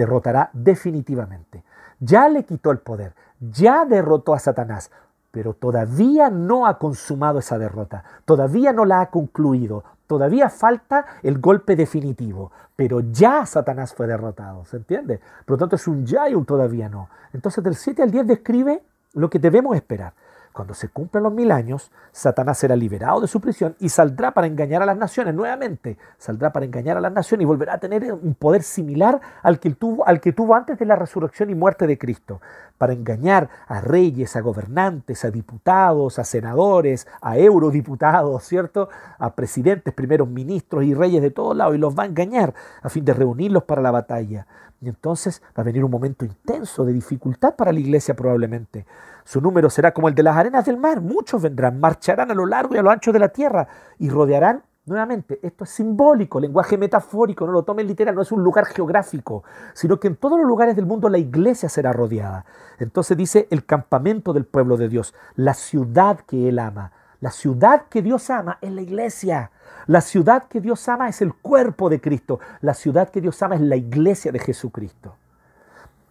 derrotará 0.00 0.48
definitivamente. 0.54 1.62
Ya 1.98 2.26
le 2.30 2.44
quitó 2.44 2.70
el 2.70 2.78
poder, 2.78 3.12
ya 3.38 3.84
derrotó 3.84 4.32
a 4.32 4.38
Satanás, 4.38 4.90
pero 5.30 5.52
todavía 5.52 6.30
no 6.30 6.66
ha 6.66 6.78
consumado 6.78 7.38
esa 7.38 7.58
derrota, 7.58 8.02
todavía 8.24 8.72
no 8.72 8.86
la 8.86 9.02
ha 9.02 9.10
concluido, 9.10 9.84
todavía 10.06 10.48
falta 10.48 11.04
el 11.22 11.38
golpe 11.38 11.76
definitivo, 11.76 12.50
pero 12.74 13.00
ya 13.00 13.44
Satanás 13.44 13.92
fue 13.92 14.06
derrotado, 14.06 14.64
¿se 14.64 14.78
entiende? 14.78 15.20
Por 15.44 15.56
lo 15.56 15.58
tanto 15.58 15.76
es 15.76 15.86
un 15.86 16.06
ya 16.06 16.30
y 16.30 16.34
un 16.34 16.46
todavía 16.46 16.88
no. 16.88 17.10
Entonces 17.34 17.62
del 17.62 17.74
7 17.74 18.02
al 18.02 18.10
10 18.10 18.26
describe 18.26 18.82
lo 19.12 19.28
que 19.28 19.38
debemos 19.38 19.76
esperar. 19.76 20.14
Cuando 20.52 20.74
se 20.74 20.88
cumplan 20.88 21.22
los 21.22 21.32
mil 21.32 21.52
años, 21.52 21.92
Satanás 22.10 22.58
será 22.58 22.74
liberado 22.74 23.20
de 23.20 23.28
su 23.28 23.40
prisión 23.40 23.76
y 23.78 23.88
saldrá 23.88 24.32
para 24.32 24.48
engañar 24.48 24.82
a 24.82 24.86
las 24.86 24.96
naciones 24.96 25.32
nuevamente. 25.32 25.96
Saldrá 26.18 26.52
para 26.52 26.66
engañar 26.66 26.96
a 26.96 27.00
las 27.00 27.12
naciones 27.12 27.44
y 27.44 27.46
volverá 27.46 27.74
a 27.74 27.78
tener 27.78 28.12
un 28.12 28.34
poder 28.34 28.64
similar 28.64 29.20
al 29.42 29.60
que, 29.60 29.70
tuvo, 29.70 30.54
antes 30.56 30.76
de 30.76 30.86
la 30.86 30.96
resurrección 30.96 31.50
y 31.50 31.54
muerte 31.54 31.86
de 31.86 31.96
Cristo. 31.98 32.40
Para 32.78 32.92
engañar 32.92 33.48
a 33.68 33.80
reyes, 33.80 34.34
a 34.34 34.40
gobernantes, 34.40 35.24
a 35.24 35.30
diputados, 35.30 36.18
a 36.18 36.24
senadores, 36.24 37.06
a 37.20 37.38
eurodiputados, 37.38 38.42
¿cierto? 38.42 38.88
A 39.18 39.34
presidentes, 39.36 39.94
primeros 39.94 40.28
ministros 40.28 40.82
y 40.82 40.94
reyes 40.94 41.22
de 41.22 41.30
todos 41.30 41.56
lados. 41.56 41.76
Y 41.76 41.78
los 41.78 41.96
va 41.96 42.02
a 42.02 42.06
engañar 42.06 42.54
a 42.82 42.88
fin 42.88 43.04
de 43.04 43.14
reunirlos 43.14 43.62
para 43.64 43.82
la 43.82 43.92
batalla. 43.92 44.48
Y 44.80 44.88
entonces 44.88 45.42
va 45.56 45.62
a 45.62 45.64
venir 45.64 45.84
un 45.84 45.90
momento 45.90 46.24
intenso 46.24 46.84
de 46.84 46.92
dificultad 46.92 47.54
para 47.54 47.72
la 47.72 47.80
iglesia 47.80 48.14
probablemente. 48.14 48.86
Su 49.24 49.40
número 49.40 49.68
será 49.68 49.92
como 49.92 50.08
el 50.08 50.14
de 50.14 50.22
las 50.22 50.36
arenas 50.36 50.64
del 50.64 50.78
mar. 50.78 51.00
Muchos 51.00 51.42
vendrán, 51.42 51.78
marcharán 51.78 52.30
a 52.30 52.34
lo 52.34 52.46
largo 52.46 52.74
y 52.74 52.78
a 52.78 52.82
lo 52.82 52.90
ancho 52.90 53.12
de 53.12 53.18
la 53.18 53.28
tierra 53.28 53.68
y 53.98 54.08
rodearán 54.08 54.62
Nuevamente, 54.86 55.38
esto 55.42 55.64
es 55.64 55.70
simbólico, 55.70 56.40
lenguaje 56.40 56.78
metafórico, 56.78 57.46
no 57.46 57.52
lo 57.52 57.62
tomen 57.62 57.86
literal, 57.86 58.14
no 58.14 58.22
es 58.22 58.32
un 58.32 58.42
lugar 58.42 58.64
geográfico, 58.64 59.44
sino 59.74 60.00
que 60.00 60.08
en 60.08 60.16
todos 60.16 60.38
los 60.38 60.48
lugares 60.48 60.74
del 60.74 60.86
mundo 60.86 61.08
la 61.08 61.18
iglesia 61.18 61.68
será 61.68 61.92
rodeada. 61.92 62.46
Entonces 62.78 63.16
dice 63.16 63.46
el 63.50 63.66
campamento 63.66 64.32
del 64.32 64.46
pueblo 64.46 64.78
de 64.78 64.88
Dios, 64.88 65.14
la 65.36 65.54
ciudad 65.54 66.20
que 66.20 66.48
Él 66.48 66.58
ama. 66.58 66.92
La 67.20 67.30
ciudad 67.30 67.86
que 67.88 68.02
Dios 68.02 68.30
ama 68.30 68.58
es 68.60 68.72
la 68.72 68.80
iglesia. 68.80 69.50
La 69.86 70.00
ciudad 70.00 70.48
que 70.48 70.60
Dios 70.60 70.88
ama 70.88 71.08
es 71.08 71.20
el 71.20 71.34
cuerpo 71.34 71.90
de 71.90 72.00
Cristo. 72.00 72.40
La 72.60 72.74
ciudad 72.74 73.10
que 73.10 73.20
Dios 73.20 73.42
ama 73.42 73.56
es 73.56 73.60
la 73.60 73.76
iglesia 73.76 74.32
de 74.32 74.38
Jesucristo. 74.38 75.16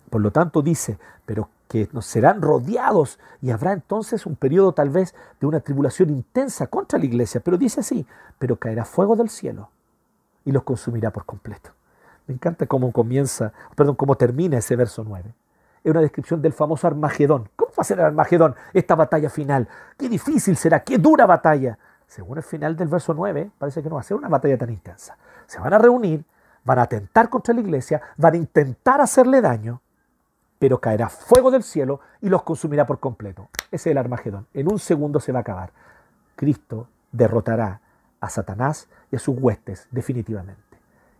Por 0.10 0.22
lo 0.22 0.32
tanto 0.32 0.62
dice, 0.62 0.98
pero 1.26 1.50
que 1.68 1.88
nos 1.92 2.06
serán 2.06 2.42
rodeados 2.42 3.20
y 3.42 3.52
habrá 3.52 3.74
entonces 3.74 4.26
un 4.26 4.36
periodo 4.36 4.74
tal 4.74 4.90
vez 4.90 5.14
de 5.40 5.46
una 5.46 5.60
tribulación 5.60 6.10
intensa 6.10 6.68
contra 6.68 6.98
la 6.98 7.06
iglesia, 7.06 7.42
pero 7.42 7.58
dice 7.58 7.82
así, 7.82 8.08
pero 8.40 8.56
caerá 8.56 8.86
fuego 8.86 9.16
del 9.16 9.30
cielo 9.30 9.70
y 10.46 10.52
los 10.52 10.64
consumirá 10.64 11.12
por 11.12 11.26
completo. 11.26 11.70
Me 12.26 12.34
encanta 12.34 12.66
cómo 12.66 12.92
comienza, 12.92 13.54
perdón, 13.76 13.96
cómo 13.96 14.16
termina 14.16 14.58
ese 14.58 14.76
verso 14.76 15.04
9. 15.04 15.32
Es 15.84 15.92
una 15.92 16.02
descripción 16.02 16.42
del 16.42 16.54
famoso 16.54 16.88
Armagedón. 16.88 17.50
¿Cómo 17.56 17.72
va 17.72 17.82
a 17.82 17.84
ser 17.84 18.00
el 18.00 18.06
Armagedón? 18.06 18.56
Esta 18.74 18.96
batalla 18.96 19.30
final. 19.30 19.68
Qué 19.98 20.10
difícil 20.10 20.58
será, 20.58 20.84
qué 20.84 20.98
dura 20.98 21.26
batalla. 21.26 21.78
Según 22.08 22.38
el 22.38 22.44
final 22.44 22.76
del 22.76 22.88
verso 22.88 23.14
9, 23.14 23.52
parece 23.58 23.84
que 23.84 23.90
no 23.90 23.96
va 23.96 24.02
a 24.02 24.04
ser 24.04 24.18
una 24.18 24.30
batalla 24.30 24.58
tan 24.58 24.70
intensa. 24.70 25.16
Se 25.46 25.60
van 25.60 25.74
a 25.74 25.78
reunir, 25.78 26.26
van 26.66 26.80
a 26.80 26.84
atentar 26.84 27.30
contra 27.30 27.54
la 27.54 27.62
iglesia, 27.62 28.02
van 28.18 28.34
a 28.34 28.38
intentar 28.38 29.00
hacerle 29.00 29.42
daño, 29.42 29.82
pero 30.58 30.80
caerá 30.80 31.08
fuego 31.08 31.52
del 31.52 31.64
cielo 31.64 32.02
y 32.22 32.30
los 32.30 32.44
consumirá 32.44 32.86
por 32.86 33.00
completo. 33.00 33.50
Ese 33.72 33.90
es 33.90 33.92
el 33.92 33.98
Armagedón. 33.98 34.48
En 34.54 34.72
un 34.72 34.80
segundo 34.80 35.20
se 35.20 35.32
va 35.32 35.40
a 35.40 35.42
acabar. 35.42 35.72
Cristo 36.36 36.88
derrotará 37.12 37.80
a 38.20 38.30
Satanás 38.30 38.88
y 39.12 39.16
a 39.16 39.20
sus 39.20 39.38
huestes 39.38 39.88
definitivamente. 39.92 40.62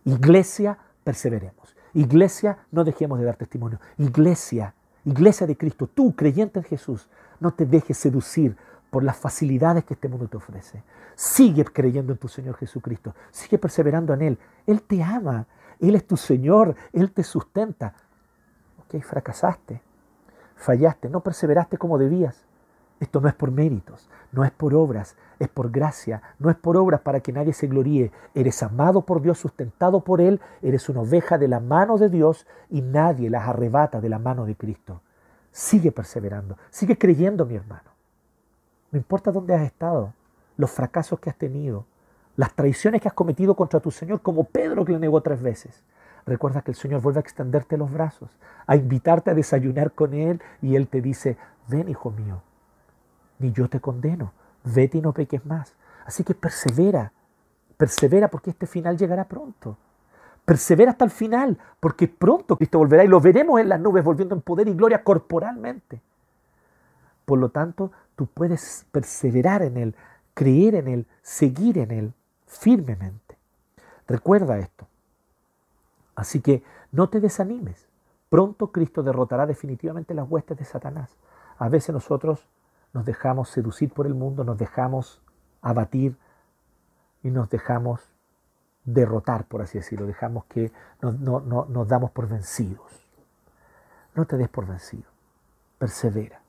Iglesia, 0.04 0.76
perseveremos. 1.04 1.74
Iglesia, 1.94 2.58
no 2.70 2.84
dejemos 2.84 3.18
de 3.18 3.24
dar 3.24 3.36
testimonio. 3.36 3.80
Iglesia, 3.98 4.74
iglesia 5.04 5.46
de 5.46 5.56
Cristo, 5.56 5.86
tú 5.86 6.14
creyente 6.14 6.58
en 6.58 6.64
Jesús, 6.64 7.08
no 7.40 7.52
te 7.52 7.66
dejes 7.66 7.96
seducir 7.96 8.56
por 8.90 9.04
las 9.04 9.16
facilidades 9.16 9.84
que 9.84 9.94
este 9.94 10.08
mundo 10.08 10.28
te 10.28 10.36
ofrece. 10.36 10.82
Sigue 11.14 11.64
creyendo 11.64 12.12
en 12.12 12.18
tu 12.18 12.28
Señor 12.28 12.56
Jesucristo. 12.56 13.14
Sigue 13.30 13.58
perseverando 13.58 14.14
en 14.14 14.22
Él. 14.22 14.38
Él 14.66 14.82
te 14.82 15.02
ama. 15.02 15.46
Él 15.78 15.94
es 15.94 16.06
tu 16.06 16.16
Señor. 16.16 16.74
Él 16.92 17.12
te 17.12 17.22
sustenta 17.22 17.94
fracasaste, 19.00 19.80
fallaste, 20.56 21.08
no 21.08 21.20
perseveraste 21.20 21.78
como 21.78 21.96
debías. 21.98 22.44
Esto 23.00 23.20
no 23.22 23.28
es 23.28 23.34
por 23.34 23.50
méritos, 23.50 24.10
no 24.30 24.44
es 24.44 24.50
por 24.50 24.74
obras, 24.74 25.16
es 25.38 25.48
por 25.48 25.70
gracia, 25.70 26.22
no 26.38 26.50
es 26.50 26.56
por 26.56 26.76
obras 26.76 27.00
para 27.00 27.20
que 27.20 27.32
nadie 27.32 27.54
se 27.54 27.66
gloríe. 27.66 28.12
Eres 28.34 28.62
amado 28.62 29.06
por 29.06 29.22
Dios, 29.22 29.38
sustentado 29.38 30.04
por 30.04 30.20
Él, 30.20 30.38
eres 30.60 30.88
una 30.90 31.00
oveja 31.00 31.38
de 31.38 31.48
la 31.48 31.60
mano 31.60 31.96
de 31.96 32.10
Dios 32.10 32.46
y 32.68 32.82
nadie 32.82 33.30
las 33.30 33.48
arrebata 33.48 34.02
de 34.02 34.10
la 34.10 34.18
mano 34.18 34.44
de 34.44 34.54
Cristo. 34.54 35.00
Sigue 35.50 35.90
perseverando, 35.90 36.58
sigue 36.68 36.98
creyendo, 36.98 37.46
mi 37.46 37.56
hermano. 37.56 37.90
No 38.92 38.98
importa 38.98 39.32
dónde 39.32 39.54
has 39.54 39.62
estado, 39.62 40.12
los 40.58 40.70
fracasos 40.70 41.18
que 41.20 41.30
has 41.30 41.36
tenido, 41.36 41.86
las 42.36 42.54
traiciones 42.54 43.00
que 43.00 43.08
has 43.08 43.14
cometido 43.14 43.56
contra 43.56 43.80
tu 43.80 43.90
Señor, 43.90 44.20
como 44.20 44.44
Pedro 44.44 44.84
que 44.84 44.92
le 44.92 44.98
negó 44.98 45.22
tres 45.22 45.42
veces. 45.42 45.82
Recuerda 46.26 46.60
que 46.60 46.72
el 46.72 46.76
Señor 46.76 47.00
vuelve 47.00 47.20
a 47.20 47.22
extenderte 47.22 47.78
los 47.78 47.90
brazos, 47.90 48.30
a 48.66 48.76
invitarte 48.76 49.30
a 49.30 49.34
desayunar 49.34 49.92
con 49.92 50.12
Él 50.12 50.42
y 50.60 50.76
Él 50.76 50.86
te 50.86 51.00
dice, 51.00 51.38
ven 51.66 51.88
hijo 51.88 52.10
mío, 52.10 52.42
ni 53.40 53.52
yo 53.52 53.68
te 53.68 53.80
condeno, 53.80 54.32
vete 54.64 54.98
y 54.98 55.00
no 55.00 55.12
peques 55.12 55.44
más. 55.44 55.74
Así 56.04 56.22
que 56.22 56.34
persevera, 56.34 57.12
persevera 57.76 58.28
porque 58.28 58.50
este 58.50 58.66
final 58.66 58.96
llegará 58.96 59.24
pronto. 59.24 59.76
Persevera 60.44 60.92
hasta 60.92 61.04
el 61.04 61.10
final, 61.10 61.58
porque 61.80 62.08
pronto 62.08 62.56
Cristo 62.56 62.78
volverá 62.78 63.04
y 63.04 63.08
lo 63.08 63.20
veremos 63.20 63.60
en 63.60 63.68
las 63.68 63.80
nubes 63.80 64.04
volviendo 64.04 64.34
en 64.34 64.42
poder 64.42 64.68
y 64.68 64.74
gloria 64.74 65.02
corporalmente. 65.02 66.00
Por 67.24 67.38
lo 67.38 67.50
tanto, 67.50 67.92
tú 68.16 68.26
puedes 68.26 68.86
perseverar 68.90 69.62
en 69.62 69.76
Él, 69.76 69.94
creer 70.34 70.74
en 70.74 70.88
Él, 70.88 71.06
seguir 71.22 71.78
en 71.78 71.90
Él 71.90 72.12
firmemente. 72.46 73.38
Recuerda 74.08 74.58
esto. 74.58 74.88
Así 76.16 76.40
que 76.40 76.62
no 76.90 77.08
te 77.08 77.20
desanimes. 77.20 77.86
Pronto 78.28 78.72
Cristo 78.72 79.02
derrotará 79.02 79.46
definitivamente 79.46 80.14
las 80.14 80.28
huestes 80.28 80.58
de 80.58 80.64
Satanás. 80.64 81.16
A 81.58 81.68
veces 81.68 81.94
nosotros 81.94 82.46
nos 82.92 83.04
dejamos 83.04 83.48
seducir 83.50 83.92
por 83.92 84.06
el 84.06 84.14
mundo, 84.14 84.44
nos 84.44 84.58
dejamos 84.58 85.22
abatir 85.62 86.16
y 87.22 87.30
nos 87.30 87.48
dejamos 87.50 88.00
derrotar, 88.84 89.44
por 89.44 89.62
así 89.62 89.78
decirlo. 89.78 90.06
Dejamos 90.06 90.44
que 90.46 90.72
nos, 91.00 91.88
damos 91.88 92.10
por 92.10 92.28
vencidos. 92.28 93.06
No 94.14 94.26
te 94.26 94.36
des 94.36 94.48
por 94.48 94.66
vencido. 94.66 95.08
Persevera, 95.78 96.40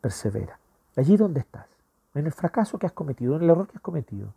persevera. 0.00 0.58
Allí 0.96 1.16
donde 1.16 1.40
estás, 1.40 1.66
en 2.14 2.26
el 2.26 2.32
fracaso 2.32 2.78
que 2.78 2.86
has 2.86 2.92
cometido, 2.92 3.36
en 3.36 3.42
el 3.42 3.50
error 3.50 3.66
que 3.66 3.76
has 3.76 3.82
cometido, 3.82 4.32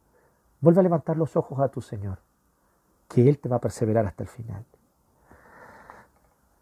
vuelve 0.60 0.80
a 0.80 0.84
levantar 0.84 1.18
los 1.18 1.36
ojos 1.36 1.60
a 1.60 1.70
tu 1.70 1.82
Señor 1.82 2.18
que 3.08 3.30
Él 3.30 3.40
te 3.40 3.48
va 3.48 3.58
a 3.58 3.62
perseverar 3.62 4.06
hasta 4.06 4.24
el 4.24 4.30
final. 4.30 4.66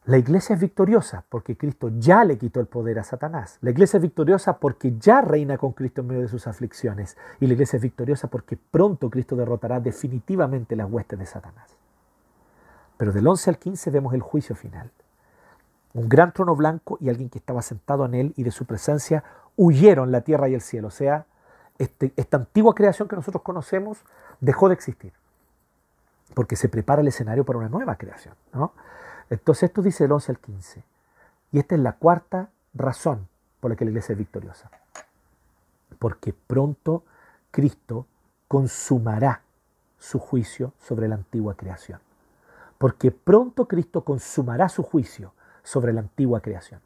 La 0.05 0.19
iglesia 0.19 0.53
es 0.53 0.61
victoriosa 0.61 1.25
porque 1.29 1.57
Cristo 1.57 1.89
ya 1.97 2.23
le 2.23 2.37
quitó 2.37 2.59
el 2.59 2.67
poder 2.67 2.99
a 2.99 3.03
Satanás. 3.03 3.57
La 3.61 3.71
iglesia 3.71 3.97
es 3.97 4.03
victoriosa 4.03 4.59
porque 4.59 4.95
ya 4.99 5.21
reina 5.21 5.57
con 5.57 5.71
Cristo 5.71 6.01
en 6.01 6.07
medio 6.07 6.21
de 6.21 6.27
sus 6.27 6.45
aflicciones. 6.45 7.17
Y 7.39 7.47
la 7.47 7.53
iglesia 7.53 7.77
es 7.77 7.83
victoriosa 7.83 8.27
porque 8.27 8.55
pronto 8.55 9.09
Cristo 9.09 9.35
derrotará 9.35 9.79
definitivamente 9.79 10.75
las 10.75 10.91
huestes 10.91 11.17
de 11.17 11.25
Satanás. 11.25 11.71
Pero 12.97 13.11
del 13.11 13.25
11 13.25 13.49
al 13.49 13.57
15 13.57 13.89
vemos 13.89 14.13
el 14.13 14.21
juicio 14.21 14.55
final. 14.55 14.91
Un 15.95 16.07
gran 16.07 16.33
trono 16.33 16.55
blanco 16.55 16.99
y 17.01 17.09
alguien 17.09 17.29
que 17.29 17.39
estaba 17.39 17.63
sentado 17.63 18.05
en 18.05 18.13
él 18.13 18.33
y 18.37 18.43
de 18.43 18.51
su 18.51 18.65
presencia 18.65 19.23
huyeron 19.55 20.11
la 20.11 20.21
tierra 20.21 20.49
y 20.49 20.53
el 20.53 20.61
cielo. 20.61 20.89
O 20.89 20.91
sea, 20.91 21.25
este, 21.79 22.13
esta 22.15 22.37
antigua 22.37 22.75
creación 22.75 23.07
que 23.07 23.15
nosotros 23.15 23.41
conocemos 23.41 24.03
dejó 24.39 24.67
de 24.67 24.75
existir 24.75 25.13
porque 26.35 26.55
se 26.55 26.69
prepara 26.69 27.01
el 27.01 27.07
escenario 27.07 27.43
para 27.43 27.57
una 27.57 27.69
nueva 27.69 27.95
creación. 27.95 28.35
¿no? 28.53 28.73
Entonces 29.29 29.63
esto 29.63 29.81
dice 29.81 30.05
el 30.05 30.11
11 30.11 30.31
al 30.31 30.39
15. 30.39 30.83
Y 31.51 31.59
esta 31.59 31.75
es 31.75 31.81
la 31.81 31.93
cuarta 31.93 32.49
razón 32.73 33.27
por 33.59 33.71
la 33.71 33.77
que 33.77 33.85
la 33.85 33.91
iglesia 33.91 34.13
es 34.13 34.19
victoriosa. 34.19 34.69
porque 35.99 36.33
pronto 36.33 37.03
Cristo 37.51 38.05
consumará 38.47 39.41
su 39.97 40.19
juicio 40.19 40.73
sobre 40.77 41.07
la 41.07 41.15
antigua 41.15 41.55
creación. 41.55 41.99
Porque 42.77 43.11
pronto 43.11 43.67
Cristo 43.67 44.03
consumará 44.03 44.69
su 44.69 44.83
juicio 44.83 45.33
sobre 45.63 45.93
la 45.93 46.01
antigua 46.01 46.41
creación. 46.41 46.81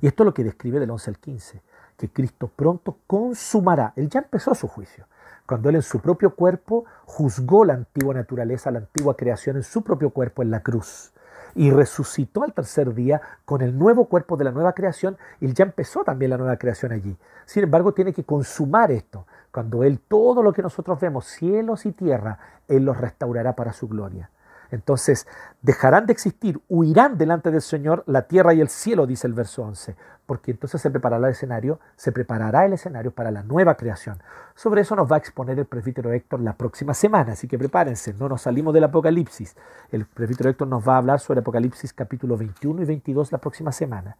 Y 0.00 0.06
esto 0.06 0.22
es 0.22 0.26
lo 0.26 0.34
que 0.34 0.44
describe 0.44 0.80
del 0.80 0.90
11 0.90 1.10
al 1.10 1.18
15, 1.18 1.62
que 1.96 2.08
Cristo 2.08 2.48
pronto 2.48 2.98
consumará. 3.06 3.92
Él 3.96 4.08
ya 4.08 4.20
empezó 4.20 4.54
su 4.54 4.68
juicio, 4.68 5.06
cuando 5.46 5.68
Él 5.68 5.76
en 5.76 5.82
su 5.82 6.00
propio 6.00 6.34
cuerpo 6.34 6.84
juzgó 7.04 7.64
la 7.64 7.74
antigua 7.74 8.14
naturaleza, 8.14 8.70
la 8.70 8.78
antigua 8.78 9.16
creación 9.16 9.56
en 9.56 9.62
su 9.62 9.82
propio 9.82 10.10
cuerpo 10.10 10.42
en 10.42 10.50
la 10.50 10.60
cruz. 10.60 11.12
Y 11.54 11.70
resucitó 11.70 12.44
al 12.44 12.54
tercer 12.54 12.94
día 12.94 13.20
con 13.44 13.60
el 13.60 13.78
nuevo 13.78 14.06
cuerpo 14.06 14.36
de 14.36 14.44
la 14.44 14.52
nueva 14.52 14.72
creación. 14.72 15.18
Y 15.40 15.52
ya 15.52 15.64
empezó 15.64 16.02
también 16.04 16.30
la 16.30 16.38
nueva 16.38 16.56
creación 16.56 16.92
allí. 16.92 17.16
Sin 17.44 17.64
embargo, 17.64 17.92
tiene 17.92 18.14
que 18.14 18.24
consumar 18.24 18.90
esto. 18.90 19.26
Cuando 19.50 19.84
Él 19.84 20.00
todo 20.00 20.42
lo 20.42 20.52
que 20.52 20.62
nosotros 20.62 20.98
vemos, 20.98 21.26
cielos 21.26 21.84
y 21.84 21.92
tierra, 21.92 22.38
Él 22.68 22.84
los 22.84 22.96
restaurará 22.96 23.54
para 23.54 23.74
su 23.74 23.86
gloria. 23.86 24.30
Entonces 24.72 25.26
dejarán 25.60 26.06
de 26.06 26.14
existir, 26.14 26.60
huirán 26.68 27.18
delante 27.18 27.50
del 27.50 27.60
Señor 27.60 28.02
la 28.06 28.22
tierra 28.22 28.54
y 28.54 28.60
el 28.60 28.70
cielo, 28.70 29.06
dice 29.06 29.26
el 29.26 29.34
verso 29.34 29.62
11, 29.62 29.94
porque 30.24 30.50
entonces 30.50 30.80
se 30.80 30.90
preparará 30.90 31.26
el 31.28 31.34
escenario, 31.34 31.78
se 31.94 32.10
preparará 32.10 32.64
el 32.64 32.72
escenario 32.72 33.12
para 33.12 33.30
la 33.30 33.42
nueva 33.42 33.76
creación. 33.76 34.22
Sobre 34.54 34.80
eso 34.80 34.96
nos 34.96 35.10
va 35.10 35.16
a 35.16 35.18
exponer 35.18 35.58
el 35.58 35.66
presbítero 35.66 36.10
Héctor 36.10 36.40
la 36.40 36.56
próxima 36.56 36.94
semana, 36.94 37.34
así 37.34 37.46
que 37.46 37.58
prepárense, 37.58 38.14
no 38.14 38.30
nos 38.30 38.42
salimos 38.42 38.72
del 38.72 38.84
Apocalipsis. 38.84 39.54
El 39.90 40.06
presbítero 40.06 40.48
Héctor 40.48 40.68
nos 40.68 40.88
va 40.88 40.94
a 40.94 40.98
hablar 40.98 41.20
sobre 41.20 41.40
Apocalipsis 41.40 41.92
capítulo 41.92 42.38
21 42.38 42.82
y 42.82 42.84
22 42.86 43.30
la 43.30 43.38
próxima 43.38 43.72
semana. 43.72 44.16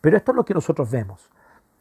Pero 0.00 0.16
esto 0.16 0.32
es 0.32 0.36
lo 0.36 0.46
que 0.46 0.54
nosotros 0.54 0.90
vemos. 0.90 1.30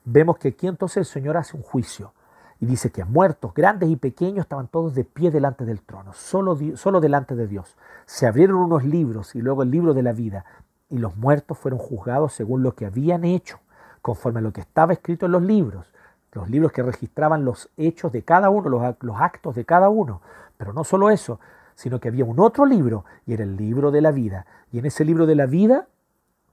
Vemos 0.03 0.37
que 0.37 0.49
aquí 0.49 0.67
entonces 0.67 0.97
el 0.97 1.05
Señor 1.05 1.37
hace 1.37 1.55
un 1.55 1.63
juicio. 1.63 2.13
Y 2.59 2.65
dice 2.65 2.91
que 2.91 3.05
muertos, 3.05 3.53
grandes 3.53 3.89
y 3.89 3.95
pequeños, 3.95 4.43
estaban 4.43 4.67
todos 4.67 4.93
de 4.93 5.05
pie 5.05 5.31
delante 5.31 5.65
del 5.65 5.81
trono, 5.81 6.11
solo, 6.13 6.57
solo 6.75 6.99
delante 6.99 7.35
de 7.35 7.47
Dios. 7.47 7.77
Se 8.05 8.27
abrieron 8.27 8.57
unos 8.57 8.83
libros 8.83 9.35
y 9.35 9.41
luego 9.41 9.63
el 9.63 9.71
libro 9.71 9.93
de 9.93 10.03
la 10.03 10.11
vida. 10.11 10.45
Y 10.89 10.97
los 10.97 11.15
muertos 11.15 11.57
fueron 11.57 11.79
juzgados 11.79 12.33
según 12.33 12.63
lo 12.63 12.75
que 12.75 12.85
habían 12.85 13.23
hecho, 13.23 13.59
conforme 14.01 14.39
a 14.39 14.41
lo 14.41 14.51
que 14.51 14.61
estaba 14.61 14.91
escrito 14.91 15.25
en 15.25 15.31
los 15.31 15.43
libros. 15.43 15.93
Los 16.33 16.49
libros 16.49 16.71
que 16.73 16.83
registraban 16.83 17.45
los 17.45 17.69
hechos 17.77 18.11
de 18.11 18.23
cada 18.23 18.49
uno, 18.49 18.69
los, 18.69 18.95
los 19.01 19.21
actos 19.21 19.55
de 19.55 19.65
cada 19.65 19.89
uno. 19.89 20.21
Pero 20.57 20.73
no 20.73 20.83
solo 20.83 21.09
eso, 21.09 21.39
sino 21.75 21.99
que 22.01 22.09
había 22.09 22.25
un 22.25 22.39
otro 22.41 22.65
libro 22.65 23.05
y 23.25 23.33
era 23.33 23.43
el 23.43 23.55
libro 23.55 23.89
de 23.89 24.01
la 24.01 24.11
vida. 24.11 24.45
Y 24.71 24.79
en 24.79 24.85
ese 24.85 25.05
libro 25.05 25.25
de 25.25 25.35
la 25.35 25.45
vida 25.45 25.87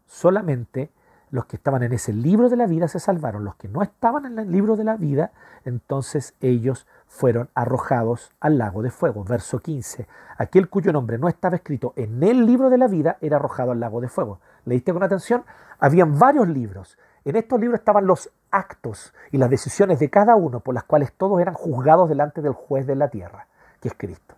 solamente 0.07 0.91
los 1.37 1.45
que 1.45 1.57
estaban 1.57 1.83
en 1.83 1.93
ese 1.93 2.15
libro 2.15 2.49
de 2.49 2.57
la 2.57 2.67
vida 2.67 2.89
se 2.89 2.99
salvaron, 2.99 3.45
los 3.45 3.57
que 3.57 3.69
no 3.69 3.83
estaban 3.83 4.25
en 4.25 4.39
el 4.39 4.51
libro 4.51 4.75
de 4.75 4.85
la 4.85 4.97
vida, 4.97 5.33
entonces 5.67 6.35
ellos 6.41 6.87
fueron 7.07 7.51
arrojados 7.55 8.33
al 8.41 8.57
lago 8.57 8.83
de 8.83 8.91
fuego. 8.91 9.23
Verso 9.23 9.59
15. 9.59 10.09
Aquel 10.39 10.71
cuyo 10.71 10.95
nombre 10.95 11.19
no 11.19 11.29
estaba 11.29 11.57
escrito 11.57 11.93
en 11.97 12.23
el 12.23 12.47
libro 12.47 12.71
de 12.71 12.79
la 12.79 12.89
vida 12.89 13.19
era 13.21 13.37
arrojado 13.37 13.73
al 13.73 13.81
lago 13.81 14.01
de 14.01 14.09
fuego. 14.09 14.41
¿Leíste 14.65 14.95
con 14.95 15.03
atención? 15.03 15.45
Habían 15.79 16.19
varios 16.19 16.49
libros. 16.49 16.97
En 17.27 17.37
estos 17.37 17.61
libros 17.61 17.81
estaban 17.81 18.07
los 18.07 18.31
actos 18.51 19.13
y 19.31 19.37
las 19.37 19.51
decisiones 19.51 19.99
de 19.99 20.09
cada 20.09 20.37
uno 20.37 20.61
por 20.61 20.75
las 20.75 20.85
cuales 20.85 21.13
todos 21.13 21.39
eran 21.39 21.55
juzgados 21.55 22.09
delante 22.09 22.41
del 22.41 22.55
juez 22.55 22.87
de 22.87 22.97
la 22.97 23.09
tierra, 23.09 23.47
que 23.83 23.89
es 23.89 23.95
Cristo. 23.95 24.37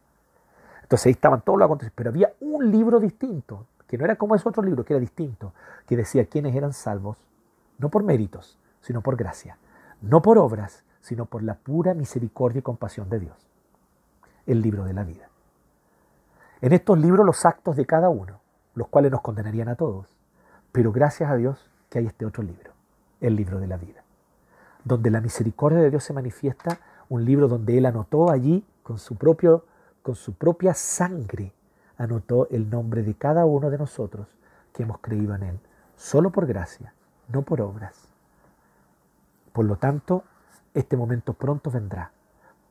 Entonces 0.83 1.07
ahí 1.07 1.13
estaban 1.13 1.43
todos 1.43 1.61
los 1.61 1.67
acontecimientos, 1.67 1.97
pero 1.97 2.11
había 2.11 2.33
un 2.41 2.73
libro 2.73 2.99
distinto 2.99 3.67
que 3.89 3.99
no 3.99 4.05
era 4.05 4.17
como 4.17 4.35
ese 4.35 4.49
otro 4.49 4.63
libro, 4.63 4.85
que 4.85 4.93
era 4.93 5.01
distinto, 5.01 5.53
que 5.87 5.97
decía 5.97 6.27
quiénes 6.27 6.55
eran 6.55 6.73
salvos, 6.73 7.17
no 7.79 7.89
por 7.89 8.05
méritos, 8.05 8.59
sino 8.83 9.01
por 9.01 9.17
gracia, 9.17 9.57
no 10.03 10.23
por 10.23 10.39
obras, 10.39 10.85
sino 11.01 11.25
por 11.25 11.43
la 11.43 11.55
pura 11.55 11.95
misericordia 11.95 12.59
y 12.59 12.63
compasión 12.63 13.09
de 13.09 13.21
Dios. 13.21 13.49
El 14.47 14.61
libro 14.61 14.85
de 14.85 14.93
la 14.93 15.05
vida. 15.05 15.29
En 16.61 16.73
estos 16.73 16.99
libros 16.99 17.25
los 17.25 17.47
actos 17.47 17.77
de 17.77 17.87
cada 17.87 18.11
uno, 18.11 18.41
los 18.75 18.89
cuales 18.89 19.11
nos 19.11 19.23
condenarían 19.23 19.69
a 19.69 19.77
todos, 19.77 20.15
pero 20.71 20.93
gracias 20.93 21.31
a 21.31 21.37
Dios 21.37 21.71
que 21.89 21.99
hay 21.99 22.07
este 22.07 22.27
otro 22.27 22.43
libro, 22.43 22.73
el 23.21 23.37
libro 23.37 23.59
de 23.59 23.69
la 23.69 23.79
vida, 23.79 24.03
donde 24.85 25.11
la 25.11 25.21
misericordia 25.21 25.79
de 25.79 25.91
Dios 25.91 26.05
se 26.05 26.13
manifiesta, 26.13 26.79
un 27.09 27.25
libro 27.25 27.49
donde 27.49 27.79
Él 27.79 27.87
anotó 27.87 28.31
allí 28.31 28.67
con 28.83 28.99
su, 28.99 29.17
propio, 29.17 29.65
con 30.03 30.15
su 30.15 30.35
propia 30.35 30.75
sangre 30.75 31.53
anotó 31.99 32.49
el 32.51 32.71
nombre 32.71 33.03
de 33.03 33.15
cada 33.15 33.45
uno 33.45 33.69
de 33.69 33.79
nosotros 33.79 34.29
que 34.73 34.85
hemos 34.85 34.99
creído 34.99 35.35
en 35.35 35.43
Él, 35.43 35.61
solo 35.97 36.31
por 36.31 36.47
gracia, 36.47 36.95
no 37.29 37.43
por 37.43 37.61
obras. 37.61 38.09
Por 39.53 39.67
lo 39.67 39.77
tanto, 39.77 40.23
este 40.73 40.97
momento 40.97 41.35
pronto 41.35 41.71
vendrá. 41.71 42.13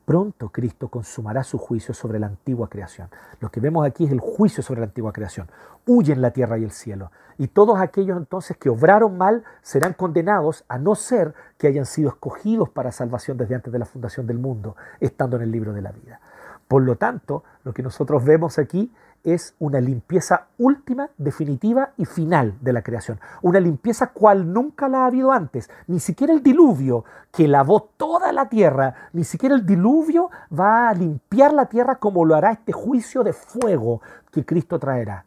Pronto 0.06 0.48
Cristo 0.50 0.88
consumará 0.88 1.44
su 1.44 1.58
juicio 1.58 1.94
sobre 1.94 2.18
la 2.18 2.28
antigua 2.28 2.70
creación. 2.70 3.10
Lo 3.42 3.52
que 3.52 3.60
vemos 3.60 3.86
aquí 3.86 4.06
es 4.06 4.12
el 4.14 4.22
juicio 4.22 4.64
sobre 4.64 4.80
la 4.80 4.86
antigua 4.86 5.12
creación. 5.12 5.50
Huyen 5.86 6.22
la 6.22 6.32
tierra 6.32 6.58
y 6.58 6.64
el 6.64 6.72
cielo. 6.72 7.12
Y 7.38 7.50
todos 7.50 7.82
aquellos 7.82 8.18
entonces 8.18 8.56
que 8.56 8.70
obraron 8.70 9.18
mal 9.18 9.44
serán 9.62 9.92
condenados 9.92 10.64
a 10.70 10.78
no 10.78 10.96
ser 10.96 11.34
que 11.58 11.68
hayan 11.68 11.86
sido 11.86 12.08
escogidos 12.08 12.70
para 12.70 12.94
salvación 12.94 13.38
desde 13.38 13.56
antes 13.56 13.74
de 13.74 13.80
la 13.80 13.86
fundación 13.86 14.26
del 14.26 14.38
mundo, 14.38 14.78
estando 15.02 15.36
en 15.36 15.44
el 15.44 15.52
libro 15.52 15.74
de 15.74 15.82
la 15.82 15.92
vida. 15.92 16.22
Por 16.70 16.84
lo 16.84 16.96
tanto, 16.96 17.44
lo 17.66 17.74
que 17.74 17.84
nosotros 17.84 18.24
vemos 18.24 18.60
aquí 18.60 18.94
es 19.24 19.56
una 19.60 19.82
limpieza 19.82 20.48
última, 20.58 21.10
definitiva 21.18 21.92
y 21.98 22.06
final 22.06 22.56
de 22.62 22.72
la 22.72 22.82
creación. 22.82 23.20
Una 23.42 23.60
limpieza 23.60 24.08
cual 24.08 24.54
nunca 24.54 24.88
la 24.88 25.00
ha 25.00 25.08
habido 25.08 25.32
antes. 25.32 25.70
Ni 25.88 26.00
siquiera 26.00 26.34
el 26.34 26.42
diluvio 26.42 27.04
que 27.32 27.48
lavó 27.48 27.90
toda 27.98 28.32
la 28.32 28.48
tierra, 28.48 29.10
ni 29.14 29.24
siquiera 29.24 29.56
el 29.56 29.66
diluvio 29.66 30.30
va 30.58 30.90
a 30.90 30.94
limpiar 30.94 31.54
la 31.54 31.66
tierra 31.66 31.96
como 31.96 32.24
lo 32.24 32.36
hará 32.36 32.52
este 32.52 32.72
juicio 32.72 33.24
de 33.24 33.34
fuego 33.34 34.02
que 34.32 34.46
Cristo 34.46 34.80
traerá. 34.80 35.26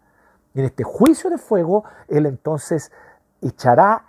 En 0.54 0.64
este 0.64 0.82
juicio 0.82 1.28
de 1.28 1.38
fuego, 1.38 1.84
Él 2.08 2.26
entonces 2.26 2.90
echará 3.42 4.06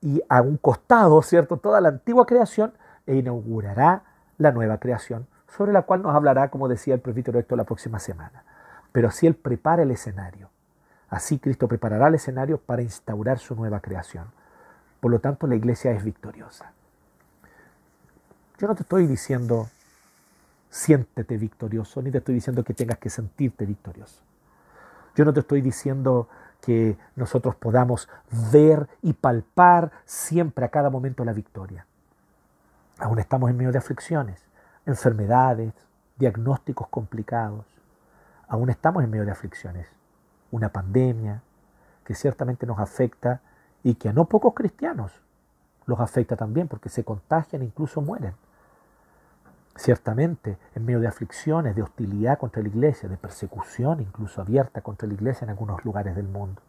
y 0.00 0.22
a 0.28 0.42
un 0.42 0.58
costado, 0.58 1.20
¿cierto?, 1.22 1.56
toda 1.56 1.80
la 1.80 1.88
antigua 1.88 2.24
creación 2.24 2.72
e 3.06 3.16
inaugurará 3.16 4.04
la 4.38 4.52
nueva 4.52 4.78
creación, 4.78 5.26
sobre 5.48 5.72
la 5.72 5.82
cual 5.82 6.02
nos 6.02 6.14
hablará, 6.14 6.50
como 6.50 6.68
decía 6.68 6.94
el 6.94 7.00
presbítero 7.00 7.38
Héctor, 7.38 7.58
la 7.58 7.64
próxima 7.64 7.98
semana 7.98 8.45
pero 8.96 9.08
así 9.08 9.26
Él 9.26 9.34
prepara 9.34 9.82
el 9.82 9.90
escenario. 9.90 10.48
Así 11.10 11.38
Cristo 11.38 11.68
preparará 11.68 12.08
el 12.08 12.14
escenario 12.14 12.56
para 12.56 12.80
instaurar 12.80 13.38
su 13.38 13.54
nueva 13.54 13.80
creación. 13.80 14.24
Por 15.00 15.10
lo 15.10 15.20
tanto, 15.20 15.46
la 15.46 15.54
iglesia 15.54 15.90
es 15.90 16.02
victoriosa. 16.02 16.72
Yo 18.56 18.66
no 18.66 18.74
te 18.74 18.84
estoy 18.84 19.06
diciendo 19.06 19.68
siéntete 20.70 21.36
victorioso, 21.36 22.00
ni 22.00 22.10
te 22.10 22.16
estoy 22.16 22.36
diciendo 22.36 22.64
que 22.64 22.72
tengas 22.72 22.96
que 22.96 23.10
sentirte 23.10 23.66
victorioso. 23.66 24.22
Yo 25.14 25.26
no 25.26 25.34
te 25.34 25.40
estoy 25.40 25.60
diciendo 25.60 26.30
que 26.62 26.96
nosotros 27.16 27.54
podamos 27.54 28.08
ver 28.50 28.88
y 29.02 29.12
palpar 29.12 29.92
siempre 30.06 30.64
a 30.64 30.70
cada 30.70 30.88
momento 30.88 31.22
la 31.22 31.34
victoria. 31.34 31.84
Aún 32.98 33.18
estamos 33.18 33.50
en 33.50 33.58
medio 33.58 33.72
de 33.72 33.78
aflicciones, 33.78 34.42
enfermedades, 34.86 35.74
diagnósticos 36.16 36.88
complicados 36.88 37.75
aún 38.48 38.70
estamos 38.70 39.02
en 39.04 39.10
medio 39.10 39.24
de 39.24 39.32
aflicciones. 39.32 39.88
Una 40.50 40.70
pandemia 40.70 41.42
que 42.04 42.14
ciertamente 42.14 42.66
nos 42.66 42.78
afecta 42.78 43.40
y 43.82 43.94
que 43.94 44.08
a 44.08 44.12
no 44.12 44.26
pocos 44.26 44.54
cristianos 44.54 45.12
los 45.86 46.00
afecta 46.00 46.36
también 46.36 46.68
porque 46.68 46.88
se 46.88 47.04
contagian 47.04 47.62
e 47.62 47.66
incluso 47.66 48.00
mueren. 48.00 48.34
Ciertamente, 49.76 50.58
en 50.74 50.84
medio 50.84 51.00
de 51.00 51.08
aflicciones, 51.08 51.76
de 51.76 51.82
hostilidad 51.82 52.38
contra 52.38 52.62
la 52.62 52.68
iglesia, 52.68 53.08
de 53.08 53.16
persecución 53.16 54.00
incluso 54.00 54.40
abierta 54.40 54.80
contra 54.80 55.06
la 55.06 55.14
iglesia 55.14 55.44
en 55.44 55.50
algunos 55.50 55.84
lugares 55.84 56.16
del 56.16 56.28
mundo. 56.28 56.62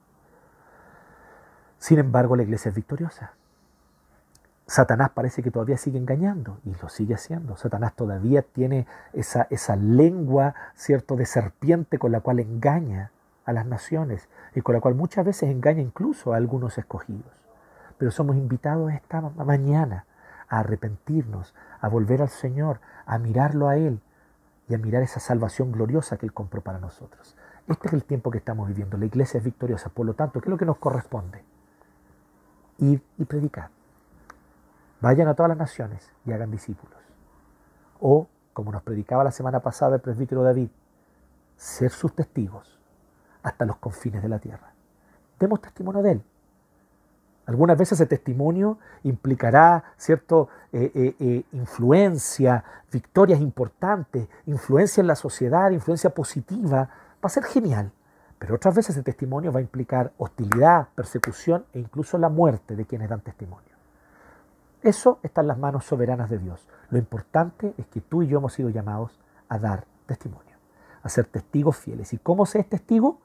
Sin 1.80 2.00
embargo, 2.00 2.36
la 2.36 2.44
iglesia 2.44 2.70
es 2.70 2.76
victoriosa. 2.76 3.34
Satanás 4.68 5.12
parece 5.12 5.42
que 5.42 5.50
todavía 5.50 5.78
sigue 5.78 5.98
engañando 5.98 6.60
y 6.66 6.76
lo 6.82 6.90
sigue 6.90 7.16
haciendo. 7.16 7.56
Satanás 7.56 7.96
todavía 7.96 8.42
tiene 8.42 8.86
esa, 9.14 9.48
esa 9.50 9.78
lengua, 9.78 10.56
¿cierto?, 10.76 11.16
de 11.16 11.26
serpiente 11.26 11.98
con 11.98 12.12
la 12.12 12.20
cual 12.20 12.42
engaña 12.42 13.12
a 13.46 13.54
las 13.54 13.66
naciones 13.66 14.28
y 14.56 14.62
con 14.62 14.76
la 14.76 14.82
cual 14.82 14.94
muchas 14.94 15.26
veces 15.26 15.50
engaña 15.50 15.82
incluso 15.82 16.34
a 16.34 16.38
algunos 16.38 16.78
escogidos. 16.78 17.32
Pero 17.98 18.12
somos 18.12 18.36
invitados 18.36 18.92
esta 18.92 19.22
mañana 19.22 20.06
a 20.50 20.60
arrepentirnos, 20.60 21.56
a 21.80 21.88
volver 21.88 22.22
al 22.22 22.30
Señor, 22.30 22.82
a 23.06 23.18
mirarlo 23.20 23.70
a 23.70 23.78
Él 23.78 24.02
y 24.68 24.76
a 24.76 24.78
mirar 24.78 25.02
esa 25.02 25.22
salvación 25.22 25.72
gloriosa 25.72 26.18
que 26.18 26.26
Él 26.26 26.34
compró 26.34 26.60
para 26.60 26.80
nosotros. 26.80 27.38
Este 27.70 27.88
es 27.88 27.94
el 27.94 28.04
tiempo 28.04 28.32
que 28.32 28.40
estamos 28.40 28.68
viviendo. 28.68 28.98
La 28.98 29.06
iglesia 29.06 29.38
es 29.38 29.46
victoriosa. 29.46 29.90
Por 29.90 30.06
lo 30.06 30.14
tanto, 30.14 30.42
¿qué 30.42 30.50
es 30.50 30.52
lo 30.52 30.58
que 30.58 30.66
nos 30.66 30.78
corresponde? 30.78 31.42
Ir 32.80 33.02
y 33.18 33.24
predicar 33.24 33.77
Vayan 35.02 35.28
a 35.28 35.36
todas 35.36 35.50
las 35.50 35.58
naciones 35.58 36.12
y 36.26 36.32
hagan 36.32 36.52
discípulos. 36.52 36.98
O, 38.00 38.28
como 38.54 38.72
nos 38.72 38.82
predicaba 38.84 39.24
la 39.24 39.32
semana 39.32 39.60
pasada 39.60 39.96
el 39.96 40.02
presbítero 40.02 40.44
David, 40.44 40.70
ser 41.56 41.92
sus 41.92 42.16
testigos 42.16 42.80
hasta 43.44 43.66
los 43.66 43.78
confines 43.78 44.22
de 44.22 44.30
la 44.30 44.40
tierra. 44.40 44.74
Demos 45.40 45.62
testimonio 45.62 46.02
de 46.02 46.12
Él. 46.14 46.24
Algunas 47.46 47.78
veces 47.78 47.94
ese 48.00 48.08
testimonio 48.08 48.78
implicará 49.04 49.84
cierto 49.96 50.50
eh, 50.74 50.92
eh, 50.94 51.16
eh, 51.20 51.44
influencia, 51.54 52.64
victorias 52.92 53.40
importantes, 53.40 54.28
influencia 54.48 55.00
en 55.00 55.08
la 55.08 55.16
sociedad, 55.16 55.72
influencia 55.72 56.10
positiva. 56.10 56.78
Va 56.80 57.22
a 57.22 57.30
ser 57.30 57.44
genial. 57.44 57.92
Pero 58.38 58.56
otras 58.56 58.76
veces 58.76 58.98
ese 58.98 59.04
testimonio 59.04 59.52
va 59.52 59.60
a 59.60 59.62
implicar 59.62 60.12
hostilidad, 60.18 60.90
persecución 60.94 61.66
e 61.74 61.80
incluso 61.80 62.18
la 62.18 62.30
muerte 62.30 62.76
de 62.76 62.86
quienes 62.86 63.10
dan 63.10 63.22
testimonio. 63.22 63.77
Eso 64.82 65.20
está 65.24 65.42
en 65.42 65.48
las 65.48 65.58
manos 65.58 65.86
soberanas 65.86 66.30
de 66.30 66.38
Dios. 66.38 66.68
Lo 66.90 66.98
importante 66.98 67.74
es 67.78 67.88
que 67.88 68.02
tú 68.02 68.24
y 68.24 68.28
yo 68.28 68.38
hemos 68.38 68.54
sido 68.54 68.70
llamados 68.70 69.20
a 69.50 69.58
dar 69.58 69.86
testimonio, 70.06 70.56
a 71.04 71.10
ser 71.10 71.26
testigos 71.26 71.78
fieles. 71.78 72.14
¿Y 72.14 72.18
cómo 72.18 72.46
se 72.46 72.60
es 72.60 72.70
testigo? 72.70 73.20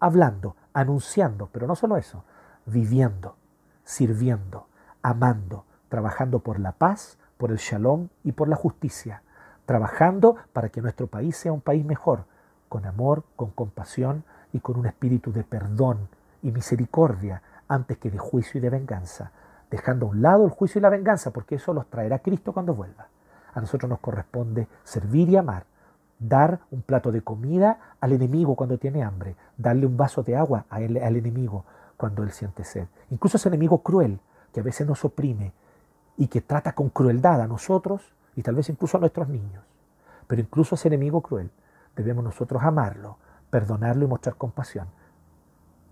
Hablando, 0.00 0.56
anunciando, 0.72 1.48
pero 1.52 1.66
no 1.66 1.76
solo 1.76 1.96
eso, 1.96 2.24
viviendo, 2.66 3.36
sirviendo, 3.84 4.66
amando, 5.02 5.64
trabajando 5.88 6.40
por 6.40 6.58
la 6.58 6.72
paz, 6.72 7.18
por 7.38 7.50
el 7.50 7.58
shalom 7.58 8.08
y 8.24 8.32
por 8.32 8.48
la 8.48 8.56
justicia, 8.56 9.22
trabajando 9.64 10.36
para 10.52 10.68
que 10.68 10.82
nuestro 10.82 11.06
país 11.06 11.36
sea 11.36 11.52
un 11.52 11.60
país 11.60 11.84
mejor, 11.84 12.24
con 12.68 12.84
amor, 12.84 13.24
con 13.36 13.50
compasión 13.50 14.24
y 14.52 14.60
con 14.60 14.76
un 14.78 14.86
espíritu 14.86 15.32
de 15.32 15.44
perdón 15.44 16.08
y 16.42 16.50
misericordia 16.50 17.42
antes 17.68 17.98
que 17.98 18.10
de 18.10 18.18
juicio 18.18 18.58
y 18.58 18.60
de 18.60 18.70
venganza, 18.70 19.32
dejando 19.70 20.06
a 20.06 20.10
un 20.10 20.22
lado 20.22 20.44
el 20.44 20.50
juicio 20.50 20.78
y 20.78 20.82
la 20.82 20.90
venganza, 20.90 21.32
porque 21.32 21.56
eso 21.56 21.72
los 21.72 21.88
traerá 21.88 22.20
Cristo 22.20 22.52
cuando 22.52 22.74
vuelva. 22.74 23.08
A 23.54 23.60
nosotros 23.60 23.88
nos 23.88 24.00
corresponde 24.00 24.68
servir 24.84 25.28
y 25.28 25.36
amar, 25.36 25.64
dar 26.18 26.60
un 26.70 26.82
plato 26.82 27.12
de 27.12 27.22
comida 27.22 27.78
al 28.00 28.12
enemigo 28.12 28.54
cuando 28.54 28.78
tiene 28.78 29.02
hambre, 29.02 29.36
darle 29.56 29.86
un 29.86 29.96
vaso 29.96 30.22
de 30.22 30.36
agua 30.36 30.66
al 30.68 30.96
enemigo 30.96 31.64
cuando 31.96 32.22
él 32.22 32.30
siente 32.30 32.64
sed. 32.64 32.86
Incluso 33.10 33.36
ese 33.36 33.48
enemigo 33.48 33.82
cruel 33.82 34.20
que 34.52 34.60
a 34.60 34.62
veces 34.62 34.86
nos 34.86 35.04
oprime 35.04 35.52
y 36.16 36.28
que 36.28 36.40
trata 36.40 36.72
con 36.72 36.90
crueldad 36.90 37.40
a 37.40 37.46
nosotros 37.46 38.14
y 38.34 38.42
tal 38.42 38.54
vez 38.54 38.68
incluso 38.68 38.96
a 38.96 39.00
nuestros 39.00 39.28
niños. 39.28 39.64
Pero 40.26 40.42
incluso 40.42 40.74
ese 40.74 40.88
enemigo 40.88 41.20
cruel 41.22 41.50
debemos 41.94 42.24
nosotros 42.24 42.62
amarlo, 42.62 43.18
perdonarlo 43.50 44.04
y 44.04 44.08
mostrar 44.08 44.36
compasión. 44.36 44.88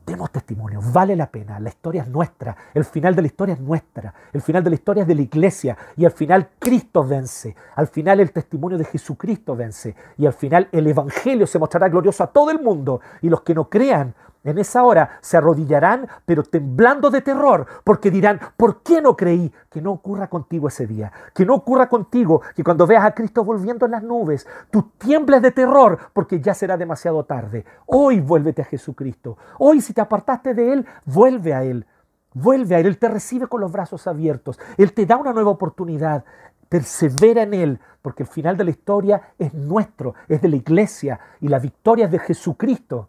Demos 0.06 0.30
testimonio, 0.30 0.80
vale 0.92 1.16
la 1.16 1.30
pena, 1.30 1.58
la 1.58 1.70
historia 1.70 2.02
es 2.02 2.08
nuestra, 2.08 2.54
el 2.74 2.84
final 2.84 3.14
de 3.14 3.22
la 3.22 3.26
historia 3.26 3.54
es 3.54 3.60
nuestra, 3.60 4.12
el 4.34 4.42
final 4.42 4.62
de 4.62 4.68
la 4.68 4.76
historia 4.76 5.02
es 5.02 5.08
de 5.08 5.14
la 5.14 5.22
iglesia. 5.22 5.78
Y 5.96 6.04
al 6.04 6.10
final 6.10 6.50
Cristo 6.58 7.02
vence, 7.04 7.56
al 7.74 7.86
final 7.86 8.20
el 8.20 8.30
testimonio 8.30 8.76
de 8.76 8.84
Jesucristo 8.84 9.56
vence. 9.56 9.94
Y 10.18 10.26
al 10.26 10.34
final 10.34 10.68
el 10.72 10.86
Evangelio 10.86 11.46
se 11.46 11.58
mostrará 11.58 11.88
glorioso 11.88 12.22
a 12.22 12.26
todo 12.26 12.50
el 12.50 12.60
mundo. 12.60 13.00
Y 13.22 13.30
los 13.30 13.40
que 13.40 13.54
no 13.54 13.70
crean 13.70 14.14
en 14.44 14.58
esa 14.58 14.84
hora 14.84 15.18
se 15.22 15.38
arrodillarán, 15.38 16.06
pero 16.26 16.42
temblando 16.42 17.10
de 17.10 17.22
terror, 17.22 17.66
porque 17.82 18.10
dirán, 18.10 18.38
¿por 18.56 18.82
qué 18.82 19.00
no 19.00 19.16
creí? 19.16 19.52
Que 19.70 19.80
no 19.80 19.92
ocurra 19.92 20.28
contigo 20.28 20.68
ese 20.68 20.86
día, 20.86 21.10
que 21.34 21.46
no 21.46 21.54
ocurra 21.54 21.88
contigo, 21.88 22.42
que 22.54 22.62
cuando 22.62 22.86
veas 22.86 23.04
a 23.04 23.14
Cristo 23.14 23.42
volviendo 23.42 23.86
en 23.86 23.92
las 23.92 24.02
nubes, 24.02 24.46
tú 24.70 24.90
tiembles 24.98 25.40
de 25.42 25.50
terror, 25.50 25.98
porque 26.12 26.40
ya 26.40 26.54
será 26.54 26.76
demasiado 26.76 27.24
tarde. 27.24 27.64
Hoy 27.86 28.20
vuélvete 28.20 28.62
a 28.62 28.66
Jesucristo. 28.66 29.38
Hoy 29.58 29.80
si 29.80 29.94
te 29.94 30.02
apartaste 30.02 30.54
de 30.54 30.74
Él, 30.74 30.86
vuelve 31.06 31.54
a 31.54 31.64
Él. 31.64 31.86
Vuelve 32.34 32.74
a 32.74 32.80
Él. 32.80 32.86
Él 32.86 32.98
te 32.98 33.08
recibe 33.08 33.46
con 33.46 33.60
los 33.60 33.72
brazos 33.72 34.06
abiertos. 34.06 34.60
Él 34.76 34.92
te 34.92 35.06
da 35.06 35.16
una 35.16 35.32
nueva 35.32 35.50
oportunidad. 35.50 36.24
Persevera 36.68 37.42
en 37.42 37.54
Él, 37.54 37.80
porque 38.02 38.24
el 38.24 38.28
final 38.28 38.56
de 38.56 38.64
la 38.64 38.70
historia 38.70 39.22
es 39.38 39.54
nuestro, 39.54 40.14
es 40.28 40.42
de 40.42 40.48
la 40.48 40.56
iglesia, 40.56 41.20
y 41.40 41.48
la 41.48 41.58
victoria 41.58 42.06
es 42.06 42.10
de 42.10 42.18
Jesucristo. 42.18 43.08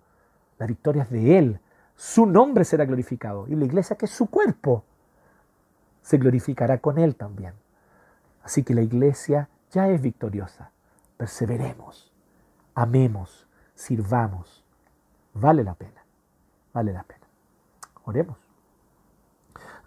La 0.57 0.67
victoria 0.67 1.03
es 1.03 1.09
de 1.09 1.37
Él. 1.37 1.59
Su 1.95 2.25
nombre 2.25 2.65
será 2.65 2.85
glorificado. 2.85 3.47
Y 3.47 3.55
la 3.55 3.65
iglesia, 3.65 3.95
que 3.95 4.05
es 4.05 4.11
su 4.11 4.27
cuerpo, 4.27 4.83
se 6.01 6.17
glorificará 6.17 6.77
con 6.79 6.97
Él 6.97 7.15
también. 7.15 7.53
Así 8.43 8.63
que 8.63 8.75
la 8.75 8.81
iglesia 8.81 9.49
ya 9.71 9.89
es 9.89 10.01
victoriosa. 10.01 10.71
Perseveremos, 11.17 12.11
amemos, 12.75 13.47
sirvamos. 13.73 14.63
Vale 15.33 15.63
la 15.63 15.73
pena, 15.73 16.05
vale 16.73 16.93
la 16.93 17.03
pena. 17.03 17.25
Oremos. 18.03 18.37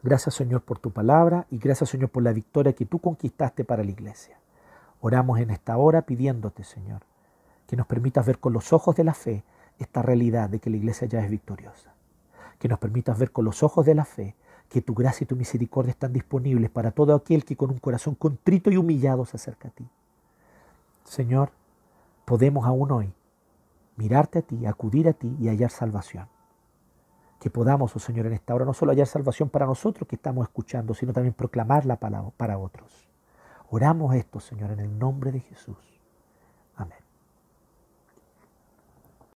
Gracias 0.03 0.35
Señor 0.35 0.63
por 0.63 0.79
tu 0.79 0.91
palabra 0.93 1.47
y 1.51 1.59
gracias 1.59 1.91
Señor 1.91 2.11
por 2.11 2.23
la 2.23 2.33
victoria 2.33 2.73
que 2.73 2.87
tú 2.87 2.99
conquistaste 2.99 3.65
para 3.65 3.85
la 3.85 3.91
iglesia. 3.91 4.39
Oramos 5.01 5.39
en 5.39 5.51
esta 5.51 5.77
hora 5.77 6.03
pidiéndote 6.03 6.65
Señor 6.65 7.03
que 7.67 7.77
nos 7.77 7.87
permitas 7.87 8.27
ver 8.27 8.39
con 8.39 8.53
los 8.53 8.73
ojos 8.73 8.97
de 8.97 9.05
la 9.05 9.15
fe 9.15 9.45
esta 9.79 10.03
realidad 10.03 10.51
de 10.51 10.59
que 10.59 10.71
la 10.71 10.77
iglesia 10.77 11.07
ya 11.07 11.21
es 11.25 11.31
victoriosa. 11.31 11.95
Que 12.59 12.69
nos 12.69 12.79
permitas 12.79 13.19
ver 13.19 13.31
con 13.31 13.45
los 13.45 13.63
ojos 13.63 13.87
de 13.87 13.95
la 13.95 14.05
fe 14.05 14.35
que 14.69 14.83
tu 14.83 14.95
gracia 14.95 15.25
y 15.25 15.27
tu 15.27 15.37
misericordia 15.37 15.91
están 15.91 16.13
disponibles 16.13 16.71
para 16.71 16.91
todo 16.91 17.15
aquel 17.15 17.45
que 17.45 17.57
con 17.57 17.71
un 17.71 17.79
corazón 17.79 18.15
contrito 18.15 18.71
y 18.71 18.77
humillado 18.77 19.25
se 19.25 19.37
acerca 19.37 19.69
a 19.69 19.71
ti. 19.71 19.89
Señor, 21.05 21.51
podemos 22.25 22.67
aún 22.67 22.93
hoy 22.93 23.15
mirarte 23.97 24.41
a 24.41 24.43
ti, 24.43 24.67
acudir 24.67 25.09
a 25.09 25.15
ti 25.15 25.35
y 25.41 25.49
hallar 25.49 25.71
salvación. 25.71 26.29
Que 27.41 27.51
podamos, 27.51 27.95
oh 27.97 27.99
Señor, 27.99 28.27
en 28.27 28.35
esta 28.35 28.55
hora 28.55 28.65
no 28.65 28.75
solo 28.75 28.93
hallar 28.93 29.07
salvación 29.07 29.49
para 29.49 29.65
nosotros 29.65 30.07
que 30.09 30.17
estamos 30.17 30.47
escuchando, 30.47 30.93
sino 30.93 31.13
también 31.13 31.35
proclamarla 31.35 31.97
para 31.97 32.59
otros. 32.59 33.09
Oramos 33.71 34.15
esto, 34.15 34.41
Señor, 34.41 34.73
en 34.73 34.81
el 34.81 34.99
nombre 34.99 35.33
de 35.33 35.41
Jesús. 35.41 35.98